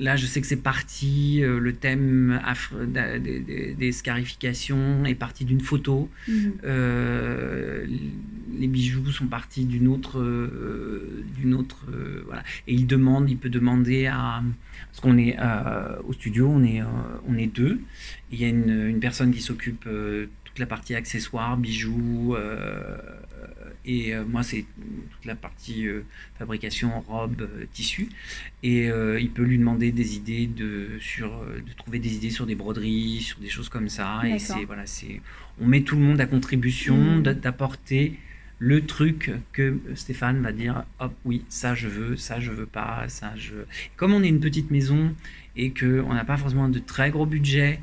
Là, 0.00 0.16
je 0.16 0.24
sais 0.24 0.40
que 0.40 0.46
c'est 0.46 0.56
parti, 0.56 1.42
euh, 1.42 1.60
le 1.60 1.74
thème 1.74 2.40
des, 2.88 3.92
scarifications 3.92 5.04
est 5.04 5.14
parti 5.14 5.44
d'une 5.44 5.60
photo. 5.60 6.08
Mhm. 6.26 6.52
Euh, 6.64 7.86
les 8.58 8.66
bijoux 8.66 9.10
sont 9.10 9.26
partis 9.26 9.66
d'une 9.66 9.88
autre. 9.88 10.18
Euh, 10.18 11.22
d'une 11.36 11.52
autre 11.52 11.84
voilà. 12.24 12.42
Et 12.66 12.74
il 12.74 12.86
demande, 12.86 13.28
il 13.28 13.36
peut 13.36 13.50
demander 13.50 14.06
à. 14.06 14.42
Parce 14.86 15.00
qu'on 15.00 15.18
est 15.18 15.36
au 16.04 16.12
studio, 16.14 16.48
on 16.48 16.64
est, 16.64 16.80
on 17.28 17.36
est 17.36 17.46
deux. 17.46 17.80
Il 18.32 18.40
y 18.40 18.44
a 18.44 18.48
une, 18.48 18.86
une 18.88 19.00
personne 19.00 19.32
qui 19.32 19.42
s'occupe 19.42 19.86
toute 20.44 20.58
la 20.58 20.66
partie 20.66 20.94
accessoires, 20.94 21.58
bijoux, 21.58 22.34
et 23.84 24.14
moi 24.28 24.42
c'est 24.42 24.64
toute 25.12 25.24
la 25.24 25.34
partie 25.34 25.86
fabrication, 26.38 27.00
robe, 27.00 27.48
tissu. 27.72 28.08
Et 28.62 28.86
il 28.86 29.30
peut 29.30 29.42
lui 29.42 29.58
demander 29.58 29.92
des 29.92 30.16
idées 30.16 30.46
de, 30.46 30.88
sur, 31.00 31.30
de 31.44 31.72
trouver 31.76 31.98
des 31.98 32.14
idées 32.14 32.30
sur 32.30 32.46
des 32.46 32.54
broderies, 32.54 33.20
sur 33.20 33.38
des 33.40 33.48
choses 33.48 33.68
comme 33.68 33.88
ça. 33.88 34.22
Et 34.26 34.38
c'est 34.38 34.64
voilà, 34.64 34.86
c'est 34.86 35.20
on 35.60 35.66
met 35.66 35.82
tout 35.82 35.96
le 35.96 36.02
monde 36.02 36.20
à 36.20 36.26
contribution 36.26 36.96
mmh. 36.96 37.22
d'apporter 37.22 38.18
le 38.60 38.84
truc 38.84 39.32
que 39.52 39.80
Stéphane 39.94 40.42
va 40.42 40.52
dire 40.52 40.84
hop 40.98 41.14
oui 41.24 41.44
ça 41.48 41.74
je 41.74 41.88
veux 41.88 42.16
ça 42.16 42.40
je 42.40 42.50
veux 42.50 42.66
pas 42.66 43.08
ça 43.08 43.32
je 43.34 43.54
comme 43.96 44.12
on 44.12 44.22
est 44.22 44.28
une 44.28 44.38
petite 44.38 44.70
maison 44.70 45.14
et 45.56 45.70
que 45.70 46.04
on 46.06 46.12
n'a 46.12 46.26
pas 46.26 46.36
forcément 46.36 46.68
de 46.68 46.78
très 46.78 47.10
gros 47.10 47.24
budget 47.24 47.80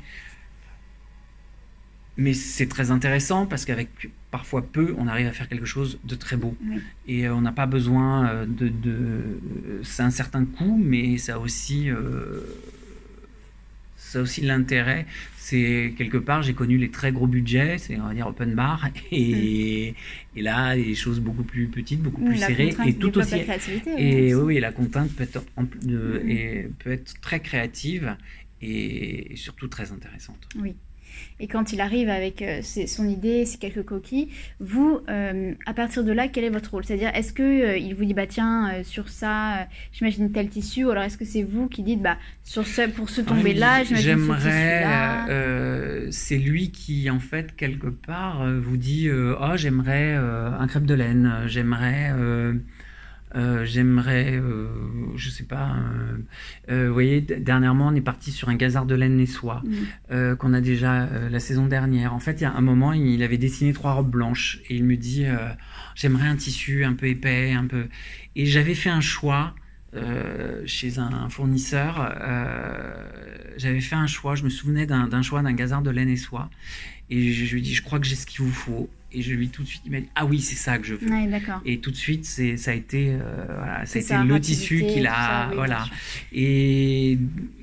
mais 2.16 2.32
c'est 2.32 2.68
très 2.68 2.92
intéressant 2.92 3.44
parce 3.44 3.64
qu'avec 3.64 3.88
parfois 4.30 4.62
peu 4.62 4.94
on 4.98 5.08
arrive 5.08 5.26
à 5.26 5.32
faire 5.32 5.48
quelque 5.48 5.64
chose 5.64 5.98
de 6.04 6.14
très 6.14 6.36
beau 6.36 6.56
et 7.06 7.26
euh, 7.26 7.34
on 7.34 7.40
n'a 7.40 7.52
pas 7.52 7.66
besoin 7.66 8.28
euh, 8.28 8.46
de, 8.46 9.22
c'est 9.82 10.02
un 10.02 10.10
certain 10.10 10.44
coût 10.44 10.80
mais 10.82 11.18
ça 11.18 11.38
aussi 11.38 11.90
euh, 11.90 12.40
ça 13.96 14.20
aussi 14.20 14.42
l'intérêt 14.42 15.06
c'est 15.48 15.94
quelque 15.96 16.18
part, 16.18 16.42
j'ai 16.42 16.52
connu 16.52 16.76
les 16.76 16.90
très 16.90 17.10
gros 17.10 17.26
budgets, 17.26 17.78
c'est 17.78 17.98
on 17.98 18.08
va 18.08 18.12
dire 18.12 18.26
open 18.26 18.54
bar, 18.54 18.86
et, 19.10 19.94
et, 20.36 20.42
là, 20.42 20.76
les 20.76 20.94
choses 20.94 21.20
beaucoup 21.20 21.42
plus 21.42 21.68
petites, 21.68 22.02
beaucoup 22.02 22.22
plus 22.22 22.36
serrées, 22.36 22.74
et 22.84 22.92
tout 22.92 23.16
aussi. 23.16 23.46
et 23.96 24.34
oui, 24.34 24.60
la 24.60 24.72
contrainte 24.72 25.10
peut 25.12 25.22
être, 25.22 25.42
de, 25.82 26.22
et 26.28 26.68
peut 26.80 26.92
être 26.92 27.18
très 27.22 27.40
créative 27.40 28.14
et 28.60 29.32
surtout 29.36 29.68
très 29.68 29.90
intéressante. 29.90 30.48
Oui. 30.60 30.74
Et 31.40 31.46
quand 31.46 31.72
il 31.72 31.80
arrive 31.80 32.08
avec 32.08 32.42
euh, 32.42 32.60
son 32.62 33.08
idée, 33.08 33.46
ses 33.46 33.58
quelques 33.58 33.84
coquilles, 33.84 34.28
vous, 34.60 35.00
euh, 35.08 35.52
à 35.66 35.74
partir 35.74 36.04
de 36.04 36.12
là, 36.12 36.28
quel 36.28 36.44
est 36.44 36.50
votre 36.50 36.72
rôle? 36.72 36.84
C'est-à-dire, 36.84 37.10
est-ce 37.14 37.32
qu'il 37.32 37.44
euh, 37.44 37.76
il 37.76 37.94
vous 37.94 38.04
dit, 38.04 38.14
bah 38.14 38.26
tiens, 38.26 38.82
sur 38.82 39.08
ça, 39.08 39.66
j'imagine 39.92 40.32
tel 40.32 40.48
tissu, 40.48 40.84
ou 40.84 40.90
alors 40.90 41.04
est-ce 41.04 41.18
que 41.18 41.24
c'est 41.24 41.42
vous 41.42 41.68
qui 41.68 41.82
dites, 41.82 42.02
bah 42.02 42.16
sur 42.42 42.66
ce, 42.66 42.88
pour 42.88 43.10
ce 43.10 43.20
tomber-là, 43.20 43.84
j'imagine 43.84 44.18
ce 44.18 44.34
tissu-là? 44.34 45.26
C'est 46.10 46.38
lui 46.38 46.70
qui, 46.70 47.10
en 47.10 47.20
fait, 47.20 47.54
quelque 47.56 47.88
part, 47.88 48.46
vous 48.60 48.76
dit, 48.76 49.08
oh, 49.10 49.56
j'aimerais 49.56 50.14
un 50.14 50.66
crêpe 50.66 50.86
de 50.86 50.94
laine, 50.94 51.42
j'aimerais 51.46 52.12
euh, 53.34 53.64
j'aimerais, 53.64 54.36
euh, 54.36 54.68
je 55.16 55.28
sais 55.28 55.44
pas, 55.44 55.76
euh, 56.70 56.88
vous 56.88 56.92
voyez, 56.92 57.20
dernièrement, 57.20 57.88
on 57.88 57.94
est 57.94 58.00
parti 58.00 58.32
sur 58.32 58.48
un 58.48 58.54
gazard 58.54 58.86
de 58.86 58.94
laine 58.94 59.16
niçois 59.16 59.62
mm. 60.10 60.36
qu'on 60.36 60.54
a 60.54 60.60
déjà 60.60 61.08
la 61.30 61.40
saison 61.40 61.66
dernière. 61.66 62.14
En 62.14 62.20
fait, 62.20 62.40
il 62.40 62.42
y 62.42 62.46
a 62.46 62.52
un 62.52 62.60
moment, 62.60 62.92
il 62.92 63.22
avait 63.22 63.38
dessiné 63.38 63.72
trois 63.72 63.92
robes 63.92 64.10
blanches 64.10 64.60
et 64.68 64.76
il 64.76 64.84
me 64.84 64.96
dit, 64.96 65.26
j'aimerais 65.94 66.28
un 66.28 66.36
tissu 66.36 66.84
un 66.84 66.94
peu 66.94 67.06
épais, 67.06 67.52
un 67.52 67.66
peu. 67.66 67.86
Et 68.36 68.46
j'avais 68.46 68.74
fait 68.74 68.90
un 68.90 69.00
choix. 69.00 69.54
chez 70.66 70.98
un 70.98 71.28
fournisseur, 71.28 72.14
j'avais 73.56 73.80
fait 73.80 73.96
un 73.96 74.06
choix, 74.06 74.34
je 74.34 74.44
me 74.44 74.50
souvenais 74.50 74.86
d'un 74.86 75.22
choix 75.22 75.42
d'un 75.42 75.54
gazard 75.54 75.82
de 75.82 75.90
laine 75.90 76.08
et 76.10 76.16
soie, 76.16 76.50
et 77.10 77.32
je, 77.32 77.44
je 77.46 77.52
lui 77.52 77.60
ai 77.60 77.62
dit, 77.62 77.74
je 77.74 77.82
crois 77.82 77.98
que 77.98 78.06
j'ai 78.06 78.16
ce 78.16 78.26
qu'il 78.26 78.44
vous 78.44 78.52
faut 78.52 78.88
et 79.10 79.22
je 79.22 79.34
lui 79.34 79.48
tout 79.48 79.62
de 79.62 79.68
suite 79.68 79.82
il 79.86 79.92
m'a 79.92 80.00
dit 80.00 80.08
ah 80.14 80.26
oui 80.26 80.40
c'est 80.40 80.54
ça 80.54 80.78
que 80.78 80.86
je 80.86 80.94
veux. 80.94 81.08
Et 81.64 81.78
tout 81.78 81.90
de 81.90 81.96
suite 81.96 82.26
c'est 82.26 82.56
ça 82.56 82.72
a 82.72 82.74
été 82.74 83.10
euh, 83.12 83.44
voilà, 83.46 83.86
ça 83.86 83.98
a 83.98 84.02
été 84.02 84.28
le 84.28 84.40
tissu 84.40 84.84
qu'il 84.86 85.06
a 85.06 85.50
voilà. 85.54 85.86
et 86.32 87.18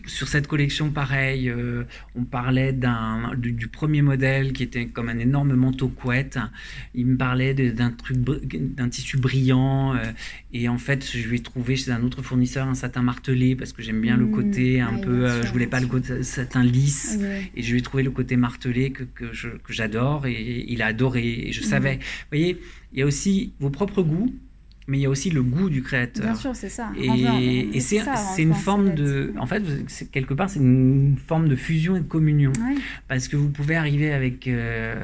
sur 0.07 0.27
cette 0.27 0.47
collection 0.47 0.89
pareil 0.89 1.49
euh, 1.49 1.83
on 2.15 2.23
parlait 2.23 2.73
d'un 2.73 3.33
du, 3.37 3.67
premier 3.67 4.01
modèle 4.01 4.53
qui 4.53 4.63
était 4.63 4.87
comme 4.87 5.09
un 5.09 5.19
énorme 5.19 5.53
manteau 5.53 5.87
couette. 5.87 6.39
Il 6.93 7.07
me 7.07 7.17
parlait 7.17 7.53
d'un 7.53 7.91
truc 7.91 8.17
d'un 8.17 8.89
tissu 8.89 9.17
brillant 9.17 9.95
euh, 9.95 10.11
et 10.53 10.67
en 10.67 10.77
fait 10.77 11.05
je 11.05 11.27
lui 11.27 11.37
ai 11.37 11.41
trouvé 11.41 11.75
chez 11.75 11.91
un 11.91 12.03
autre 12.03 12.23
fournisseur 12.23 12.67
un 12.67 12.75
satin 12.75 13.03
martelé 13.03 13.55
parce 13.55 13.71
que 13.71 13.83
j'aime 13.83 14.01
bien 14.01 14.17
le 14.17 14.25
mmh. 14.25 14.31
côté 14.31 14.81
un 14.81 14.97
peu 14.97 15.43
je 15.43 15.51
voulais 15.51 15.67
pas 15.67 15.79
le 15.79 15.87
côté 15.87 16.23
satin 16.23 16.63
lisse. 16.63 17.19
Et 17.55 17.61
je 17.61 17.71
lui 17.71 17.79
ai 17.79 17.81
trouvé 17.83 18.01
le 18.01 18.11
côté 18.11 18.35
martelé 18.35 18.91
que, 18.91 19.03
que 19.03 19.73
j'adore 19.73 20.25
et 20.25 20.65
il 20.67 20.81
a 20.81 20.87
adoré 20.87 21.34
et 21.35 21.51
je 21.51 21.61
savais. 21.61 21.95
Vous 21.95 22.37
voyez, 22.37 22.61
il 22.93 22.99
y 22.99 23.01
a 23.01 23.05
aussi 23.05 23.53
vos 23.59 23.69
propres 23.69 24.01
goûts, 24.01 24.33
mais 24.87 24.99
il 24.99 25.01
y 25.01 25.05
a 25.05 25.09
aussi 25.09 25.29
le 25.29 25.41
goût 25.41 25.69
du 25.69 25.81
créateur. 25.81 26.25
Bien 26.25 26.35
sûr, 26.35 26.55
c'est 26.55 26.69
ça. 26.69 26.91
Et, 26.97 27.79
c'est 27.79 28.41
une 28.41 28.53
forme 28.53 28.93
de. 28.93 29.33
En 29.37 29.45
fait, 29.45 29.63
quelque 30.11 30.33
part, 30.33 30.49
c'est 30.49 30.59
une 30.59 31.17
forme 31.17 31.47
de 31.47 31.55
fusion 31.55 31.95
et 31.95 32.01
de 32.01 32.07
communion. 32.07 32.53
Parce 33.07 33.27
que 33.27 33.35
vous 33.35 33.49
pouvez 33.49 33.75
arriver 33.75 34.13
avec. 34.13 34.47
Euh, 34.47 34.95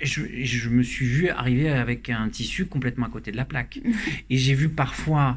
je, 0.00 0.22
je, 0.44 0.68
me 0.68 0.84
suis 0.84 1.06
vu 1.06 1.28
arriver 1.28 1.68
avec 1.70 2.08
un 2.08 2.28
tissu 2.28 2.66
complètement 2.66 3.06
à 3.06 3.10
côté 3.10 3.32
de 3.32 3.36
la 3.36 3.44
plaque. 3.44 3.80
et 4.30 4.36
j'ai 4.36 4.54
vu 4.54 4.68
parfois 4.68 5.36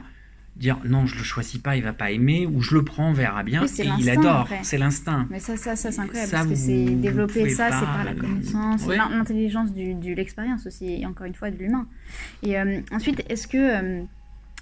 dire 0.56 0.78
non, 0.86 1.06
je 1.06 1.18
le 1.18 1.24
choisis 1.24 1.60
pas, 1.60 1.76
il 1.76 1.84
va 1.84 1.94
pas 1.94 2.12
aimer, 2.12 2.46
ou 2.46 2.62
je 2.62 2.76
le 2.76 2.84
prends, 2.84 3.10
on 3.10 3.14
verra 3.14 3.44
bien, 3.44 3.66
et 3.66 3.90
il 4.00 4.10
adore, 4.10 4.48
c'est 4.64 4.78
l'instinct. 4.78 5.28
Mais 5.30 5.40
ça, 5.40 5.58
ça, 5.58 5.76
ça 5.76 5.92
c'est 5.92 6.00
incroyable, 6.00 6.32
parce 6.32 6.48
que 6.48 6.56
c'est 6.56 6.86
développer 6.86 7.50
ça, 7.50 7.70
c'est 7.72 7.86
par 7.86 8.04
la 8.04 8.14
connaissance, 8.14 8.88
l'intelligence 8.88 9.74
de 9.74 10.14
l'expérience 10.14 10.66
aussi, 10.68 11.02
et 11.02 11.06
encore 11.06 11.26
une 11.26 11.36
fois 11.36 11.52
de 11.52 11.58
l'humain. 11.58 11.88
Et 12.44 12.60
euh, 12.60 12.82
ensuite, 12.92 13.24
est-ce 13.30 13.48
que 13.48 13.58
euh, 13.58 14.04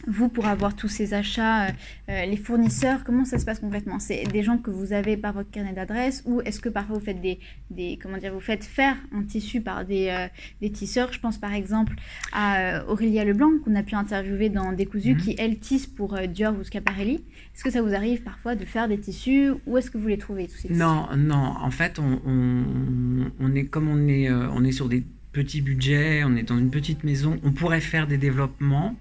vous, 0.08 0.30
pour 0.30 0.46
avoir 0.46 0.76
tous 0.76 0.88
ces 0.88 1.14
achats, 1.14 1.66
euh, 1.66 1.72
euh, 2.10 2.26
les 2.26 2.38
fournisseurs, 2.38 3.04
comment 3.04 3.26
ça 3.26 3.38
se 3.38 3.46
passe 3.46 3.60
concrètement? 3.60 4.00
C'est 4.00 4.24
des 4.24 4.44
gens 4.44 4.58
que 4.58 4.72
vous 4.72 4.94
avez 4.94 5.18
par 5.18 5.34
votre 5.34 5.52
carnet 5.52 5.74
d'adresse 5.74 6.24
ou 6.26 6.42
est-ce 6.42 6.60
que 6.60 6.70
parfois 6.70 6.98
vous 6.98 7.04
faites 7.04 7.22
des, 7.22 7.40
des, 7.70 8.00
comment 8.02 8.18
dire, 8.18 8.34
vous 8.34 8.40
faites 8.40 8.64
faire 8.64 8.96
un 9.14 9.24
tissu 9.24 9.62
par 9.62 9.86
des, 9.86 10.08
euh, 10.10 10.28
des 10.62 10.72
tisseurs? 10.72 11.12
Je 11.12 11.20
pense 11.20 11.38
par 11.38 11.54
exemple 11.54 11.94
à 12.34 12.84
Aurélia 12.88 13.26
Leblanc 13.26 13.52
qu'on 13.64 13.76
a 13.76 13.84
pu 13.84 13.96
interviewer 13.96 14.50
dans 14.50 14.72
Décousu, 14.74 15.14
mhm. 15.14 15.18
qui 15.18 15.36
elle 15.38 15.60
tisse 15.60 15.88
pour 15.88 16.18
Dior 16.28 16.56
ou 16.58 16.64
Schiaparelli. 16.64 17.16
Est-ce 17.56 17.64
que 17.64 17.72
ça 17.72 17.82
vous 17.82 17.94
arrive 17.94 18.24
parfois 18.24 18.56
de 18.56 18.66
faire 18.66 18.88
des 18.88 19.00
tissus 19.00 19.52
Où 19.66 19.78
est-ce 19.78 19.92
que 19.92 19.98
vous 19.98 20.08
les 20.08 20.18
trouvez 20.18 20.48
tous 20.48 20.56
ces 20.56 20.68
tissus? 20.70 20.80
Non, 20.80 21.08
non. 21.18 21.36
En 21.62 21.72
fait, 21.72 22.00
on, 22.00 22.22
on, 22.26 23.32
on 23.40 23.56
est 23.56 23.66
comme 23.66 23.90
on 23.90 24.08
est, 24.08 24.32
on 24.32 24.64
est 24.64 24.72
sur 24.72 24.88
des 24.88 25.04
petits 25.32 25.62
budgets, 25.62 26.24
on 26.24 26.36
est 26.36 26.44
dans 26.44 26.58
une 26.58 26.72
petite 26.72 27.04
maison, 27.04 27.40
on 27.44 27.52
pourrait 27.52 27.82
faire 27.82 28.08
des 28.08 28.18
développements 28.18 28.96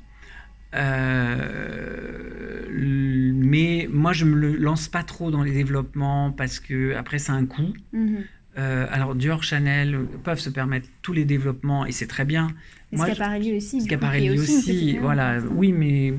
euh, 0.74 2.66
mais 2.70 3.88
moi, 3.90 4.12
je 4.12 4.24
me 4.24 4.36
le 4.36 4.56
lance 4.56 4.88
pas 4.88 5.02
trop 5.02 5.30
dans 5.30 5.42
les 5.42 5.52
développements 5.52 6.30
parce 6.30 6.60
que 6.60 6.94
après, 6.94 7.18
c'est 7.18 7.32
un 7.32 7.46
coût. 7.46 7.72
Mhm. 7.92 8.18
Euh, 8.58 8.86
alors, 8.90 9.14
Dior, 9.14 9.42
Chanel 9.42 10.00
peuvent 10.24 10.40
se 10.40 10.50
permettre 10.50 10.88
tous 11.02 11.12
les 11.12 11.24
développements 11.24 11.86
et 11.86 11.92
c'est 11.92 12.06
très 12.06 12.24
bien. 12.24 12.48
Moi, 12.92 13.06
Schiaparelli 13.06 13.56
aussi. 13.56 13.80
Schiaparelli 13.80 14.30
aussi, 14.30 14.56
aussi 14.56 14.98
voilà. 14.98 15.38
Oui, 15.54 15.72
mais 15.72 16.14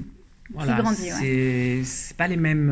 voilà, 0.54 0.82
c'est 0.96 1.84
pas 2.18 2.28
les 2.28 2.38
mêmes. 2.38 2.70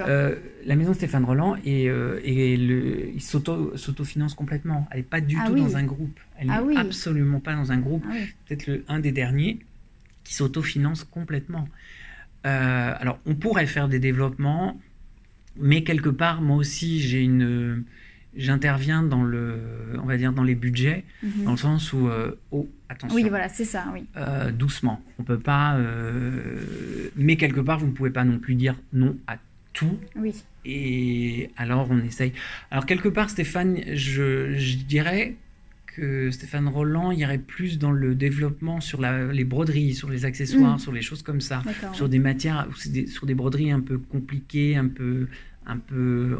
Euh, 0.00 0.34
la 0.66 0.76
maison 0.76 0.92
Stéphane 0.94 1.24
Roland 1.24 1.56
et, 1.64 1.84
et 1.84 2.56
le, 2.56 3.10
il 3.14 3.22
s'autofinance 3.22 4.34
complètement. 4.34 4.88
Elle 4.90 4.98
n'est 4.98 5.02
pas 5.04 5.20
du 5.20 5.38
ah 5.40 5.46
tout 5.46 5.54
dans 5.54 5.76
un 5.76 5.84
groupe. 5.84 6.18
Elle 6.38 6.48
n'est 6.48 6.76
ah 6.76 6.80
absolument 6.80 7.38
pas 7.38 7.54
dans 7.54 7.70
un 7.70 7.78
groupe. 7.78 8.04
Ah 8.10 8.14
Peut-être 8.48 8.82
un 8.88 8.98
des 8.98 9.12
derniers 9.12 9.60
qui 10.24 10.34
s'autofinance 10.34 11.04
complètement. 11.04 11.68
Euh, 12.46 12.94
alors, 12.98 13.18
on 13.26 13.34
pourrait 13.34 13.66
faire 13.66 13.88
des 13.88 13.98
développements, 13.98 14.80
mais 15.56 15.84
quelque 15.84 16.08
part, 16.08 16.42
moi 16.42 16.56
aussi, 16.56 17.00
j'ai 17.00 17.22
une, 17.22 17.84
j'interviens 18.36 19.02
dans 19.02 19.22
le, 19.22 19.58
on 20.02 20.06
va 20.06 20.16
dire 20.16 20.32
dans 20.32 20.42
les 20.42 20.54
budgets, 20.54 21.04
mhm. 21.22 21.44
dans 21.44 21.52
le 21.52 21.56
sens 21.56 21.92
où, 21.92 22.08
euh, 22.08 22.38
oh, 22.50 22.68
attention. 22.88 23.14
Oui, 23.14 23.28
voilà, 23.28 23.48
c'est 23.48 23.64
ça, 23.64 23.86
oui. 23.92 24.04
Euh, 24.16 24.50
doucement. 24.50 25.02
On 25.18 25.22
peut 25.22 25.38
pas, 25.38 25.78
mais 27.16 27.36
quelque 27.36 27.60
part, 27.60 27.78
vous 27.78 27.86
ne 27.86 27.92
pouvez 27.92 28.10
pas 28.10 28.24
non 28.24 28.38
plus 28.38 28.54
dire 28.54 28.76
non 28.92 29.16
à 29.26 29.38
tout. 29.72 29.98
Oui. 30.16 30.34
Et 30.64 31.50
alors, 31.56 31.88
on 31.90 32.00
essaye. 32.02 32.32
Alors, 32.70 32.86
quelque 32.86 33.08
part, 33.08 33.30
Stéphane, 33.30 33.80
je, 33.94 34.54
je 34.54 34.76
dirais 34.76 35.36
que 35.94 36.30
Stéphane 36.30 36.68
Roland 36.68 37.12
irait 37.12 37.38
plus 37.38 37.78
dans 37.78 37.92
le 37.92 38.14
développement 38.14 38.80
sur 38.80 39.00
les 39.00 39.44
broderies, 39.44 39.94
sur 39.94 40.10
les 40.10 40.24
accessoires, 40.24 40.76
mm. 40.76 40.80
sur 40.80 40.92
les 40.92 41.02
choses 41.02 41.22
comme 41.22 41.40
ça, 41.40 41.62
sur 41.92 42.08
des 42.08 42.18
matières, 42.18 42.68
sur 43.06 43.26
des 43.26 43.34
broderies 43.34 43.70
un 43.70 43.80
peu 43.80 43.98
compliquées, 43.98 44.76
un 44.76 44.88
peu, 44.88 45.28
un 45.66 45.78
peu, 45.78 45.94
euh, 45.94 46.38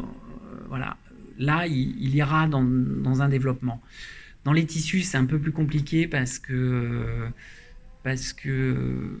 voilà. 0.67 0.97
Là, 1.37 1.67
il, 1.67 2.15
ira 2.15 2.47
dans, 2.47 3.21
un 3.21 3.29
développement. 3.29 3.81
Dans 4.45 4.53
les 4.53 4.65
tissus, 4.65 5.01
c'est 5.01 5.17
un 5.17 5.25
peu 5.25 5.39
plus 5.39 5.51
compliqué 5.51 6.07
parce 6.07 6.39
que, 6.39 7.27
parce 8.03 8.31
que, 8.31 9.19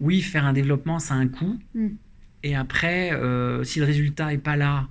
oui, 0.00 0.20
faire 0.20 0.44
un 0.44 0.52
développement, 0.52 0.98
ça 0.98 1.14
a 1.14 1.16
un 1.16 1.28
coût. 1.28 1.58
Mm. 1.74 1.88
Et 2.42 2.54
après, 2.56 3.12
euh, 3.12 3.62
si 3.62 3.78
le 3.78 3.86
résultat 3.86 4.32
est 4.32 4.38
pas 4.38 4.56
là, 4.56 4.88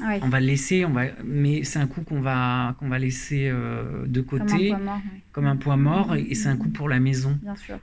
on 0.00 0.28
va 0.28 0.40
le 0.40 0.46
laisser, 0.46 0.84
on 0.84 0.92
va, 0.92 1.04
mais 1.24 1.64
c'est 1.64 1.78
un 1.78 1.86
coup 1.86 2.02
qu'on 2.02 2.20
va, 2.20 2.76
qu'on 2.78 2.88
va 2.88 2.98
laisser 2.98 3.48
euh, 3.48 4.06
de 4.06 4.20
côté, 4.20 4.72
comme 5.32 5.46
un 5.46 5.56
poids 5.56 5.76
mort, 5.76 6.14
et, 6.14 6.34
c'est 6.34 6.48
un 6.48 6.56
coup 6.56 6.68
pour 6.68 6.88
la 6.88 7.00
maison. 7.00 7.38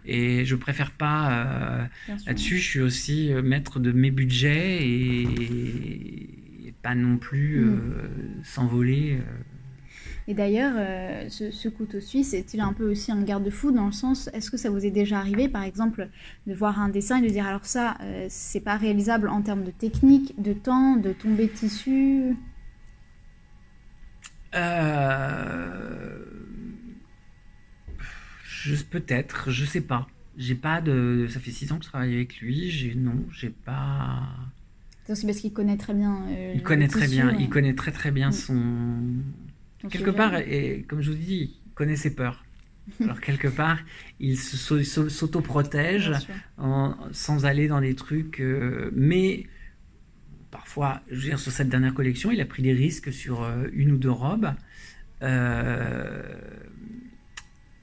Et 0.06 0.46
je 0.46 0.56
préfère 0.56 0.92
pas 0.92 1.32
euh, 1.32 1.86
là-dessus. 2.26 2.58
Je 2.58 2.70
suis 2.70 2.82
aussi 2.82 3.34
euh, 3.34 3.42
maître 3.42 3.80
de 3.80 3.92
mes 3.92 4.12
budgets 4.12 4.88
et, 4.88 6.30
pas 6.82 6.96
non 6.96 7.18
plus 7.18 7.62
Mm. 7.62 8.44
s'envoler. 8.44 9.18
Et 10.28 10.34
d'ailleurs, 10.34 10.74
euh, 10.76 11.30
ce, 11.30 11.52
ce 11.52 11.70
couteau 11.70 12.00
suisse 12.02 12.34
est-il 12.34 12.60
un 12.60 12.74
peu 12.74 12.90
aussi 12.90 13.12
un 13.12 13.22
garde-fou 13.22 13.72
dans 13.72 13.86
le 13.86 13.92
sens, 13.92 14.28
est-ce 14.34 14.50
que 14.50 14.58
ça 14.58 14.72
vous 14.72 14.84
est 14.86 14.92
déjà 14.92 15.20
arrivé, 15.20 15.48
par 15.50 15.64
exemple, 15.64 16.10
de 16.48 16.54
voir 16.54 16.80
un 16.80 16.90
dessin 16.90 17.18
et 17.22 17.28
de 17.28 17.32
dire 17.32 17.46
alors 17.46 17.66
ça, 17.66 17.96
euh, 18.02 18.26
c'est 18.30 18.60
pas 18.60 18.76
réalisable 18.76 19.28
en 19.30 19.42
termes 19.44 19.64
de 19.64 19.72
technique, 19.72 20.34
de 20.42 20.54
temps, 20.54 20.96
de 20.96 21.14
tomber 21.14 21.48
tissu? 21.48 22.36
Euh, 24.56 26.26
je 28.48 28.76
peut-être, 28.84 29.52
je 29.52 29.66
sais 29.66 29.82
pas. 29.82 30.08
J'ai 30.38 30.56
pas 30.56 30.82
de. 30.82 31.28
Ça 31.30 31.40
fait 31.40 31.52
six 31.52 31.72
ans 31.72 31.78
que 31.78 31.86
je 31.86 31.90
travaille 31.90 32.14
avec 32.14 32.40
lui. 32.40 32.70
J'ai 32.70 32.96
non, 32.96 33.24
j'ai 33.32 33.50
pas. 33.50 34.24
C'est 35.08 35.26
parce 35.28 35.38
qu'il 35.40 35.54
connaît 35.54 35.78
très 35.78 35.94
bien. 35.94 36.24
euh, 36.30 36.54
Il 36.56 36.64
connaît 36.64 36.88
très 36.88 37.06
tissu, 37.08 37.16
bien. 37.22 37.36
Il 37.40 37.50
connaît 37.50 37.76
très 37.76 37.92
très 37.92 38.12
bien 38.12 38.30
Mm. 38.30 38.34
son. 38.34 39.02
Quelque 39.90 40.10
part, 40.12 40.36
et 40.38 40.86
comme 40.88 41.02
je 41.02 41.12
vous 41.12 41.18
dis, 41.18 41.58
il 41.66 41.72
connaît 41.74 41.96
ses 41.96 42.14
peurs. 42.16 42.44
Alors 43.02 43.20
quelque 43.20 43.48
part, 43.48 43.80
il 44.20 44.38
s'auto-protège 44.38 46.12
sans 47.12 47.46
aller 47.46 47.68
dans 47.68 47.82
des 47.82 47.96
trucs. 47.96 48.40
euh, 48.40 48.92
mais 48.96 49.48
parfois, 50.52 51.02
je 51.10 51.16
veux 51.16 51.22
dire, 51.22 51.40
sur 51.40 51.52
cette 51.52 51.70
dernière 51.70 51.94
collection, 51.94 52.32
il 52.32 52.40
a 52.42 52.46
pris 52.46 52.62
des 52.64 52.74
risques 52.74 53.12
sur 53.12 53.44
euh, 53.44 53.68
une 53.74 53.92
ou 53.94 53.98
deux 53.98 54.12
robes. 54.12 54.52
Euh, 55.22 56.22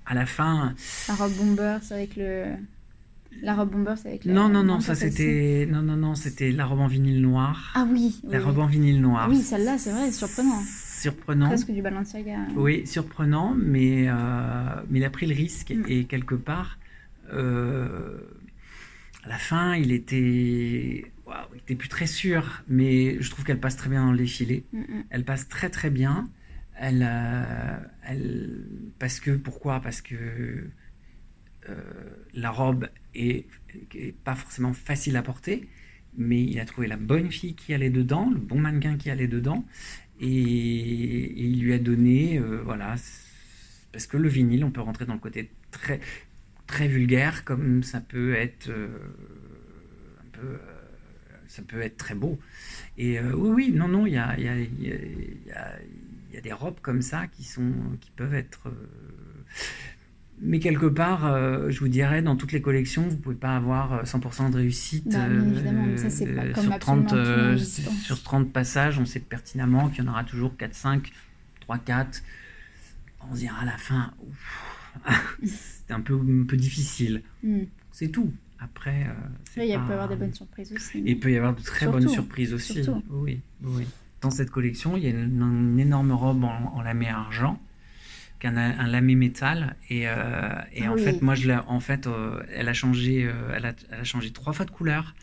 à 0.06 0.14
la 0.14 0.26
fin, 0.26 0.74
La 1.08 1.14
robe 1.14 1.32
bomber, 1.34 1.78
c'est 1.82 1.94
avec 1.94 2.16
le. 2.16 2.44
La 3.42 3.54
robe 3.54 3.70
bomber, 3.70 3.94
c'est 3.96 4.08
avec. 4.08 4.24
la- 4.24 4.32
non, 4.34 4.48
non, 4.48 4.62
non, 4.62 4.76
pas 4.76 4.82
ça 4.82 4.94
c'était, 4.94 5.66
non, 5.70 5.82
non, 5.82 5.96
non, 5.96 6.14
c'était 6.14 6.52
la 6.52 6.66
robe 6.66 6.80
en 6.80 6.86
vinyle 6.86 7.20
noir. 7.22 7.72
Ah 7.74 7.86
oui, 7.90 8.20
oui, 8.24 8.30
la 8.32 8.38
oui. 8.38 8.44
robe 8.44 8.58
en 8.58 8.66
vinyle 8.66 9.00
noir. 9.00 9.28
Oui, 9.30 9.40
celle-là, 9.40 9.78
c'est 9.78 9.90
vrai, 9.90 10.06
c'est 10.10 10.18
surprenant. 10.26 10.62
Surprenant. 11.02 11.48
Presque 11.48 11.70
du 11.72 11.82
Balenciaga. 11.82 12.38
Oui, 12.54 12.86
surprenant, 12.86 13.54
mais, 13.54 14.08
euh, 14.08 14.12
mais 14.88 15.00
il 15.00 15.04
a 15.04 15.10
pris 15.10 15.26
le 15.26 15.34
risque 15.34 15.70
Mm. 15.70 15.84
et 15.88 16.04
quelque 16.04 16.34
part, 16.34 16.78
euh, 17.32 18.18
à 19.24 19.28
la 19.28 19.38
fin, 19.38 19.74
il 19.74 19.90
était, 19.92 21.04
waouh, 21.26 21.36
il 21.54 21.60
était 21.60 21.74
plus 21.74 21.88
très 21.88 22.06
sûr, 22.06 22.62
mais 22.68 23.20
je 23.20 23.30
trouve 23.30 23.44
qu'elle 23.44 23.60
passe 23.60 23.76
très 23.76 23.90
bien 23.90 24.04
dans 24.04 24.12
le 24.12 24.18
défilé. 24.18 24.64
Mm, 24.72 24.78
mm. 24.80 25.04
Elle 25.10 25.24
passe 25.24 25.48
très 25.48 25.70
très 25.70 25.90
bien. 25.90 26.28
Elle, 26.78 27.06
euh, 27.08 27.76
elle, 28.04 28.64
parce 28.98 29.20
que 29.20 29.32
pourquoi? 29.32 29.80
Parce 29.80 30.00
que 30.02 30.14
euh, 31.68 31.74
la 32.34 32.50
robe 32.50 32.88
est, 33.14 33.46
est 33.94 34.14
pas 34.24 34.34
forcément 34.34 34.72
facile 34.72 35.16
à 35.16 35.22
porter, 35.22 35.68
mais 36.16 36.42
il 36.42 36.58
a 36.60 36.64
trouvé 36.64 36.88
la 36.88 36.96
bonne 36.96 37.30
fille 37.30 37.54
qui 37.54 37.72
allait 37.72 37.90
dedans, 37.90 38.30
le 38.30 38.38
bon 38.40 38.58
mannequin 38.58 38.96
qui 38.96 39.10
allait 39.10 39.28
dedans, 39.28 39.64
et, 40.22 41.42
il 41.42 41.62
lui 41.62 41.72
a 41.72 41.78
donné, 41.78 42.38
euh, 42.38 42.62
voilà, 42.64 42.94
parce 43.92 44.06
que 44.06 44.16
le 44.16 44.28
vinyle, 44.28 44.64
on 44.64 44.70
peut 44.70 44.80
rentrer 44.80 45.04
dans 45.04 45.14
le 45.14 45.18
côté 45.18 45.50
très 45.70 46.00
très 46.66 46.88
vulgaire, 46.88 47.44
comme 47.44 47.82
ça 47.82 48.00
peut 48.00 48.34
être 48.34 48.70
euh, 48.70 48.86
un 50.20 50.30
peu, 50.32 50.46
euh, 50.46 50.58
ça 51.48 51.62
peut 51.62 51.82
être 51.82 51.96
très 51.96 52.14
beau. 52.14 52.38
Et 52.96 53.20
oui, 53.20 53.50
oui, 53.50 53.72
non, 53.72 53.88
non, 53.88 54.06
il 54.06 54.14
y 54.14 54.16
a, 54.16 54.38
y, 54.38 54.48
a, 54.48 54.56
y, 54.56 56.36
a, 56.36 56.40
des 56.40 56.52
robes 56.52 56.80
comme 56.80 57.02
ça 57.02 57.26
qui, 57.26 57.42
sont, 57.44 57.72
qui 58.00 58.10
peuvent 58.12 58.34
être. 58.34 58.72
Mais 60.44 60.58
quelque 60.58 60.86
part, 60.86 61.24
euh, 61.26 61.70
je 61.70 61.78
vous 61.78 61.86
dirais, 61.88 62.20
dans 62.20 62.34
toutes 62.34 62.50
les 62.52 62.60
collections, 62.60 63.02
vous 63.02 63.12
ne 63.16 63.20
pouvez 63.20 63.36
pas 63.36 63.54
avoir 63.54 63.92
euh, 63.92 64.02
100% 64.02 64.50
de 64.50 64.56
réussite. 64.56 65.04
Bah, 65.12 65.28
bien 65.28 65.44
évidemment, 65.44 65.96
ça, 65.96 66.10
c'est 66.10 66.26
pas 66.26 66.48
comme 66.48 66.64
sur, 66.64 66.72
absolument 66.72 66.78
30, 66.78 67.08
tout 67.08 67.14
dans 67.14 67.20
euh, 67.20 67.50
l'existence. 67.52 67.98
sur 68.02 68.22
30 68.22 68.52
passages, 68.52 68.98
on 68.98 69.04
sait 69.04 69.20
pertinemment 69.20 69.88
qu'il 69.88 70.04
y 70.04 70.08
en 70.08 70.10
aura 70.10 70.24
toujours 70.24 70.56
4, 70.56 70.74
5, 70.74 71.12
3, 71.60 71.78
4. 71.78 72.22
On 73.30 73.34
se 73.34 73.40
dira 73.40 73.60
à 73.60 73.64
la 73.64 73.76
fin, 73.78 74.10
c'est 75.44 75.92
un 75.92 76.00
peu, 76.00 76.14
un 76.14 76.44
peu 76.44 76.56
difficile. 76.56 77.22
Mm. 77.44 77.60
C'est 77.92 78.08
tout. 78.08 78.32
Après, 78.58 79.06
euh, 79.08 79.62
il 79.64 79.74
pas- 79.74 79.80
peut 79.80 79.90
y 79.90 79.92
avoir 79.92 80.08
des 80.08 80.16
bonnes 80.16 80.34
surprises 80.34 80.72
aussi. 80.72 80.98
et 80.98 81.10
il 81.12 81.20
peut 81.20 81.30
y 81.32 81.36
avoir 81.36 81.54
de 81.54 81.62
très 81.62 81.86
Surtout, 81.86 81.98
bonnes 81.98 82.08
surprises 82.08 82.52
aussi. 82.54 82.82
surtout. 82.84 83.02
Oui, 83.10 83.40
oui. 83.62 83.86
Dans 84.20 84.30
cette 84.30 84.50
collection, 84.50 84.96
il 84.96 85.02
y 85.02 85.06
a 85.06 85.10
une, 85.10 85.40
une 85.42 85.80
énorme 85.80 86.12
robe 86.12 86.44
en, 86.44 86.72
en 86.76 86.80
lamé 86.82 87.08
argent, 87.08 87.60
qu'un 88.42 88.56
un 88.56 88.86
lamé 88.88 89.14
métal. 89.14 89.76
Et, 89.88 90.08
euh, 90.08 90.12
et 90.74 90.82
Ah 90.84 90.92
en 90.92 90.96
fait, 90.96 91.22
moi, 91.22 91.34
je 91.36 91.46
l'ai- 91.48 91.58
en 91.66 91.80
fait, 91.80 92.06
euh, 92.06 92.42
elle 92.54 92.68
a 92.68 92.72
changé, 92.74 93.24
euh, 93.24 93.32
elle 93.56 93.66
a, 93.66 93.72
elle 93.92 94.00
a 94.00 94.04
changé 94.04 94.30
trois 94.32 94.52
fois 94.52 94.64
de 94.66 94.70
couleur. 94.72 95.14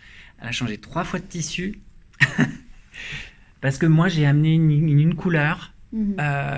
Elle 0.41 0.47
a 0.47 0.51
changé 0.53 0.77
trois 0.77 1.03
fois 1.03 1.19
de 1.19 1.25
tissu. 1.25 1.79
Parce 3.61 3.77
que 3.77 3.85
moi, 3.85 4.07
j'ai 4.07 4.25
amené 4.25 4.53
une, 4.53 4.71
une- 4.71 4.99
une 4.99 5.15
couleur. 5.15 5.73
Mhm. 5.91 6.15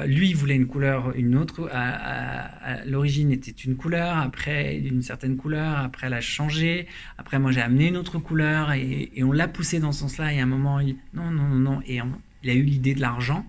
Lui, 0.08 0.30
il 0.30 0.36
voulait 0.36 0.56
une 0.56 0.68
couleur, 0.68 1.16
une 1.16 1.36
autre. 1.38 1.70
À, 1.72 1.90
à- 1.90 2.74
à 2.82 2.86
l'origine, 2.86 3.32
était 3.32 3.52
une 3.52 3.76
couleur, 3.76 4.18
après 4.18 4.78
une 4.78 5.02
certaine 5.02 5.38
couleur, 5.38 5.78
après 5.80 6.08
elle 6.08 6.14
a 6.14 6.22
changé. 6.22 6.86
Après, 7.18 7.40
moi, 7.40 7.52
j'ai 7.52 7.62
amené 7.62 7.88
une 7.88 7.98
autre 7.98 8.20
couleur 8.20 8.74
et, 8.74 9.10
et 9.16 9.24
on 9.24 9.32
l'a 9.32 9.48
poussé 9.48 9.80
dans 9.80 9.94
ce 9.94 10.02
sens-là. 10.02 10.34
Et 10.34 10.40
à 10.40 10.44
un 10.44 10.48
moment, 10.48 10.80
il, 10.80 10.96
non, 11.14 11.32
non, 11.32 11.44
non, 11.48 11.56
non. 11.56 11.82
Et 11.88 12.02
on- 12.02 12.12
il 12.44 12.50
a 12.50 12.54
eu 12.54 12.62
l'idée 12.64 12.94
de 12.94 13.02
l'argent. 13.02 13.46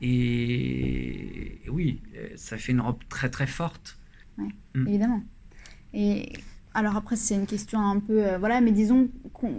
Et, 0.00 1.60
et 1.64 1.70
oui, 1.70 2.00
euh, 2.16 2.28
ça 2.36 2.56
fait 2.56 2.72
une 2.72 2.80
robe 2.80 2.98
très, 3.08 3.30
très 3.30 3.46
forte. 3.46 3.98
Mm. 4.36 4.86
Évidemment. 4.86 5.22
Et 5.94 6.32
alors 6.74 6.96
après, 6.96 7.16
c'est 7.16 7.34
une 7.34 7.46
question 7.46 7.80
un 7.80 7.98
peu... 7.98 8.24
euh, 8.24 8.38
voilà, 8.38 8.60
mais 8.60 8.72
disons, 8.72 9.08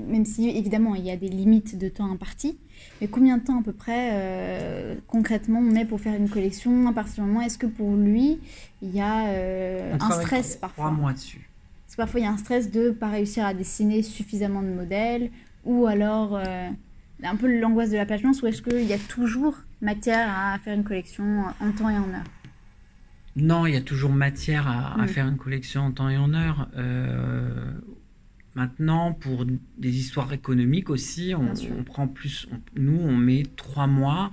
même 0.07 0.25
si 0.25 0.47
évidemment, 0.49 0.95
il 0.95 1.05
y 1.05 1.11
a 1.11 1.17
des 1.17 1.27
limites 1.27 1.77
de 1.77 1.89
temps 1.89 2.09
imparties, 2.09 2.57
mais 3.01 3.07
combien 3.07 3.37
de 3.37 3.43
temps 3.43 3.59
à 3.59 3.63
peu 3.63 3.73
près, 3.73 4.11
euh, 4.13 4.95
concrètement, 5.07 5.59
on 5.59 5.63
met 5.63 5.85
pour 5.85 5.99
faire 5.99 6.15
une 6.15 6.29
collection? 6.29 6.87
À 6.87 6.93
partir 6.93 7.23
du 7.23 7.29
moment, 7.29 7.41
est-ce 7.41 7.57
que 7.57 7.67
pour 7.67 7.95
lui, 7.95 8.39
il 8.81 8.91
y 8.95 9.01
a 9.01 9.27
euh, 9.29 9.97
un 9.99 10.11
stress 10.11 10.57
trois 10.57 10.69
parfois? 10.69 10.91
mois 10.91 11.13
dessus. 11.13 11.49
Parce 11.85 11.95
que 11.95 12.01
parfois, 12.03 12.19
il 12.21 12.23
y 12.23 12.27
a 12.27 12.31
un 12.31 12.37
stress 12.37 12.71
de 12.71 12.91
pas 12.91 13.09
réussir 13.09 13.45
à 13.45 13.53
dessiner 13.53 14.03
suffisamment 14.03 14.61
de 14.61 14.67
modèles, 14.67 15.31
ou 15.65 15.87
alors 15.87 16.39
un 17.23 17.35
peu 17.35 17.59
l'angoisse 17.59 17.89
de 17.91 17.97
la 17.97 18.05
page 18.05 18.21
blanche, 18.21 18.41
ou 18.43 18.47
est-ce 18.47 18.61
qu'il 18.61 18.85
y 18.85 18.93
a 18.93 18.97
toujours 18.97 19.57
matière 19.81 20.29
à 20.29 20.57
faire 20.59 20.73
une 20.75 20.83
collection 20.83 21.43
en 21.59 21.71
temps 21.71 21.89
et 21.89 21.97
en 21.97 22.09
heure? 22.13 22.23
Non, 23.35 23.65
il 23.65 23.73
y 23.73 23.77
a 23.77 23.81
toujours 23.81 24.11
matière 24.11 24.67
à, 24.67 24.93
à 25.01 25.05
Mm. 25.05 25.07
faire 25.07 25.27
une 25.27 25.37
collection 25.37 25.81
en 25.81 25.91
temps 25.91 26.09
et 26.09 26.17
en 26.17 26.33
heure. 26.33 26.67
Euh, 26.75 27.71
maintenant, 28.55 29.13
pour 29.13 29.45
des 29.45 29.97
histoires 29.97 30.33
économiques 30.33 30.89
aussi, 30.89 31.33
on, 31.35 31.83
prend 31.83 32.07
plus. 32.07 32.47
on- 32.51 32.59
nous, 32.79 32.99
on 32.99 33.15
met 33.15 33.43
trois 33.55 33.87
mois 33.87 34.31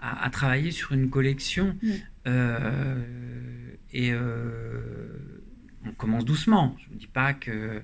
à, 0.00 0.24
à 0.24 0.30
travailler 0.30 0.70
sur 0.70 0.92
une 0.92 1.08
collection. 1.10 1.76
Mm. 1.82 1.90
Euh, 2.26 3.02
et 3.92 4.10
euh, 4.12 4.80
on 5.86 5.92
commence 5.92 6.24
doucement. 6.24 6.76
Je 6.88 6.94
ne 6.94 6.98
dis 6.98 7.06
pas 7.06 7.32
que. 7.34 7.82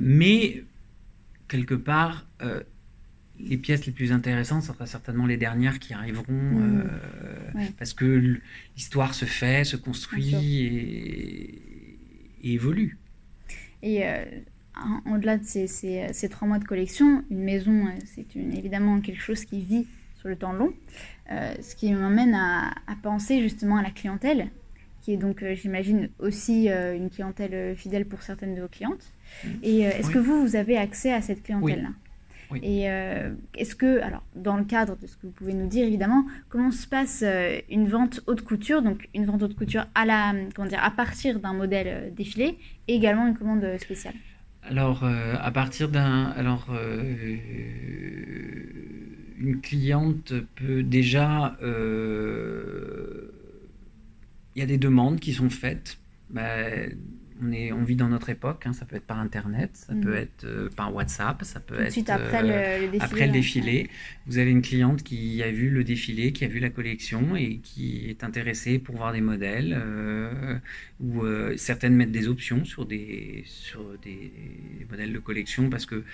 mais, 0.00 0.64
quelque 1.48 1.74
part. 1.74 2.26
Les 3.38 3.56
pièces 3.58 3.86
les 3.86 3.92
plus 3.92 4.12
intéressantes, 4.12 4.62
ce 4.62 4.72
sera 4.72 4.86
certainement 4.86 5.26
les 5.26 5.36
dernières 5.36 5.78
qui 5.78 5.92
arriveront, 5.94 6.32
Mm. 6.32 6.80
euh, 6.80 7.58
Ouais. 7.58 7.70
parce 7.78 7.92
que 7.94 8.38
l'histoire 8.76 9.14
se 9.14 9.24
fait, 9.24 9.64
se 9.64 9.76
construit 9.76 10.34
et, 10.34 11.98
et 12.42 12.52
évolue. 12.54 12.98
Et 13.82 14.06
euh, 14.06 14.24
en- 14.76 15.14
au-delà 15.14 15.36
de 15.38 15.44
ces, 15.44 15.66
ces- 15.66 16.12
ces 16.12 16.28
trois 16.28 16.46
mois 16.48 16.58
de 16.58 16.64
collection, 16.64 17.24
une 17.30 17.42
maison, 17.42 17.86
euh, 17.86 17.90
c'est 18.04 18.26
évidemment 18.36 19.00
quelque 19.00 19.20
chose 19.22 19.44
qui 19.44 19.60
vit 19.60 19.86
sur 20.18 20.28
le 20.28 20.36
temps 20.36 20.52
long. 20.52 20.72
Euh, 21.30 21.54
ce 21.60 21.74
qui 21.76 21.92
m'emmène 21.92 22.34
à, 22.34 22.70
à 22.86 22.96
penser 23.02 23.42
justement 23.42 23.76
à 23.76 23.82
la 23.82 23.90
clientèle, 23.90 24.48
qui 25.02 25.12
est 25.12 25.16
donc, 25.16 25.44
j'imagine, 25.54 26.08
aussi 26.18 26.68
une 26.68 27.10
clientèle 27.10 27.76
fidèle 27.76 28.06
pour 28.06 28.22
certaines 28.22 28.54
de 28.56 28.62
vos 28.62 28.68
clientes. 28.68 29.12
Et 29.62 29.86
euh, 29.86 29.90
est-ce 29.90 30.08
Oui. 30.08 30.14
que 30.14 30.18
vous, 30.18 30.40
vous 30.44 30.56
avez 30.56 30.76
accès 30.76 31.12
à 31.12 31.20
cette 31.22 31.42
clientèle-là? 31.44 31.90
Oui. 31.90 32.05
Et 32.62 32.90
euh, 32.90 33.34
est-ce 33.56 33.74
que, 33.74 34.00
alors, 34.00 34.22
dans 34.34 34.56
le 34.56 34.64
cadre 34.64 34.96
de 34.96 35.06
ce 35.06 35.16
que 35.16 35.26
vous 35.26 35.32
pouvez 35.32 35.54
nous 35.54 35.66
dire, 35.66 35.86
évidemment, 35.86 36.24
comment 36.48 36.70
se 36.70 36.86
passe 36.86 37.22
euh, 37.24 37.58
une 37.70 37.88
vente 37.88 38.20
haute 38.26 38.42
couture, 38.42 38.82
donc 38.82 39.08
une 39.14 39.24
vente 39.24 39.42
haute 39.42 39.56
couture 39.56 39.86
à 39.94 40.04
la, 40.04 40.34
comment 40.54 40.68
dire, 40.68 40.82
à 40.82 40.90
partir 40.90 41.40
d'un 41.40 41.52
modèle 41.52 41.88
euh, 41.88 42.10
défilé, 42.10 42.58
et 42.88 42.94
également 42.94 43.26
une 43.26 43.36
commande 43.36 43.66
spéciale? 43.78 44.14
Alors, 44.62 45.04
euh, 45.04 45.34
à 45.40 45.50
partir 45.50 45.88
d'un. 45.88 46.24
Alors, 46.36 46.66
euh, 46.70 47.36
une 49.38 49.60
cliente 49.60 50.32
peut 50.56 50.82
déjà. 50.82 51.56
Il 54.54 54.60
y 54.60 54.62
a 54.62 54.66
des 54.66 54.78
demandes 54.78 55.20
qui 55.20 55.32
sont 55.32 55.50
faites. 55.50 55.98
Ben, 56.30 56.96
on, 57.42 57.52
est, 57.52 57.72
on 57.72 57.84
vit 57.84 57.96
dans 57.96 58.08
notre 58.08 58.28
époque, 58.30 58.66
hein, 58.66 58.72
ça 58.72 58.84
peut 58.86 58.96
être 58.96 59.06
par 59.06 59.18
Internet, 59.18 59.70
ça 59.74 59.94
Mhm. 59.94 60.00
peut 60.02 60.14
être 60.14 60.44
euh, 60.44 60.68
par 60.70 60.94
WhatsApp, 60.94 61.42
ça 61.44 61.60
peut 61.60 61.74
Tout 61.74 61.82
être. 61.82 62.10
après 62.10 62.42
euh, 62.42 62.78
le, 62.80 62.86
le 62.86 62.92
défilé. 62.92 62.98
Après 63.04 63.26
le 63.26 63.32
défilé, 63.32 63.90
vous 64.26 64.38
avez 64.38 64.50
une 64.50 64.62
cliente 64.62 65.02
qui 65.02 65.42
a 65.42 65.50
vu 65.50 65.70
le 65.70 65.84
défilé, 65.84 66.32
qui 66.32 66.44
a 66.44 66.48
vu 66.48 66.58
la 66.60 66.70
collection 66.70 67.36
et 67.36 67.58
qui 67.58 68.08
est 68.10 68.24
intéressée 68.24 68.78
pour 68.78 68.96
voir 68.96 69.12
des 69.12 69.20
modèles. 69.20 69.74
euh, 69.76 70.58
ou 71.00 71.22
euh, 71.24 71.56
certaines 71.58 71.94
mettent 71.94 72.12
des 72.12 72.26
options 72.28 72.64
sur 72.64 72.86
des, 72.86 73.42
sur 73.46 73.98
des 74.02 74.32
modèles 74.90 75.12
de 75.12 75.18
collection 75.18 75.68
parce 75.68 75.84
que 75.86 76.04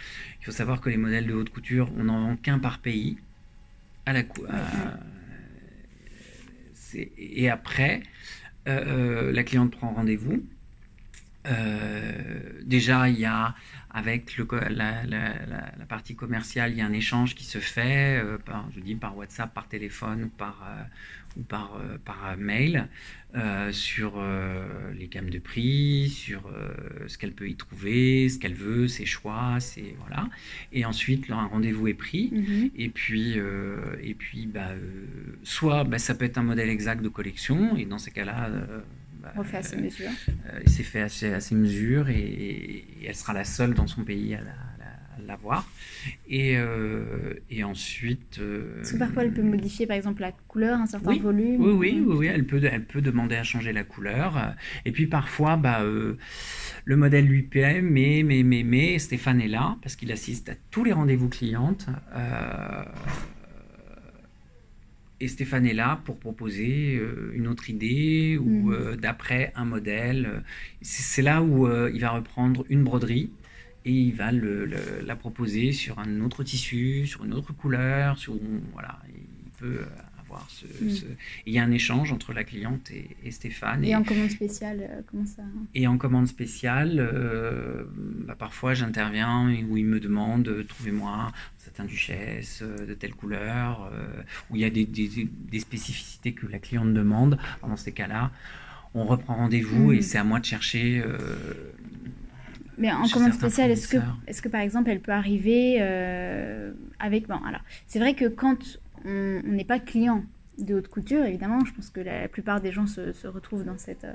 il 0.40 0.44
faut 0.44 0.50
savoir 0.52 0.80
que 0.80 0.90
les 0.90 0.96
modèles 0.96 1.26
de 1.26 1.34
haute 1.34 1.50
couture, 1.50 1.90
on 1.96 2.04
n'en 2.04 2.20
vend 2.28 2.36
qu'un 2.36 2.58
par 2.58 2.80
pays. 2.80 3.16
À 4.06 4.12
la 4.12 4.24
et 6.96 7.48
après, 7.48 8.02
la 8.66 9.42
cliente 9.44 9.70
prend 9.72 9.92
rendez-vous. 9.92 10.42
Déjà, 12.64 13.08
il 13.08 13.18
y 13.18 13.24
a 13.24 13.54
avec 13.92 14.36
le, 14.38 14.46
la, 14.70 15.04
la, 15.04 15.34
la, 15.46 15.86
partie 15.86 16.16
commerciale, 16.16 16.72
il 16.72 16.78
y 16.78 16.80
a 16.80 16.86
un 16.86 16.92
échange 16.92 17.34
qui 17.34 17.44
se 17.44 17.58
fait, 17.58 18.22
euh, 18.22 18.38
par, 18.38 18.66
je 18.74 18.80
dis 18.80 18.94
par 18.94 19.16
WhatsApp, 19.16 19.52
par 19.52 19.68
téléphone, 19.68 20.30
par, 20.30 20.62
euh, 20.66 20.82
ou 21.38 21.42
par, 21.42 21.76
euh, 21.76 21.98
par 22.02 22.36
mail, 22.38 22.88
sur 23.70 24.22
les 24.94 25.08
gammes 25.08 25.30
de 25.30 25.38
prix, 25.38 26.10
sur 26.10 26.50
ce 27.06 27.16
qu'elle 27.16 27.32
peut 27.32 27.48
y 27.48 27.54
trouver, 27.56 28.28
ce 28.28 28.38
qu'elle 28.38 28.54
veut, 28.54 28.88
ses 28.88 29.06
choix, 29.06 29.58
ses, 29.58 29.96
voilà. 30.00 30.28
Et 30.70 30.84
ensuite, 30.84 31.30
un 31.30 31.46
rendez-vous 31.46 31.88
est 31.88 31.94
pris. 31.94 32.30
Mm-hmm. 32.30 32.70
Et 32.76 32.90
puis, 32.90 33.38
et 34.02 34.14
puis 34.14 34.46
bah, 34.46 34.72
soit 35.44 35.84
bah, 35.84 35.98
ça 35.98 36.14
peut 36.14 36.26
être 36.26 36.36
un 36.36 36.42
modèle 36.42 36.68
exact 36.68 37.02
de 37.02 37.08
collection, 37.08 37.74
et 37.74 37.86
dans 37.86 37.96
ces 37.96 38.10
cas-là, 38.10 38.50
bah, 39.22 39.32
on 39.36 39.44
fait 39.44 39.58
à 39.58 39.62
ses 39.62 39.76
mesures. 39.76 40.10
Euh, 40.28 40.60
il 40.64 40.70
s'est 40.70 40.82
fait 40.82 41.02
à 41.02 41.08
ses, 41.08 41.54
mesures 41.54 42.08
et, 42.08 42.84
elle 43.06 43.14
sera 43.14 43.32
la 43.32 43.44
seule 43.44 43.74
dans 43.74 43.86
son 43.86 44.02
pays 44.02 44.34
à 44.34 44.40
l'avoir. 45.26 45.68
Et, 46.28 46.56
euh, 46.56 47.34
et 47.50 47.62
ensuite. 47.62 48.38
Euh, 48.40 48.76
Parce 48.78 48.92
que 48.92 48.98
parfois 48.98 49.22
elle 49.22 49.32
peut 49.32 49.42
modifier 49.42 49.86
par 49.86 49.96
exemple 49.96 50.22
la 50.22 50.32
couleur, 50.32 50.80
un 50.80 50.86
certain 50.86 51.16
volume. 51.16 51.60
Oui, 51.60 51.72
oui, 51.72 52.04
oui, 52.04 52.16
oui, 52.18 52.26
elle, 52.26 52.44
peut, 52.44 52.60
elle 52.64 52.84
peut 52.84 53.00
demander 53.00 53.36
à 53.36 53.44
changer 53.44 53.72
la 53.72 53.84
couleur. 53.84 54.54
Et 54.84 54.90
puis 54.90 55.06
parfois, 55.06 55.56
bah, 55.56 55.82
le 55.82 56.96
modèle 56.96 57.26
lui 57.26 57.42
plaît, 57.42 57.80
mais, 57.80 58.22
mais, 58.24 58.42
mais, 58.42 58.64
mais 58.64 58.98
Stéphane 58.98 59.40
est 59.40 59.48
là 59.48 59.76
parce 59.82 59.94
qu'il 59.94 60.10
assiste 60.10 60.48
à 60.48 60.54
tous 60.70 60.82
les 60.82 60.92
rendez-vous 60.92 61.28
clientes. 61.28 61.86
Et 65.22 65.28
Stéphane 65.28 65.66
est 65.66 65.72
là 65.72 66.00
pour 66.04 66.18
proposer 66.18 66.96
euh, 66.96 67.30
une 67.32 67.46
autre 67.46 67.70
idée 67.70 68.36
ou 68.38 68.70
mm. 68.70 68.72
euh, 68.72 68.96
d'après 68.96 69.52
un 69.54 69.64
modèle. 69.64 70.42
C'est 70.80 71.22
là 71.22 71.44
où 71.44 71.68
euh, 71.68 71.92
il 71.94 72.00
va 72.00 72.10
reprendre 72.10 72.66
une 72.68 72.82
broderie 72.82 73.30
et 73.84 73.92
il 73.92 74.14
va 74.16 74.32
la 74.32 75.14
proposer 75.14 75.70
sur 75.70 76.00
un 76.00 76.20
autre 76.22 76.42
tissu, 76.42 77.06
sur 77.06 77.24
une 77.24 77.34
autre 77.34 77.52
couleur, 77.52 78.18
sur 78.18 78.34
voilà, 78.72 78.98
il 79.08 79.50
peut 79.60 79.82
Mm. 80.80 80.88
Il 81.46 81.52
y 81.52 81.58
a 81.58 81.62
un 81.62 81.70
échange 81.70 82.12
entre 82.12 82.32
la 82.32 82.44
cliente 82.44 82.90
et, 82.90 83.30
Stéphane. 83.30 83.84
Et, 83.84 83.94
en 83.94 84.02
commande 84.02 84.30
spéciale, 84.30 84.80
euh, 84.82 85.00
comment 85.06 85.26
ça 85.26 85.42
Et 85.74 85.86
en 85.86 85.98
commande 85.98 86.26
spéciale, 86.26 86.98
euh, 86.98 87.84
bah, 88.26 88.36
parfois 88.38 88.74
j'interviens 88.74 89.54
où 89.68 89.76
il 89.76 89.86
me 89.86 90.00
demande 90.00 90.48
euh, 90.48 90.64
trouvez-moi 90.64 91.32
satin 91.58 91.84
duchesse 91.84 92.62
de 92.62 92.92
telle 92.94 93.14
couleur, 93.14 93.92
où 94.50 94.56
il 94.56 94.62
y 94.62 94.64
a 94.64 94.70
des, 94.70 95.60
spécificités 95.60 96.32
que 96.32 96.46
la 96.48 96.58
cliente 96.58 96.92
demande. 96.92 97.38
Dans 97.62 97.76
ces 97.76 97.92
cas-là, 97.92 98.32
on 98.94 99.04
reprend 99.04 99.36
rendez-vous 99.36 99.92
mm. 99.92 99.94
et 99.94 100.02
c'est 100.02 100.18
à 100.18 100.24
moi 100.24 100.40
de 100.40 100.44
chercher. 100.44 101.04
mais 102.78 102.90
en 102.90 103.06
commande 103.08 103.32
spéciale, 103.32 103.70
est-ce 103.70 103.86
que, 103.86 103.98
est 104.26 104.40
que 104.40 104.48
par 104.48 104.60
exemple 104.60 104.90
elle 104.90 105.00
peut 105.00 105.12
arriver 105.12 105.80
avec. 106.98 107.28
Bon, 107.28 107.38
alors, 107.46 107.62
c'est 107.86 108.00
vrai 108.00 108.14
que 108.14 108.26
quand 108.26 108.80
on 109.04 109.52
n'est 109.52 109.64
pas 109.64 109.78
client 109.78 110.24
de 110.58 110.74
haute 110.74 110.88
couture, 110.88 111.24
évidemment. 111.24 111.64
Je 111.64 111.72
pense 111.72 111.90
que 111.90 112.00
la, 112.00 112.28
plupart 112.28 112.60
des 112.60 112.72
gens 112.72 112.86
se, 112.86 113.26
retrouvent 113.26 113.64
dans 113.64 113.78
cette, 113.78 114.04
euh, 114.04 114.14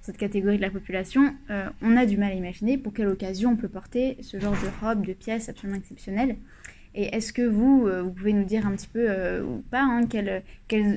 cette, 0.00 0.16
catégorie 0.16 0.56
de 0.56 0.62
la 0.62 0.70
population. 0.70 1.34
Euh, 1.50 1.68
on 1.82 1.96
a 1.96 2.06
du 2.06 2.16
mal 2.16 2.32
à 2.32 2.34
imaginer 2.34 2.78
pour 2.78 2.92
quelle 2.92 3.08
occasion 3.08 3.50
on 3.50 3.56
peut 3.56 3.68
porter 3.68 4.16
ce 4.20 4.38
genre 4.38 4.52
de 4.54 4.84
robe, 4.84 5.04
de 5.04 5.12
pièces 5.12 5.48
absolument 5.48 5.78
exceptionnelles. 5.78 6.36
Et 6.94 7.14
est-ce 7.14 7.32
que 7.32 7.42
vous, 7.42 7.86
euh, 7.86 8.02
vous 8.02 8.10
pouvez 8.10 8.32
nous 8.32 8.44
dire 8.44 8.66
un 8.66 8.72
petit 8.72 8.88
peu, 8.88 9.40
ou 9.42 9.62
pas, 9.70 9.82
hein, 9.82 10.02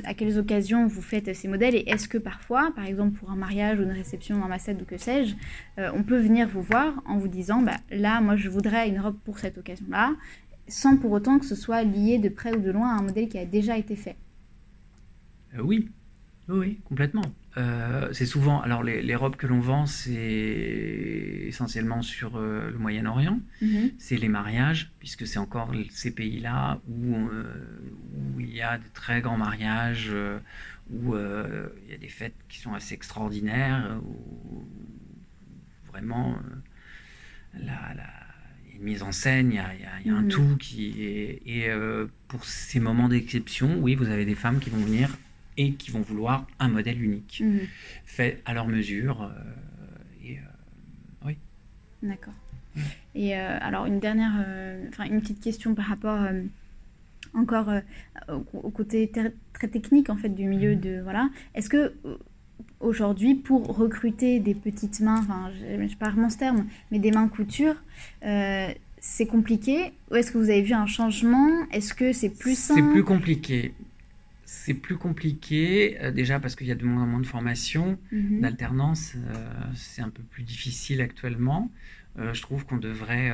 à 0.06 0.14
quelles 0.14 0.39
occasions 0.39 0.88
vous 0.88 1.02
faites 1.02 1.34
ces 1.36 1.48
modèles 1.48 1.76
Et 1.76 1.84
est-ce 1.86 2.08
que 2.08 2.18
parfois, 2.18 2.72
par 2.76 2.86
exemple 2.86 3.20
pour 3.20 3.30
un 3.30 3.36
mariage 3.36 3.78
ou 3.80 3.84
une 3.84 3.92
réception 3.92 4.38
d'ambassade 4.38 4.82
ou 4.82 4.86
que 4.86 4.98
sais-je, 4.98 5.36
on 5.78 6.04
peut 6.04 6.18
venir 6.18 6.48
vous 6.48 6.62
voir 6.62 6.94
en 7.06 7.18
vous 7.18 7.28
disant, 7.28 7.62
bah, 7.62 7.78
là, 7.92 8.22
moi 8.22 8.36
je 8.36 8.50
voudrais 8.50 8.88
une 8.88 9.00
robe 9.00 9.18
pour 9.26 9.38
cette 9.38 9.58
occasion-là, 9.58 10.16
sans 10.68 10.97
pour 10.97 11.12
autant 11.12 11.39
que 11.39 11.45
ce 11.45 11.55
soit 11.55 11.84
lié 11.84 12.18
de 12.18 12.30
près 12.30 12.55
ou 12.55 12.62
de 12.62 12.72
loin 12.72 12.95
à 12.95 12.99
un 12.99 13.03
modèle 13.03 13.28
qui 13.28 13.38
a 13.38 13.45
déjà 13.45 13.78
été 13.78 13.95
fait. 13.95 14.16
Euh, 15.55 15.62
oui. 15.62 15.89
oui, 16.47 16.80
complètement. 16.86 17.24
Euh, 17.57 18.14
c'est 18.14 18.26
souvent, 18.26 18.62
alors 18.62 18.82
les, 18.82 19.16
robes 19.16 19.36
que 19.36 19.45
l'on 19.45 19.59
vend, 19.59 19.86
c'est 19.86 21.43
essentiellement 21.47 22.01
sur 22.01 22.38
euh, 22.38 22.72
le 22.72 22.78
Moyen-Orient, 22.78 23.39
mhm. 23.62 23.91
c'est 23.97 24.16
les 24.16 24.30
mariages, 24.30 24.91
puisque 24.99 25.28
c'est 25.28 25.39
encore 25.39 25.74
ces 25.89 26.12
pays-là 26.12 26.80
où, 26.88 27.16
où, 27.16 28.39
il 28.39 28.55
y 28.55 28.62
a 28.62 28.78
de 28.78 28.84
très 28.93 29.20
grands 29.20 29.38
mariages, 29.38 30.14
où 30.91 31.16
il 31.16 31.91
y 31.91 31.93
a 31.93 31.97
des 31.97 32.09
fêtes 32.09 32.36
qui 32.47 32.59
sont 32.59 32.74
assez 32.74 32.93
extraordinaires, 32.93 33.99
où 34.05 34.66
vraiment 35.91 36.38
la, 37.53 37.93
la 37.95 38.20
mise 38.82 39.03
en 39.03 39.11
scène, 39.11 39.51
il 39.51 39.55
y 39.55 40.09
a, 40.09 40.15
un 40.15 40.21
mhm. 40.23 40.27
tout 40.27 40.57
qui 40.59 41.03
est. 41.03 41.41
Et 41.45 41.69
euh, 41.69 42.07
pour 42.27 42.45
ces 42.45 42.79
moments 42.79 43.07
d'exception, 43.07 43.77
oui, 43.79 43.95
vous 43.95 44.09
avez 44.09 44.25
des 44.25 44.36
femmes 44.36 44.59
qui 44.59 44.69
vont 44.69 44.79
venir 44.79 45.17
et 45.57 45.73
qui 45.73 45.91
vont 45.91 46.01
vouloir 46.01 46.47
un 46.59 46.69
modèle 46.69 47.01
unique, 47.01 47.41
mhm. 47.45 47.61
fait 48.05 48.41
à 48.45 48.53
leur 48.53 48.67
mesure. 48.67 49.23
Euh, 49.23 49.29
et, 50.23 50.38
euh, 50.38 51.25
oui. 51.25 51.38
D'accord. 52.01 52.34
Et 53.15 53.34
alors, 53.36 53.86
une 53.86 53.99
dernière, 53.99 54.32
enfin, 54.88 55.03
une 55.03 55.19
petite 55.19 55.41
question 55.41 55.75
par 55.75 55.86
rapport 55.86 56.25
encore 57.34 57.69
au, 58.29 58.69
côté 58.69 59.11
très 59.53 59.67
technique 59.67 60.09
en 60.09 60.15
fait 60.15 60.29
du 60.29 60.45
milieu 60.45 60.75
mhm. 60.75 60.79
de 60.79 61.01
voilà. 61.01 61.29
Est-ce 61.53 61.69
que 61.69 61.93
aujourd'hui 62.82 63.36
pour 63.36 63.75
recruter 63.75 64.39
des 64.39 64.53
petites 64.53 64.99
mains, 64.99 65.19
enfin 65.19 65.51
je, 65.59 65.95
parle 65.95 66.15
mon 66.15 66.29
ce 66.29 66.38
terme, 66.38 66.65
mais 66.91 66.99
des 66.99 67.11
mains 67.11 67.27
couture, 67.27 67.75
euh, 68.25 68.67
c'est 68.99 69.25
compliqué 69.25 69.93
Ou 70.11 70.15
est-ce 70.15 70.32
que 70.32 70.38
vous 70.38 70.49
avez 70.49 70.61
vu 70.61 70.73
un 70.73 70.86
changement? 70.86 71.49
Est-ce 71.71 71.93
que 71.93 72.13
c'est 72.13 72.29
plus 72.29 72.57
simple? 72.57 72.82
C'est 72.82 72.91
plus 72.91 73.03
compliqué. 73.03 73.73
C'est 74.45 74.73
plus 74.73 74.97
compliqué, 74.97 75.97
euh, 76.01 76.11
déjà 76.11 76.39
parce 76.39 76.55
qu'il 76.55 76.67
y 76.67 76.71
a 76.71 76.75
de 76.75 76.86
moins 76.86 77.03
en 77.03 77.07
moins 77.07 77.19
de 77.21 77.25
formations, 77.25 77.97
mhm. 78.11 78.41
d'alternance, 78.41 79.13
euh, 79.15 79.34
c'est 79.75 80.01
un 80.01 80.09
peu 80.09 80.23
plus 80.23 80.43
difficile 80.43 81.01
actuellement. 81.01 81.71
je 82.17 82.41
trouve 82.41 82.65
qu'on 82.65 82.77
devrait, 82.77 83.32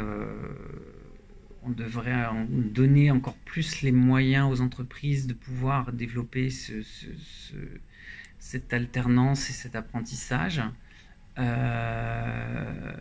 on 1.63 1.71
devrait 1.71 2.25
donner 2.47 3.09
encore 3.09 3.37
plus 3.43 3.81
les 3.81 3.91
moyens 3.91 4.47
aux 4.51 4.61
entreprises 4.61 5.25
de 5.25 5.33
pouvoir 5.33 5.91
développer 5.91 6.51
ce 6.51 6.83
cette 8.39 8.73
alternance 8.73 9.49
et 9.49 9.53
cet 9.53 9.75
apprentissage. 9.75 10.61
Euh, 11.39 12.91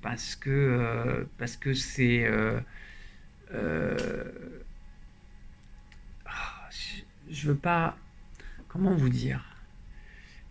parce 0.00 0.36
que 0.36 0.48
euh, 0.50 1.24
parce 1.36 1.58
que 1.58 1.74
c'est 1.74 2.24
euh, 2.24 2.60
ah, 6.24 6.68
je, 7.30 7.48
veux 7.48 7.54
pas 7.54 7.98
comment 8.68 8.94
vous 8.94 9.10
dire? 9.10 9.44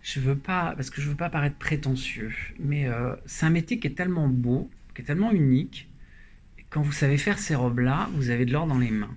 Je 0.04 0.20
veux 0.20 0.38
pas 0.38 0.74
parce 0.76 0.92
que 0.92 1.02
je 1.02 1.10
veux 1.10 1.16
pas 1.16 1.32
paraître 1.32 1.58
prétentieux 1.58 2.34
mais 2.60 2.88
c'est 3.26 3.46
un 3.46 3.50
métier 3.50 3.80
qui 3.80 3.88
est 3.88 3.96
tellement 3.96 4.28
beau 4.28 4.70
qui 4.96 5.02
est 5.02 5.06
tellement 5.06 5.32
unique 5.32 5.90
quand 6.70 6.82
vous 6.82 6.92
savez 6.92 7.18
faire 7.18 7.40
ces 7.40 7.56
robes 7.56 7.80
là 7.80 8.10
vous 8.14 8.30
avez 8.30 8.46
de 8.46 8.54
l'or 8.54 8.66
dans 8.66 8.78
les 8.78 8.92
mains 8.92 9.16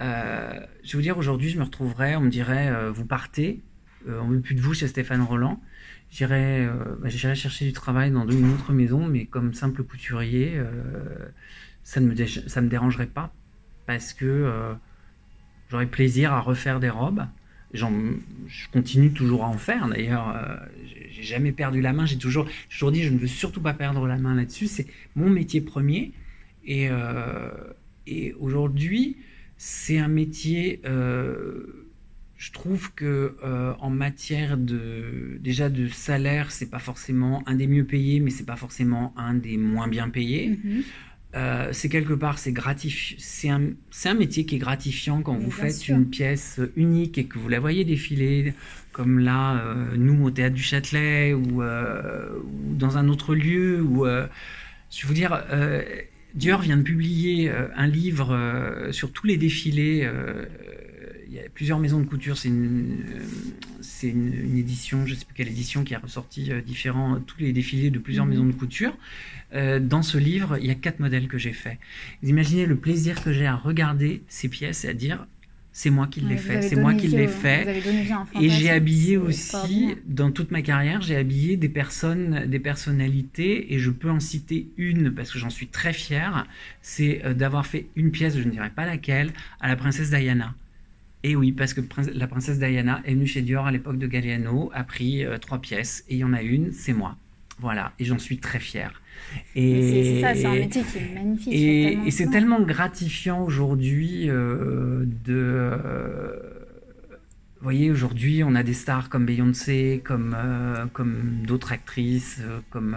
euh, 0.00 0.60
je 0.82 0.92
vais 0.92 0.98
vous 0.98 1.02
dire, 1.02 1.18
aujourd'hui, 1.18 1.50
je 1.50 1.58
me 1.58 1.64
retrouverais, 1.64 2.16
on 2.16 2.22
me 2.22 2.30
dirait, 2.30 2.68
euh, 2.68 2.90
vous 2.90 3.04
partez, 3.04 3.62
euh, 4.08 4.20
on 4.22 4.28
ne 4.28 4.34
veut 4.36 4.40
plus 4.40 4.54
de 4.54 4.60
vous 4.60 4.74
chez 4.74 4.88
Stéphane 4.88 5.22
Roland. 5.22 5.60
J'irai 6.10 6.68
bah, 7.00 7.10
chercher 7.10 7.64
du 7.64 7.72
travail 7.72 8.12
dans 8.12 8.28
une 8.28 8.52
autre 8.52 8.72
maison, 8.72 9.04
mais 9.04 9.24
comme 9.24 9.52
simple 9.52 9.82
couturier, 9.82 10.60
ça 11.82 11.98
ne 12.00 12.06
me, 12.06 12.26
ça 12.26 12.60
dérangerait 12.60 13.08
pas, 13.08 13.32
parce 13.86 14.12
que 14.12 14.76
j'aurais 15.70 15.86
plaisir 15.86 16.32
à 16.32 16.38
refaire 16.38 16.78
des 16.78 16.90
robes. 16.90 17.26
je 17.72 17.84
continue 18.72 19.10
toujours 19.10 19.42
à 19.42 19.48
en 19.48 19.58
faire, 19.58 19.88
d'ailleurs, 19.88 20.40
j'ai 21.10 21.24
jamais 21.24 21.50
perdu 21.50 21.80
la 21.80 21.92
main, 21.92 22.06
j'ai 22.06 22.18
toujours, 22.18 22.46
toujours 22.70 22.92
dit, 22.92 23.02
je 23.02 23.10
ne 23.10 23.18
veux 23.18 23.26
surtout 23.26 23.62
pas 23.62 23.74
perdre 23.74 24.06
la 24.06 24.16
main 24.16 24.36
là-dessus, 24.36 24.68
c'est 24.68 24.86
mon 25.16 25.28
métier 25.28 25.60
premier. 25.60 26.12
Et 26.64 26.92
aujourd'hui, 28.38 29.16
c'est 29.66 29.96
un 29.96 30.08
métier, 30.08 30.82
euh, 30.84 31.86
je 32.36 32.52
trouve 32.52 32.92
que 32.92 33.34
euh, 33.42 33.72
en 33.80 33.88
matière 33.88 34.58
de 34.58 35.38
déjà 35.40 35.70
de 35.70 35.88
salaire, 35.88 36.52
c'est 36.52 36.68
pas 36.68 36.78
forcément 36.78 37.42
un 37.46 37.54
des 37.54 37.66
mieux 37.66 37.84
payés, 37.84 38.20
mais 38.20 38.28
c'est 38.28 38.44
pas 38.44 38.56
forcément 38.56 39.14
un 39.16 39.32
des 39.32 39.56
moins 39.56 39.88
bien 39.88 40.10
payés. 40.10 40.50
Mm-hmm. 40.50 40.82
Euh, 41.36 41.68
c'est 41.72 41.88
quelque 41.88 42.12
part, 42.12 42.38
c'est 42.38 42.52
gratifiant. 42.52 43.16
C'est 43.18 43.48
un, 43.48 43.70
un, 44.04 44.14
métier 44.14 44.44
qui 44.44 44.56
est 44.56 44.58
gratifiant 44.58 45.22
quand 45.22 45.34
vous 45.34 45.50
faites 45.50 45.88
une 45.88 46.10
pièce 46.10 46.60
unique 46.76 47.16
et 47.16 47.24
que 47.24 47.38
vous 47.38 47.48
la 47.48 47.58
voyez 47.58 47.86
défiler, 47.86 48.52
comme 48.92 49.18
là, 49.18 49.64
nous 49.96 50.26
au 50.26 50.30
théâtre 50.30 50.54
du 50.54 50.62
Châtelet 50.62 51.32
ou, 51.32 51.62
ou, 51.62 52.74
dans 52.74 52.98
un 52.98 53.08
autre 53.08 53.34
lieu. 53.34 53.80
Ou, 53.80 54.04
je 54.90 55.06
veux 55.06 55.14
dire, 55.14 55.42
Dior 56.34 56.60
vient 56.60 56.76
de 56.76 56.82
publier 56.82 57.50
un 57.50 57.86
livre 57.86 58.88
sur 58.90 59.12
tous 59.12 59.26
les 59.26 59.36
défilés 59.36 60.08
il 61.28 61.34
y 61.34 61.38
a 61.38 61.48
plusieurs 61.52 61.78
maisons 61.78 62.00
de 62.00 62.06
couture. 62.06 62.36
C'est 62.36 62.48
une, 62.48 63.04
c'est 63.80 64.08
une, 64.08 64.56
édition, 64.56 65.04
je 65.06 65.14
ne 65.14 65.18
sais 65.18 65.24
plus 65.24 65.34
quelle 65.34 65.48
édition, 65.48 65.82
qui 65.84 65.94
a 65.94 65.98
ressorti 65.98 66.50
différents, 66.64 67.20
tous 67.20 67.38
les 67.40 67.52
défilés 67.52 67.90
de 67.90 67.98
plusieurs 67.98 68.24
mhm. 68.24 68.30
maisons 68.30 68.46
de 68.46 68.52
couture. 68.52 68.96
dans 69.52 70.02
ce 70.02 70.18
livre, 70.18 70.58
il 70.58 70.66
y 70.66 70.70
a 70.70 70.74
quatre 70.74 71.00
modèles 71.00 71.28
que 71.28 71.38
j'ai 71.38 71.52
faits. 71.52 71.78
Vous 72.22 72.28
imaginez 72.28 72.66
le 72.66 72.76
plaisir 72.76 73.22
que 73.22 73.32
j'ai 73.32 73.46
à 73.46 73.56
regarder 73.56 74.22
ces 74.28 74.48
pièces 74.48 74.84
et 74.84 74.88
à 74.88 74.94
dire 74.94 75.26
c'est 75.76 75.90
moi 75.90 76.06
qui 76.06 76.20
l'ai 76.20 76.36
fait, 76.36 76.62
c'est 76.62 76.76
moi 76.76 76.94
qui 76.94 77.08
l'ai 77.08 77.26
fait. 77.26 77.82
Et 78.40 78.48
j'ai 78.48 78.70
habillé 78.70 79.16
aussi, 79.16 79.96
dans 80.06 80.30
toute 80.30 80.52
ma 80.52 80.62
carrière, 80.62 81.02
j'ai 81.02 81.16
habillé 81.16 81.56
des 81.56 81.68
personnes, 81.68 82.46
des 82.46 82.60
personnalités, 82.60 83.74
et 83.74 83.80
je 83.80 83.90
peux 83.90 84.08
en 84.08 84.20
citer 84.20 84.68
une 84.76 85.12
parce 85.12 85.32
que 85.32 85.38
j'en 85.40 85.50
suis 85.50 85.66
très 85.66 85.92
fier. 85.92 86.46
C'est 86.80 87.22
euh, 87.24 87.34
d'avoir 87.34 87.66
fait 87.66 87.88
une 87.96 88.12
pièce, 88.12 88.38
je 88.38 88.44
ne 88.44 88.50
dirais 88.50 88.70
pas 88.70 88.86
laquelle, 88.86 89.32
à 89.60 89.66
la 89.66 89.74
princesse 89.74 90.10
Diana. 90.10 90.54
Et 91.24 91.34
oui, 91.34 91.50
parce 91.50 91.74
que 91.74 91.80
la 92.12 92.28
princesse 92.28 92.60
Diana 92.60 93.02
est 93.04 93.14
venue 93.14 93.26
chez 93.26 93.42
Dior 93.42 93.66
à 93.66 93.72
l'époque 93.72 93.98
de 93.98 94.06
Galliano, 94.06 94.70
a 94.74 94.84
pris 94.84 95.24
euh, 95.24 95.38
trois 95.38 95.60
pièces, 95.60 96.04
et 96.08 96.14
il 96.14 96.18
y 96.18 96.24
en 96.24 96.34
a 96.34 96.42
une, 96.42 96.70
c'est 96.70 96.92
moi. 96.92 97.16
Voilà, 97.58 97.92
et 97.98 98.04
j'en 98.04 98.20
suis 98.20 98.38
très 98.38 98.60
fier. 98.60 99.02
Et 99.56 100.14
c'est 100.14 100.20
ça, 100.20 100.34
c'est 100.34 100.46
un 100.46 100.54
métier 100.54 100.82
qui 100.82 100.98
est 100.98 101.14
magnifique. 101.14 101.52
Et, 101.52 102.10
c'est 102.10 102.30
tellement 102.30 102.60
gratifiant 102.60 103.42
aujourd'hui 103.42 104.28
euh, 104.28 105.04
de. 105.06 105.34
Euh, 105.34 106.36
vous 107.58 107.70
voyez, 107.70 107.90
aujourd'hui, 107.90 108.42
on 108.44 108.54
a 108.54 108.62
des 108.62 108.74
stars 108.74 109.08
comme 109.08 109.24
Beyoncé, 109.24 110.02
comme, 110.04 110.36
euh, 110.36 110.84
comme 110.92 111.42
d'autres 111.46 111.72
actrices, 111.72 112.42
comme 112.68 112.94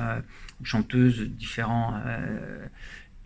chanteuses 0.64 1.22
différents 1.22 1.94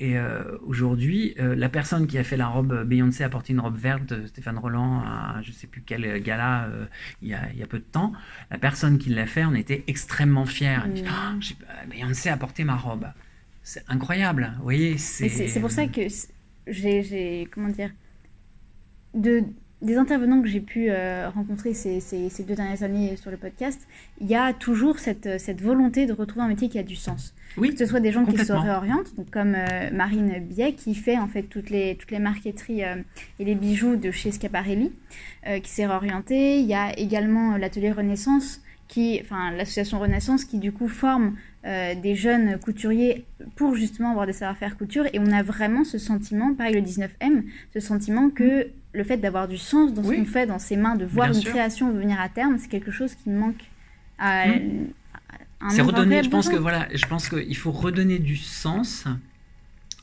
et 0.02 0.18
euh, 0.18 0.58
aujourd'hui, 0.66 1.36
euh, 1.39 1.54
la 1.54 1.70
personne 1.70 2.08
qui 2.08 2.18
a 2.18 2.24
fait 2.24 2.36
la 2.36 2.47
robe, 2.47 2.86
Beyoncé 2.86 3.24
a 3.24 3.30
porté 3.30 3.54
une 3.54 3.60
robe 3.60 3.78
verte, 3.78 4.26
Stéphane 4.26 4.58
Roland, 4.58 4.99
à 5.02 5.39
je 5.43 5.52
sais 5.52 5.68
plus 5.68 5.84
quel 5.86 6.20
gala 6.24 6.66
euh, 6.66 6.88
il, 7.22 7.28
y 7.28 7.36
a, 7.36 7.52
il, 7.54 7.60
y 7.60 7.62
a, 7.62 7.68
peu 7.68 7.78
de 7.78 7.84
temps. 7.84 8.12
La 8.49 8.58
personne 8.58 8.97
qui 8.97 9.12
l'a 9.12 9.28
fait, 9.28 9.45
on 9.45 9.54
était 9.54 9.84
extrêmement 9.86 10.47
fiers. 10.47 10.80
Ah, 11.08 11.36
Beyoncé 11.88 12.30
a 12.30 12.38
porté 12.38 12.64
ma 12.64 12.78
robe. 12.78 13.06
C'est 13.62 13.84
incroyable, 13.89 14.54
vous 14.58 14.64
voyez. 14.64 14.97
C'est 14.97 15.60
pour 15.60 15.70
ça 15.70 15.86
que 15.86 16.02
j'ai, 16.66 17.47
comment 17.52 17.70
dire, 17.70 17.91
de, 19.14 19.43
des 19.82 19.98
intervenants 19.98 20.42
que 20.42 20.48
j'ai 20.48 20.60
pu 20.60 20.90
rencontrer 21.34 21.74
ces, 21.74 22.00
ces, 22.00 22.30
ces, 22.30 22.44
deux 22.44 22.56
dernières 22.56 22.84
années 22.84 23.16
sur 23.18 23.32
le 23.32 23.38
podcast, 23.38 23.88
il 24.20 24.28
y 24.28 24.36
a 24.36 24.54
toujours 24.54 25.00
cette, 25.00 25.40
cette 25.40 25.62
volonté 25.62 26.06
de 26.06 26.14
retrouver 26.14 26.46
un 26.46 26.48
métier 26.48 26.70
qui 26.70 26.80
a 26.80 26.84
du 26.84 26.96
sens. 26.96 27.34
Oui, 27.58 27.72
que 27.72 27.80
ce 27.80 27.86
soit 27.86 28.00
des 28.00 28.12
gens 28.12 28.26
qui 28.26 28.38
se 28.38 28.54
réorientent, 28.54 29.16
donc 29.16 29.30
comme 29.30 29.56
euh, 29.56 29.90
Marine 29.92 30.40
Biet 30.40 30.74
qui 30.74 30.96
fait 30.96 31.18
en 31.18 31.28
fait 31.28 31.44
toutes 31.44 31.70
les, 31.70 31.96
toutes 31.96 32.12
les 32.12 32.20
marqueteries 32.20 32.84
euh, 32.84 32.96
et 33.40 33.46
les 33.46 33.56
bijoux 33.56 33.98
de 33.98 34.10
chez 34.12 34.32
Schiaparelli, 34.32 34.94
euh, 35.48 35.60
qui 35.60 35.70
s'est 35.70 35.86
réorientée. 35.86 36.60
Il 36.60 36.66
y 36.66 36.74
a 36.74 36.98
également 36.98 37.58
l'atelier 37.58 37.92
Renaissance, 37.92 38.62
qui, 38.88 39.20
enfin 39.22 39.52
l'association 39.52 40.00
Renaissance 40.00 40.46
qui 40.46 40.60
du 40.60 40.72
coup 40.72 40.88
forme 40.88 41.36
des 41.64 42.16
jeunes 42.16 42.58
couturiers 42.58 43.24
pour 43.56 43.76
justement 43.76 44.10
avoir 44.10 44.26
des 44.26 44.34
savoir-faire 44.34 44.80
couture. 44.80 45.06
Et 45.14 45.20
on 45.20 45.32
a 45.32 45.44
vraiment 45.44 45.84
ce 45.84 46.00
sentiment, 46.00 46.56
pareil 46.56 46.74
le 46.74 46.82
19M, 46.82 47.44
ce 47.72 47.80
sentiment 47.80 48.32
que 48.32 48.72
le 48.94 49.04
fait 49.04 49.18
d'avoir 49.18 49.48
du 49.48 49.58
sens 49.58 49.94
dans 49.94 50.04
ce 50.04 50.12
qu'on 50.12 50.26
fait, 50.26 50.46
dans 50.46 50.60
ses 50.60 50.78
mains, 50.78 50.96
de 50.96 51.06
voir 51.06 51.32
une 51.32 51.44
création 51.44 51.92
venir 51.92 52.20
à 52.20 52.30
terme, 52.30 52.58
c'est 52.58 52.68
quelque 52.68 52.92
chose 52.92 53.16
qui 53.16 53.30
manque 53.30 53.64
à, 54.18 54.48
mm. 54.48 54.88
C'est 55.70 55.82
redonner, 55.82 56.24
je 56.24 56.30
pense 56.30 56.50
que 56.50 56.56
voilà, 56.56 56.88
je 56.94 57.06
pense 57.06 57.30
qu'il 57.30 57.58
faut 57.58 57.72
redonner 57.72 58.20
du 58.20 58.36
sens. 58.36 59.06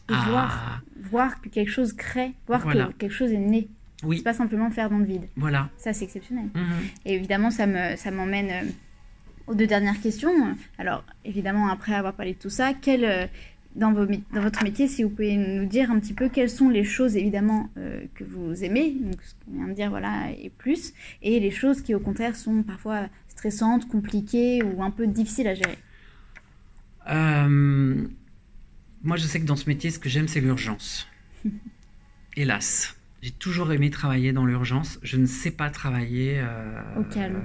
à... 0.09 0.81
voir, 1.01 1.41
que 1.41 1.49
quelque 1.49 1.71
chose 1.71 1.93
crée, 1.93 2.33
voir 2.47 2.65
que 2.65 2.93
quelque 2.93 3.13
chose 3.13 3.33
est 3.33 3.39
né. 3.39 3.69
Oui. 4.05 4.19
C'est 4.19 4.23
pas 4.23 4.35
simplement 4.35 4.71
faire 4.71 4.89
dans 4.89 4.99
le 4.99 5.05
vide. 5.05 5.27
Voilà. 5.37 5.71
Ça, 5.77 5.93
c'est 5.93 6.05
exceptionnel. 6.05 6.47
Mhm. 6.55 6.63
Et 7.05 7.15
évidemment, 7.15 7.51
ça 7.51 7.67
me, 7.67 7.97
ça 7.97 8.13
m'emmène 8.13 8.51
euh, 8.51 8.71
aux 9.49 9.55
deux 9.57 9.67
dernières 9.67 10.01
questions. 10.01 10.31
Alors, 10.79 11.03
évidemment, 11.25 11.69
après 11.69 11.95
avoir 11.95 12.13
parlé 12.15 12.35
de 12.35 12.39
tout 12.39 12.51
ça, 12.51 12.75
quel, 12.81 13.05
euh, 13.05 13.27
dans, 13.75 13.93
vos, 13.93 14.07
dans 14.07 14.41
votre 14.41 14.63
métier, 14.65 14.89
si 14.89 15.03
vous 15.03 15.11
pouvez 15.11 15.37
nous 15.37 15.67
dire 15.67 15.91
un 15.91 15.99
petit 16.01 16.15
peu 16.15 16.29
quelles 16.29 16.51
sont 16.51 16.69
les 16.69 16.85
choses, 16.85 17.17
évidemment, 17.17 17.71
euh, 17.77 18.01
que 18.15 18.25
vous 18.25 18.65
aimez, 18.65 18.97
donc 19.01 19.23
ce 19.23 19.35
qu'on 19.45 19.53
vient 19.57 19.69
de 19.69 19.75
dire, 19.75 19.91
voilà, 19.91 20.31
et 20.31 20.51
plus, 20.51 20.93
et 21.23 21.41
les 21.41 21.51
choses 21.51 21.83
qui, 21.83 21.95
au 21.95 22.01
contraire, 22.01 22.37
sont 22.37 22.63
parfois 22.63 23.09
stressantes, 23.29 23.89
compliquées 23.89 24.63
ou 24.63 24.83
un 24.83 24.91
peu 24.91 25.07
difficiles 25.07 25.49
à 25.49 25.55
gérer 25.55 25.79
euh, 27.11 28.07
Moi, 29.03 29.17
je 29.17 29.27
sais 29.27 29.41
que 29.41 29.47
dans 29.47 29.57
ce 29.57 29.69
métier, 29.69 29.91
ce 29.91 29.99
que 29.99 30.09
j'aime, 30.09 30.29
c'est 30.29 30.41
l'urgence. 30.41 31.07
Hélas. 32.37 32.95
J'ai 33.21 33.33
toujours 33.33 33.73
aimé 33.73 33.91
travailler 33.91 34.33
dans 34.33 34.47
l'urgence. 34.47 35.01
Je 35.03 35.17
ne 35.17 35.27
sais 35.27 35.51
pas 35.51 35.71
travailler 35.71 36.39
euh, 36.39 37.01
au 37.01 37.03
calme. 37.03 37.43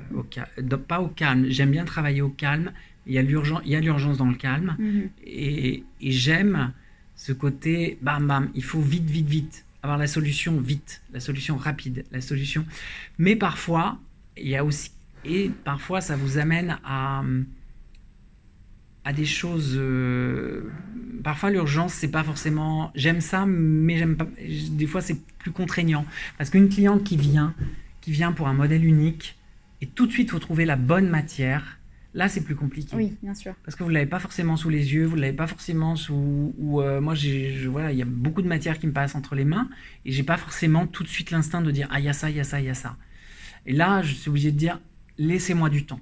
pas 0.88 1.02
au 1.02 1.08
calme. 1.08 1.46
J'aime 1.50 1.72
bien 1.72 1.84
travailler 1.84 2.22
au 2.22 2.30
calme. 2.30 2.72
Il 3.06 3.14
y 3.14 3.18
a 3.18 3.22
l'urgence 3.22 4.18
dans 4.18 4.30
le 4.30 4.36
calme. 4.36 4.76
Mhm. 4.80 5.10
Et, 5.26 5.84
et 6.02 6.12
j'aime 6.12 6.72
ce 7.16 7.34
côté 7.34 7.98
bam 8.02 8.28
bam. 8.28 8.50
Il 8.56 8.64
faut 8.64 8.82
vite, 8.82 9.10
vite, 9.10 9.28
vite 9.28 9.66
avoir 9.82 9.98
la 9.98 10.08
solution 10.08 10.62
vite, 10.62 11.02
la 11.12 11.20
solution 11.20 11.58
rapide, 11.58 12.06
la 12.14 12.22
solution. 12.22 12.66
Mais 13.18 13.36
parfois, 13.36 14.00
il 14.38 14.48
y 14.48 14.56
a 14.56 14.64
aussi 14.64 14.92
et 15.26 15.52
parfois, 15.64 16.02
ça 16.02 16.16
vous 16.16 16.38
amène 16.38 16.78
à, 16.84 17.24
à 19.06 19.14
des 19.14 19.26
choses. 19.26 19.76
Euh, 19.78 20.70
parfois, 21.24 21.50
l'urgence, 21.50 21.94
c'est 21.94 22.10
pas 22.10 22.24
forcément. 22.24 22.92
J'aime 22.96 23.22
ça, 23.22 23.46
mais 23.46 23.98
j'aime 23.98 24.18
pas. 24.18 24.28
Des 24.72 24.88
fois, 24.88 25.02
c'est 25.02 25.18
plus 25.40 25.52
contraignant. 25.52 26.06
Parce 26.38 26.50
qu'une 26.50 26.70
cliente 26.70 27.04
qui 27.04 27.18
vient, 27.18 27.54
qui 28.02 28.12
vient 28.12 28.32
pour 28.32 28.48
un 28.48 28.54
modèle 28.54 28.84
unique, 28.84 29.38
et 29.82 29.88
tout 29.88 30.08
de 30.08 30.12
suite, 30.12 30.32
vous 30.32 30.40
trouvez 30.40 30.66
la 30.66 30.76
bonne 30.76 31.10
matière. 31.10 31.80
Là, 32.14 32.30
c'est 32.30 32.42
plus 32.42 32.56
compliqué. 32.56 32.96
Oui, 32.96 33.16
bien 33.24 33.34
sûr. 33.34 33.56
Parce 33.66 33.76
que 33.76 33.84
vous 33.84 33.90
ne 33.90 33.96
l'avez 33.96 34.10
pas 34.10 34.20
forcément 34.20 34.56
sous 34.56 34.70
les 34.70 34.94
yeux, 34.94 35.06
vous 35.06 35.16
ne 35.16 35.22
l'avez 35.22 35.36
pas 35.36 35.48
forcément 35.48 35.96
sous. 35.96 36.54
Ou 36.60 36.82
euh, 36.82 37.02
moi, 37.02 37.16
voilà, 37.70 37.92
il 37.92 37.98
y 37.98 38.04
a 38.04 38.06
beaucoup 38.06 38.44
de 38.44 38.48
matière 38.48 38.78
qui 38.78 38.86
me 38.86 38.94
passe 38.94 39.16
entre 39.16 39.36
les 39.36 39.46
mains 39.46 39.68
et 40.06 40.12
j'ai 40.12 40.24
pas 40.24 40.38
forcément 40.38 40.86
tout 40.86 41.04
de 41.04 41.08
suite 41.08 41.32
l'instinct 41.32 41.62
de 41.62 41.72
dire 41.72 41.88
ah 41.92 42.00
il 42.00 42.06
y 42.06 42.10
a 42.10 42.14
ça, 42.14 42.30
il 42.30 42.36
y 42.36 42.40
a 42.40 42.44
ça, 42.44 42.60
il 42.60 42.68
y 42.68 42.70
a 42.70 42.76
ça. 42.76 42.98
Et 43.66 43.74
là, 43.74 44.02
je 44.04 44.14
suis 44.14 44.30
obligé 44.30 44.52
de 44.52 44.58
dire 44.58 44.80
laissez-moi 45.18 45.70
du 45.70 45.86
temps. 45.86 46.02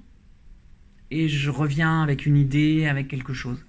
Et 1.10 1.28
je 1.28 1.50
reviens 1.50 2.02
avec 2.02 2.26
une 2.26 2.36
idée, 2.36 2.86
avec 2.86 3.08
quelque 3.08 3.32
chose. 3.32 3.64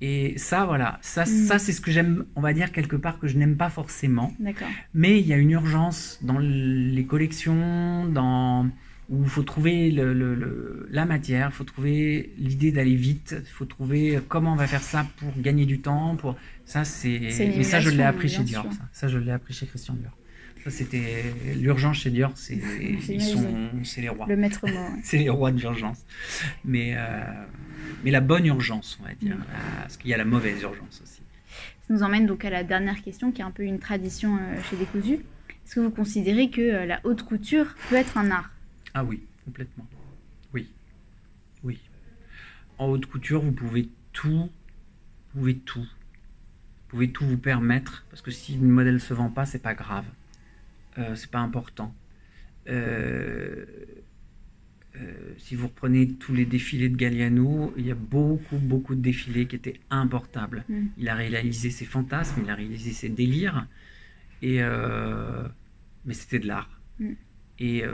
Et 0.00 0.38
ça, 0.38 0.64
voilà, 0.64 0.98
ça, 1.02 1.24
mm. 1.24 1.26
ça 1.26 1.58
c'est 1.58 1.72
ce 1.72 1.80
que 1.80 1.90
j'aime, 1.90 2.24
on 2.34 2.40
va 2.40 2.52
dire 2.52 2.72
quelque 2.72 2.96
part 2.96 3.18
que 3.18 3.26
je 3.26 3.36
n'aime 3.36 3.56
pas 3.56 3.68
forcément. 3.68 4.32
Mais 4.94 5.20
il 5.20 5.26
y 5.26 5.32
a 5.32 5.36
une 5.36 5.50
urgence 5.50 6.18
dans 6.22 6.38
les 6.38 7.04
collections, 7.04 8.06
dans 8.06 8.70
où 9.10 9.22
il 9.22 9.28
faut 9.28 9.42
trouver 9.42 9.90
le, 9.90 10.88
la 10.90 11.04
matière, 11.04 11.48
il 11.52 11.54
faut 11.54 11.64
trouver 11.64 12.32
l'idée 12.38 12.72
d'aller 12.72 12.94
vite, 12.94 13.36
il 13.38 13.50
faut 13.50 13.64
trouver 13.64 14.20
comment 14.28 14.52
on 14.52 14.56
va 14.56 14.66
faire 14.66 14.82
ça 14.82 15.06
pour 15.16 15.32
gagner 15.38 15.66
du 15.66 15.80
temps. 15.80 16.16
Pour 16.16 16.36
ça, 16.64 16.84
c'est. 16.84 17.20
Mais 17.38 17.62
ça, 17.64 17.80
je 17.80 17.90
l'ai 17.90 18.04
appris 18.04 18.28
chez 18.28 18.44
Dior. 18.44 18.66
Ça. 18.72 18.88
ça, 18.92 19.08
je 19.08 19.18
l'ai 19.18 19.32
appris 19.32 19.52
chez 19.52 19.66
Christian 19.66 19.94
Dior 19.94 20.12
c'était 20.68 21.24
l'urgence 21.56 21.98
chez 21.98 22.10
Dior, 22.10 22.32
c'est 22.34 22.58
ils 23.08 23.22
sont, 23.22 23.70
c'est 23.82 24.02
les 24.02 24.10
rois. 24.10 24.26
Le 24.28 24.36
maître 24.36 24.68
mot. 24.68 24.88
c'est 25.02 25.16
les 25.16 25.30
rois 25.30 25.52
de 25.52 25.58
l'urgence. 25.58 26.04
Mais 26.64 26.94
euh, 26.96 27.22
mais 28.04 28.10
la 28.10 28.20
bonne 28.20 28.44
urgence, 28.44 28.98
on 29.00 29.06
va 29.06 29.14
dire, 29.14 29.36
mm. 29.36 29.44
parce 29.80 29.96
qu'il 29.96 30.10
y 30.10 30.14
a 30.14 30.18
la 30.18 30.24
mauvaise 30.24 30.60
urgence 30.60 31.00
aussi. 31.02 31.22
Ça 31.86 31.94
nous 31.94 32.02
emmène 32.02 32.26
donc 32.26 32.44
à 32.44 32.50
la 32.50 32.62
dernière 32.62 33.00
question, 33.02 33.32
qui 33.32 33.40
est 33.40 33.44
un 33.44 33.50
peu 33.50 33.62
une 33.62 33.78
tradition 33.78 34.36
euh, 34.36 34.60
chez 34.68 34.76
Décousu. 34.76 35.14
Est-ce 35.14 35.76
que 35.76 35.80
vous 35.80 35.90
considérez 35.90 36.50
que 36.50 36.60
euh, 36.60 36.86
la 36.86 37.00
haute 37.04 37.22
couture 37.22 37.74
peut 37.88 37.96
être 37.96 38.18
un 38.18 38.30
art? 38.30 38.50
Ah 38.94 39.04
oui, 39.04 39.22
complètement. 39.44 39.86
Oui, 40.52 40.68
oui. 41.62 41.78
En 42.78 42.86
haute 42.86 43.06
couture, 43.06 43.42
vous 43.42 43.52
pouvez 43.52 43.88
tout, 44.12 44.50
vous 45.34 45.40
pouvez 45.40 45.56
tout. 45.56 45.80
Vous 45.80 46.96
pouvez 46.96 47.10
tout 47.10 47.24
vous 47.24 47.38
permettre, 47.38 48.04
parce 48.10 48.22
que 48.22 48.30
si 48.30 48.56
le 48.56 48.66
modèle 48.66 49.00
se 49.00 49.14
vend 49.14 49.30
pas, 49.30 49.46
c'est 49.46 49.60
pas 49.60 49.74
grave 49.74 50.06
euh, 50.98 51.14
c'est 51.14 51.30
pas 51.30 51.38
important. 51.38 51.94
Euh, 52.68 53.64
euh, 54.96 55.32
si 55.38 55.54
vous 55.54 55.68
reprenez 55.68 56.08
tous 56.08 56.34
les 56.34 56.44
défilés 56.44 56.88
de 56.88 56.96
Galliano, 56.96 57.72
il 57.76 57.86
y 57.86 57.90
a 57.90 57.94
beaucoup, 57.94 58.58
beaucoup 58.58 58.94
de 58.94 59.00
défilés 59.00 59.46
qui 59.46 59.56
étaient 59.56 59.80
importables. 59.90 60.64
Mm. 60.68 60.86
Il 60.98 61.08
a 61.08 61.14
réalisé 61.14 61.70
ses 61.70 61.84
fantasmes, 61.84 62.42
il 62.44 62.50
a 62.50 62.54
réalisé 62.54 62.92
ses 62.92 63.08
délires, 63.08 63.66
et, 64.42 64.60
mais 66.04 66.14
c'était 66.14 66.38
de 66.38 66.48
l'art. 66.48 66.80
Mm. 66.98 67.12
Et, 67.60 67.84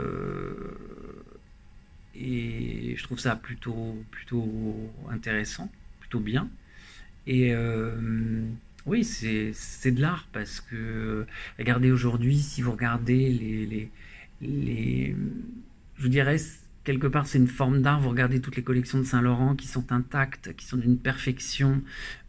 et 2.15 2.95
je 2.95 3.03
trouve 3.03 3.19
ça 3.19 3.35
plutôt, 3.35 4.01
plutôt 4.11 4.91
intéressant, 5.09 5.69
plutôt 5.99 6.19
bien. 6.19 6.49
Et 7.27 7.53
oui, 8.85 9.03
c'est 9.03 9.91
de 9.91 10.01
l'art 10.01 10.27
parce 10.31 10.61
que, 10.61 11.25
regardez 11.59 11.91
aujourd'hui, 11.91 12.37
si 12.37 12.61
vous 12.61 12.71
regardez 12.71 13.29
les, 13.29 13.65
les, 13.65 13.91
les 14.41 15.15
je 15.97 16.07
dirais 16.07 16.37
quelque 16.83 17.07
part, 17.07 17.27
c'est 17.27 17.37
une 17.37 17.47
forme 17.47 17.81
d'art. 17.81 17.99
Vous 17.99 18.09
regardez 18.09 18.39
toutes 18.39 18.55
les 18.55 18.63
collections 18.63 18.97
de 18.99 19.03
Saint-Laurent 19.03 19.55
qui 19.55 19.67
sont 19.67 19.91
intactes, 19.91 20.55
qui 20.55 20.65
sont 20.65 20.77
d'une 20.77 20.97
perfection. 20.97 21.81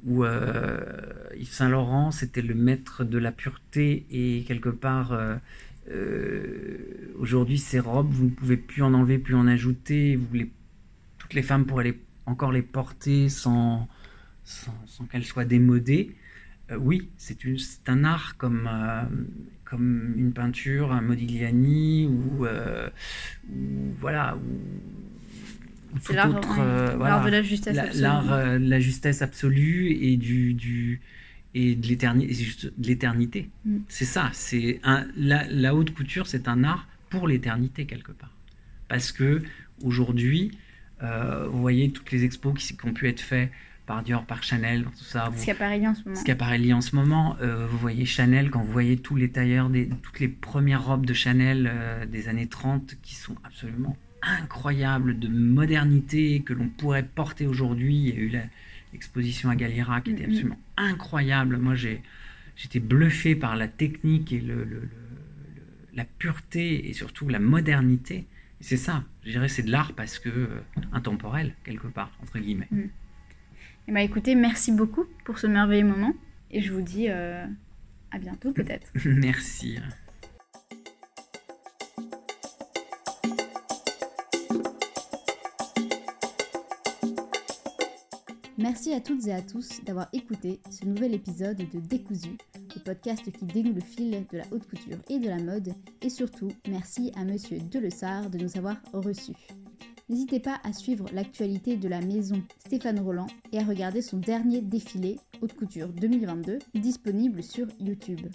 Où 0.05 0.25
euh, 0.25 0.81
Saint-Laurent, 1.45 2.11
c'était 2.11 2.43
le 2.43 2.55
maître 2.55 3.05
de 3.05 3.19
la 3.19 3.31
pureté 3.31 4.05
et 4.11 4.43
quelque 4.49 4.71
part. 4.71 5.13
Euh, 5.13 5.37
euh, 5.91 7.15
aujourd'hui, 7.19 7.59
ces 7.59 7.81
robes, 7.81 8.11
vous 8.11 8.27
ne 8.27 8.31
pouvez 8.31 8.57
plus 8.57 8.83
en 8.83 8.95
enlever, 8.95 9.19
plus 9.19 9.35
en 9.35 9.47
ajouter. 9.47 10.17
Vous 10.17 10.33
les, 10.35 10.51
toutes 11.19 11.35
les 11.35 11.43
femmes 11.43 11.67
pourraient 11.67 11.99
encore 12.27 12.53
les 12.53 12.63
porter 12.63 13.29
sans, 13.29 13.89
sans, 14.45 15.05
qu'elles 15.11 15.25
soient 15.25 15.45
démodées. 15.45 16.15
oui, 16.79 17.11
c'est 17.17 17.39
un 17.87 18.05
art 18.05 18.37
comme, 18.37 18.69
comme 19.69 20.15
une 20.17 20.33
peinture, 20.33 20.93
un 20.93 21.03
Modigliani 21.03 22.07
ou, 22.07 22.47
euh, 22.47 22.89
voilà. 24.01 24.37
Ou, 24.37 25.99
tout 26.05 26.13
l'art, 26.13 26.31
autre, 26.31 26.57
euh, 26.59 26.97
de 26.97 27.31
la 27.31 27.43
justesse 27.43 27.77
absolue. 27.77 28.03
L'art 28.03 28.33
euh, 28.33 28.59
la 28.59 28.81
justesse 28.81 29.23
absolue 29.23 29.91
et 29.91 30.17
du, 30.17 30.55
du 30.55 31.01
et 31.59 31.75
de 31.75 31.87
l'éternité. 32.79 33.51
Mm. 33.65 33.79
C'est 33.89 34.05
ça. 34.05 34.31
C'est 34.33 34.81
la, 35.17 35.45
la, 35.49 35.75
haute 35.75 35.93
couture, 35.93 36.27
c'est 36.27 36.49
un 36.49 36.65
art 36.65 36.89
pour 37.11 37.29
l'éternité 37.29 37.87
quelque 37.87 38.13
part. 38.13 38.35
Parce 38.89 39.13
que 39.13 39.43
aujourd'hui, 39.83 40.53
vous 41.01 41.61
voyez 41.61 41.91
toutes 41.91 42.11
les 42.11 42.25
expos 42.25 42.55
qui, 42.59 42.77
qui 42.77 42.87
ont 42.87 42.93
pu 42.93 43.09
être 43.09 43.21
faites 43.21 43.51
par 43.89 44.03
Dior, 44.03 44.27
par 44.27 44.43
Chanel, 44.43 44.85
tout 44.85 45.05
ça. 45.05 45.31
Vous, 45.31 45.43
Schiaparelli 45.43 45.89
en 45.89 45.95
ce 45.95 46.05
moment. 46.05 46.21
Schiaparelli 46.21 46.75
en 46.75 46.81
ce 46.83 46.95
moment. 46.95 47.37
Euh, 47.41 47.67
vous 47.67 47.79
voyez 47.79 48.05
Chanel, 48.05 48.51
quand 48.51 48.61
vous 48.61 48.71
voyez 48.71 48.99
tous 48.99 49.17
les 49.17 49.31
tailleurs, 49.31 49.71
des, 49.71 49.89
toutes 49.89 50.21
les 50.21 50.29
premières 50.29 50.85
robes 50.85 51.07
de 51.07 51.15
Chanel 51.15 51.69
euh, 51.73 52.05
des 52.05 52.29
années 52.29 52.47
30 52.47 52.97
qui 53.03 53.15
sont 53.15 53.35
absolument 53.45 53.97
incroyables, 54.21 55.19
de 55.19 55.29
modernité, 55.29 56.43
que 56.45 56.53
l'on 56.53 56.69
pourrait 56.69 57.03
porter 57.03 57.47
aujourd'hui. 57.47 57.97
Il 57.97 58.09
y 58.09 58.13
a 58.13 58.17
eu 58.17 58.29
l'exposition 58.93 59.51
à 59.51 59.57
Galliera 59.57 60.01
qui 60.01 60.13
était 60.13 60.25
absolument 60.25 60.59
incroyable. 60.77 61.57
Moi, 61.59 61.75
j'ai, 61.75 62.03
j'étais 62.57 62.81
bluffé 62.81 63.35
par 63.35 63.57
la 63.57 63.69
technique 63.69 64.33
et 64.33 64.41
le, 64.41 64.89
la 65.95 66.05
pureté 66.05 66.89
et 66.89 66.93
surtout 66.93 67.29
la 67.29 67.39
modernité. 67.39 68.27
c'est 68.61 68.77
ça, 68.77 69.05
je 69.25 69.31
dirais, 69.31 69.49
c'est 69.49 69.63
de 69.63 69.71
l'art 69.71 69.93
parce 69.95 70.19
que 70.19 70.29
euh, 70.29 70.61
intemporel, 70.93 71.55
quelque 71.65 71.89
part, 71.89 72.11
entre 72.23 72.39
guillemets. 72.39 72.69
Mm. 72.71 72.83
Et 73.89 73.93
bah 73.93 74.03
écoutez, 74.03 74.35
merci 74.35 74.71
beaucoup 74.71 75.07
pour 75.25 75.39
ce 75.39 75.47
merveilleux 75.47 75.87
moment. 75.87 76.15
Et 76.51 76.61
je 76.61 76.73
vous 76.73 76.83
dis 76.83 77.07
euh, 77.09 77.47
à 78.11 78.19
bientôt 78.19 78.53
peut-être. 78.53 78.91
merci. 79.05 79.79
Merci 88.59 88.93
à 88.93 89.01
toutes 89.01 89.25
et 89.29 89.33
à 89.33 89.41
tous 89.41 89.85
d'avoir 89.85 90.09
écouté 90.13 90.59
ce 90.69 90.85
nouvel 90.85 91.15
épisode 91.15 91.59
de 91.59 91.79
Décousu, 91.79 92.37
le 92.75 92.83
podcast 92.83 93.31
qui 93.31 93.45
dénoue 93.45 93.73
le 93.73 93.81
fil 93.81 94.27
de 94.33 94.39
la 94.39 94.43
haute 94.51 94.69
couture 94.69 94.99
et 95.09 95.21
de 95.21 95.29
la 95.29 95.39
mode. 95.39 95.73
Et 96.03 96.11
surtout, 96.11 96.49
merci 96.67 97.13
à 97.15 97.23
Monsieur 97.25 97.61
Delessard 97.61 98.31
de 98.31 98.39
nous 98.39 98.59
avoir 98.59 98.77
reçus. 98.93 99.37
N'hésitez 100.09 100.41
pas 100.41 100.59
à 100.65 100.73
suivre 100.73 101.07
l'actualité 101.13 101.77
de 101.77 101.87
la 101.87 102.01
maison 102.01 102.43
Stéphane 102.67 102.99
Roland 102.99 103.29
et 103.53 103.61
à 103.61 103.65
regarder 103.65 104.03
son 104.03 104.17
dernier 104.17 104.61
défilé 104.61 105.21
Haute 105.41 105.55
Couture 105.55 105.91
2022 105.91 106.59
disponible 106.75 107.45
sur 107.45 107.69
YouTube. 107.79 108.27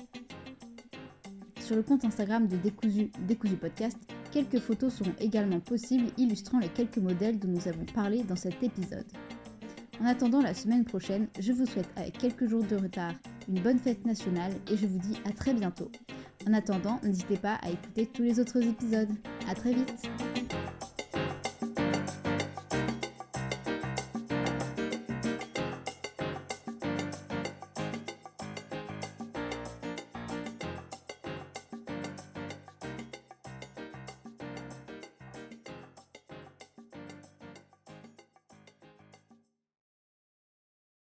Sur 1.59 1.75
le 1.75 1.83
compte 1.83 2.05
Instagram 2.05 2.47
de 2.47 2.55
Décousu, 2.55 3.11
Décousu 3.27 3.57
Podcast, 3.57 3.97
quelques 4.31 4.59
photos 4.59 4.93
seront 4.93 5.15
également 5.19 5.59
possibles 5.59 6.11
illustrant 6.17 6.59
les 6.59 6.69
quelques 6.69 6.97
modèles 6.97 7.39
dont 7.39 7.49
nous 7.49 7.67
avons 7.67 7.85
parlé 7.93 8.23
dans 8.23 8.37
cet 8.37 8.63
épisode. 8.63 9.11
En 10.01 10.05
attendant 10.05 10.41
la 10.41 10.53
semaine 10.53 10.85
prochaine, 10.85 11.27
je 11.39 11.51
vous 11.51 11.65
souhaite 11.65 11.89
avec 11.95 12.17
quelques 12.17 12.47
jours 12.47 12.63
de 12.63 12.75
retard 12.75 13.13
une 13.47 13.61
bonne 13.61 13.79
fête 13.79 14.05
nationale 14.05 14.53
et 14.71 14.77
je 14.77 14.87
vous 14.87 14.99
dis 14.99 15.17
à 15.25 15.31
très 15.31 15.53
bientôt. 15.53 15.91
En 16.47 16.53
attendant, 16.53 16.99
n'hésitez 17.03 17.37
pas 17.37 17.55
à 17.61 17.69
écouter 17.69 18.07
tous 18.07 18.23
les 18.23 18.39
autres 18.39 18.61
épisodes. 18.61 19.09
A 19.49 19.55
très 19.55 19.73
vite 19.73 19.93